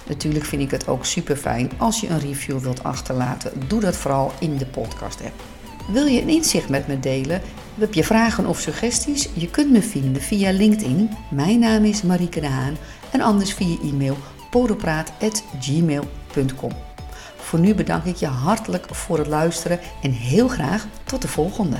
Natuurlijk 0.09 0.45
vind 0.45 0.62
ik 0.62 0.70
het 0.70 0.89
ook 0.89 1.05
super 1.05 1.37
fijn 1.37 1.70
als 1.76 2.01
je 2.01 2.09
een 2.09 2.20
review 2.20 2.59
wilt 2.59 2.82
achterlaten. 2.82 3.53
Doe 3.68 3.80
dat 3.80 3.97
vooral 3.97 4.32
in 4.39 4.57
de 4.57 4.66
podcast-app. 4.66 5.54
Wil 5.87 6.07
je 6.07 6.20
een 6.20 6.28
inzicht 6.28 6.68
met 6.68 6.87
me 6.87 7.01
delen? 7.01 7.41
Heb 7.78 7.95
je 7.95 8.05
vragen 8.05 8.47
of 8.47 8.61
suggesties? 8.61 9.28
Je 9.35 9.51
kunt 9.51 9.70
me 9.70 9.82
vinden 9.82 10.22
via 10.22 10.51
LinkedIn. 10.51 11.11
Mijn 11.30 11.59
naam 11.59 11.85
is 11.85 12.03
Marieke 12.03 12.41
de 12.41 12.47
Haan. 12.47 12.76
En 13.11 13.20
anders 13.20 13.53
via 13.53 13.76
e-mail 13.82 14.16
podopraat.gmail.com. 14.51 16.72
Voor 17.37 17.59
nu 17.59 17.74
bedank 17.74 18.05
ik 18.05 18.16
je 18.16 18.26
hartelijk 18.26 18.95
voor 18.95 19.18
het 19.18 19.26
luisteren 19.26 19.80
en 20.03 20.11
heel 20.11 20.49
graag 20.49 20.87
tot 21.05 21.22
de 21.22 21.28
volgende. 21.28 21.76